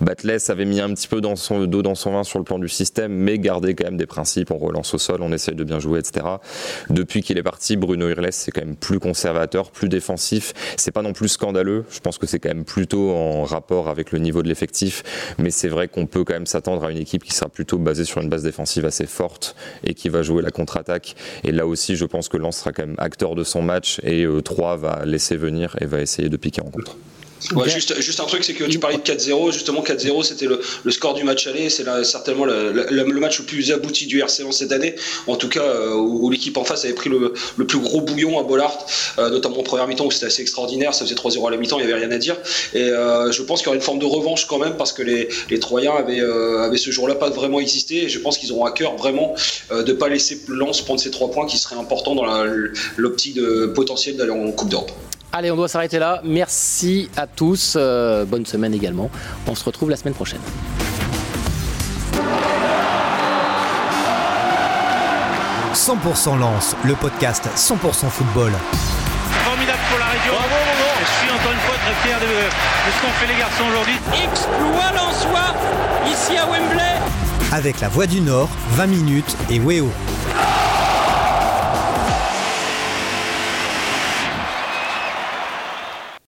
Batles 0.00 0.38
avait 0.48 0.64
mis 0.64 0.80
un 0.80 0.94
petit 0.94 1.08
peu 1.08 1.20
dans 1.20 1.36
son 1.36 1.66
dos 1.66 1.82
dans 1.82 1.94
son 1.94 2.12
vin 2.12 2.24
sur 2.24 2.38
le 2.38 2.46
plan 2.46 2.61
du 2.62 2.68
système, 2.68 3.12
mais 3.12 3.38
garder 3.38 3.74
quand 3.74 3.84
même 3.84 3.96
des 3.96 4.06
principes, 4.06 4.50
on 4.50 4.58
relance 4.58 4.94
au 4.94 4.98
sol, 4.98 5.18
on 5.20 5.32
essaye 5.32 5.54
de 5.54 5.64
bien 5.64 5.78
jouer, 5.78 5.98
etc. 5.98 6.26
Depuis 6.88 7.22
qu'il 7.22 7.38
est 7.38 7.42
parti, 7.42 7.76
Bruno 7.76 8.08
Irles, 8.08 8.32
c'est 8.32 8.50
quand 8.50 8.64
même 8.64 8.76
plus 8.76 8.98
conservateur, 8.98 9.70
plus 9.70 9.88
défensif. 9.88 10.54
C'est 10.76 10.92
pas 10.92 11.02
non 11.02 11.12
plus 11.12 11.28
scandaleux. 11.28 11.84
Je 11.90 12.00
pense 12.00 12.18
que 12.18 12.26
c'est 12.26 12.38
quand 12.38 12.48
même 12.48 12.64
plutôt 12.64 13.10
en 13.10 13.44
rapport 13.44 13.88
avec 13.88 14.12
le 14.12 14.18
niveau 14.18 14.42
de 14.42 14.48
l'effectif. 14.48 15.02
Mais 15.38 15.50
c'est 15.50 15.68
vrai 15.68 15.88
qu'on 15.88 16.06
peut 16.06 16.24
quand 16.24 16.34
même 16.34 16.46
s'attendre 16.46 16.84
à 16.84 16.90
une 16.90 16.98
équipe 16.98 17.24
qui 17.24 17.32
sera 17.32 17.48
plutôt 17.48 17.78
basée 17.78 18.04
sur 18.04 18.20
une 18.20 18.28
base 18.28 18.42
défensive 18.42 18.86
assez 18.86 19.06
forte 19.06 19.56
et 19.84 19.94
qui 19.94 20.08
va 20.08 20.22
jouer 20.22 20.42
la 20.42 20.50
contre-attaque. 20.50 21.16
Et 21.44 21.52
là 21.52 21.66
aussi, 21.66 21.96
je 21.96 22.04
pense 22.04 22.28
que 22.28 22.36
Lens 22.36 22.56
sera 22.58 22.72
quand 22.72 22.86
même 22.86 22.96
acteur 22.98 23.34
de 23.34 23.44
son 23.44 23.62
match 23.62 24.00
et 24.02 24.26
3 24.44 24.72
euh, 24.72 24.76
va 24.76 25.04
laisser 25.04 25.36
venir 25.36 25.76
et 25.80 25.86
va 25.86 26.00
essayer 26.00 26.28
de 26.28 26.36
piquer 26.36 26.62
en 26.62 26.70
contre. 26.70 26.96
Ouais, 27.54 27.68
juste, 27.68 28.00
juste 28.00 28.20
un 28.20 28.24
truc, 28.24 28.44
c'est 28.44 28.54
que 28.54 28.64
tu 28.64 28.78
parlais 28.78 28.96
de 28.96 29.02
4-0. 29.02 29.52
Justement, 29.52 29.82
4-0, 29.82 30.22
c'était 30.22 30.46
le, 30.46 30.60
le, 30.84 30.90
score 30.90 31.14
du 31.14 31.24
match 31.24 31.46
aller. 31.46 31.70
C'est 31.70 31.84
certainement 32.04 32.44
le, 32.44 32.72
le, 32.72 33.04
match 33.20 33.40
le 33.40 33.44
plus 33.44 33.72
abouti 33.72 34.06
du 34.06 34.20
RC 34.20 34.44
en 34.44 34.52
cette 34.52 34.72
année. 34.72 34.94
En 35.26 35.36
tout 35.36 35.48
cas, 35.48 35.62
euh, 35.62 35.94
où, 35.94 36.30
l'équipe 36.30 36.56
en 36.56 36.64
face 36.64 36.84
avait 36.84 36.94
pris 36.94 37.10
le, 37.10 37.32
plus 37.66 37.78
gros 37.78 38.00
bouillon 38.00 38.38
à 38.38 38.42
Bollard, 38.44 38.86
euh, 39.18 39.30
notamment 39.30 39.58
en 39.58 39.62
première 39.62 39.86
mi-temps 39.88 40.06
où 40.06 40.10
c'était 40.10 40.26
assez 40.26 40.42
extraordinaire. 40.42 40.94
Ça 40.94 41.04
faisait 41.04 41.16
3-0 41.16 41.48
à 41.48 41.50
la 41.50 41.56
mi-temps, 41.56 41.78
il 41.78 41.86
n'y 41.86 41.92
avait 41.92 42.00
rien 42.00 42.10
à 42.12 42.18
dire. 42.18 42.36
Et 42.74 42.82
euh, 42.82 43.32
je 43.32 43.42
pense 43.42 43.60
qu'il 43.60 43.66
y 43.66 43.68
aura 43.68 43.76
une 43.76 43.82
forme 43.82 43.98
de 43.98 44.06
revanche 44.06 44.46
quand 44.46 44.58
même 44.58 44.76
parce 44.76 44.92
que 44.92 45.02
les, 45.02 45.28
les 45.50 45.58
Troyens 45.58 45.94
avaient, 45.94 46.20
avaient 46.20 46.78
ce 46.78 46.90
jour-là 46.90 47.16
pas 47.16 47.30
vraiment 47.30 47.60
existé. 47.60 48.04
Et 48.04 48.08
je 48.08 48.18
pense 48.18 48.38
qu'ils 48.38 48.52
auront 48.52 48.64
à 48.64 48.72
cœur 48.72 48.96
vraiment 48.96 49.34
de 49.70 49.82
ne 49.82 49.92
pas 49.92 50.08
laisser 50.08 50.40
Lens 50.48 50.80
prendre 50.82 51.00
ces 51.00 51.10
trois 51.10 51.30
points 51.30 51.46
qui 51.46 51.58
seraient 51.58 51.76
importants 51.76 52.14
dans 52.14 52.26
l'optique 52.96 53.34
de 53.34 53.66
potentiel 53.66 54.16
d'aller 54.16 54.30
en 54.30 54.50
Coupe 54.52 54.68
d'Europe. 54.68 54.92
Allez, 55.34 55.50
on 55.50 55.56
doit 55.56 55.68
s'arrêter 55.68 55.98
là. 55.98 56.20
Merci 56.24 57.08
à 57.16 57.26
tous. 57.26 57.74
Euh, 57.76 58.26
bonne 58.26 58.44
semaine 58.44 58.74
également. 58.74 59.10
On 59.48 59.54
se 59.54 59.64
retrouve 59.64 59.88
la 59.88 59.96
semaine 59.96 60.14
prochaine. 60.14 60.40
100% 65.72 66.38
Lance, 66.38 66.76
le 66.84 66.94
podcast 66.94 67.48
100% 67.56 68.10
football. 68.10 68.52
Formidable 69.44 69.78
pour 69.88 69.98
la 69.98 70.06
région. 70.06 70.34
Je 71.00 71.06
suis 71.06 71.30
encore 71.30 71.52
une 71.52 71.58
fois 71.60 71.76
très 71.76 71.94
fier 72.06 72.20
de, 72.20 72.26
ce 72.92 73.00
qu'ont 73.00 73.12
fait 73.18 73.32
les 73.32 73.38
garçons 73.38 73.64
aujourd'hui. 73.68 73.98
Exploit 74.22 74.92
soi 75.12 75.54
ici 76.06 76.36
à 76.36 76.46
Wembley. 76.46 77.00
Avec 77.52 77.80
la 77.80 77.88
Voix 77.88 78.06
du 78.06 78.20
Nord, 78.20 78.48
20 78.72 78.86
minutes 78.86 79.36
et 79.50 79.58
Weo. 79.58 79.90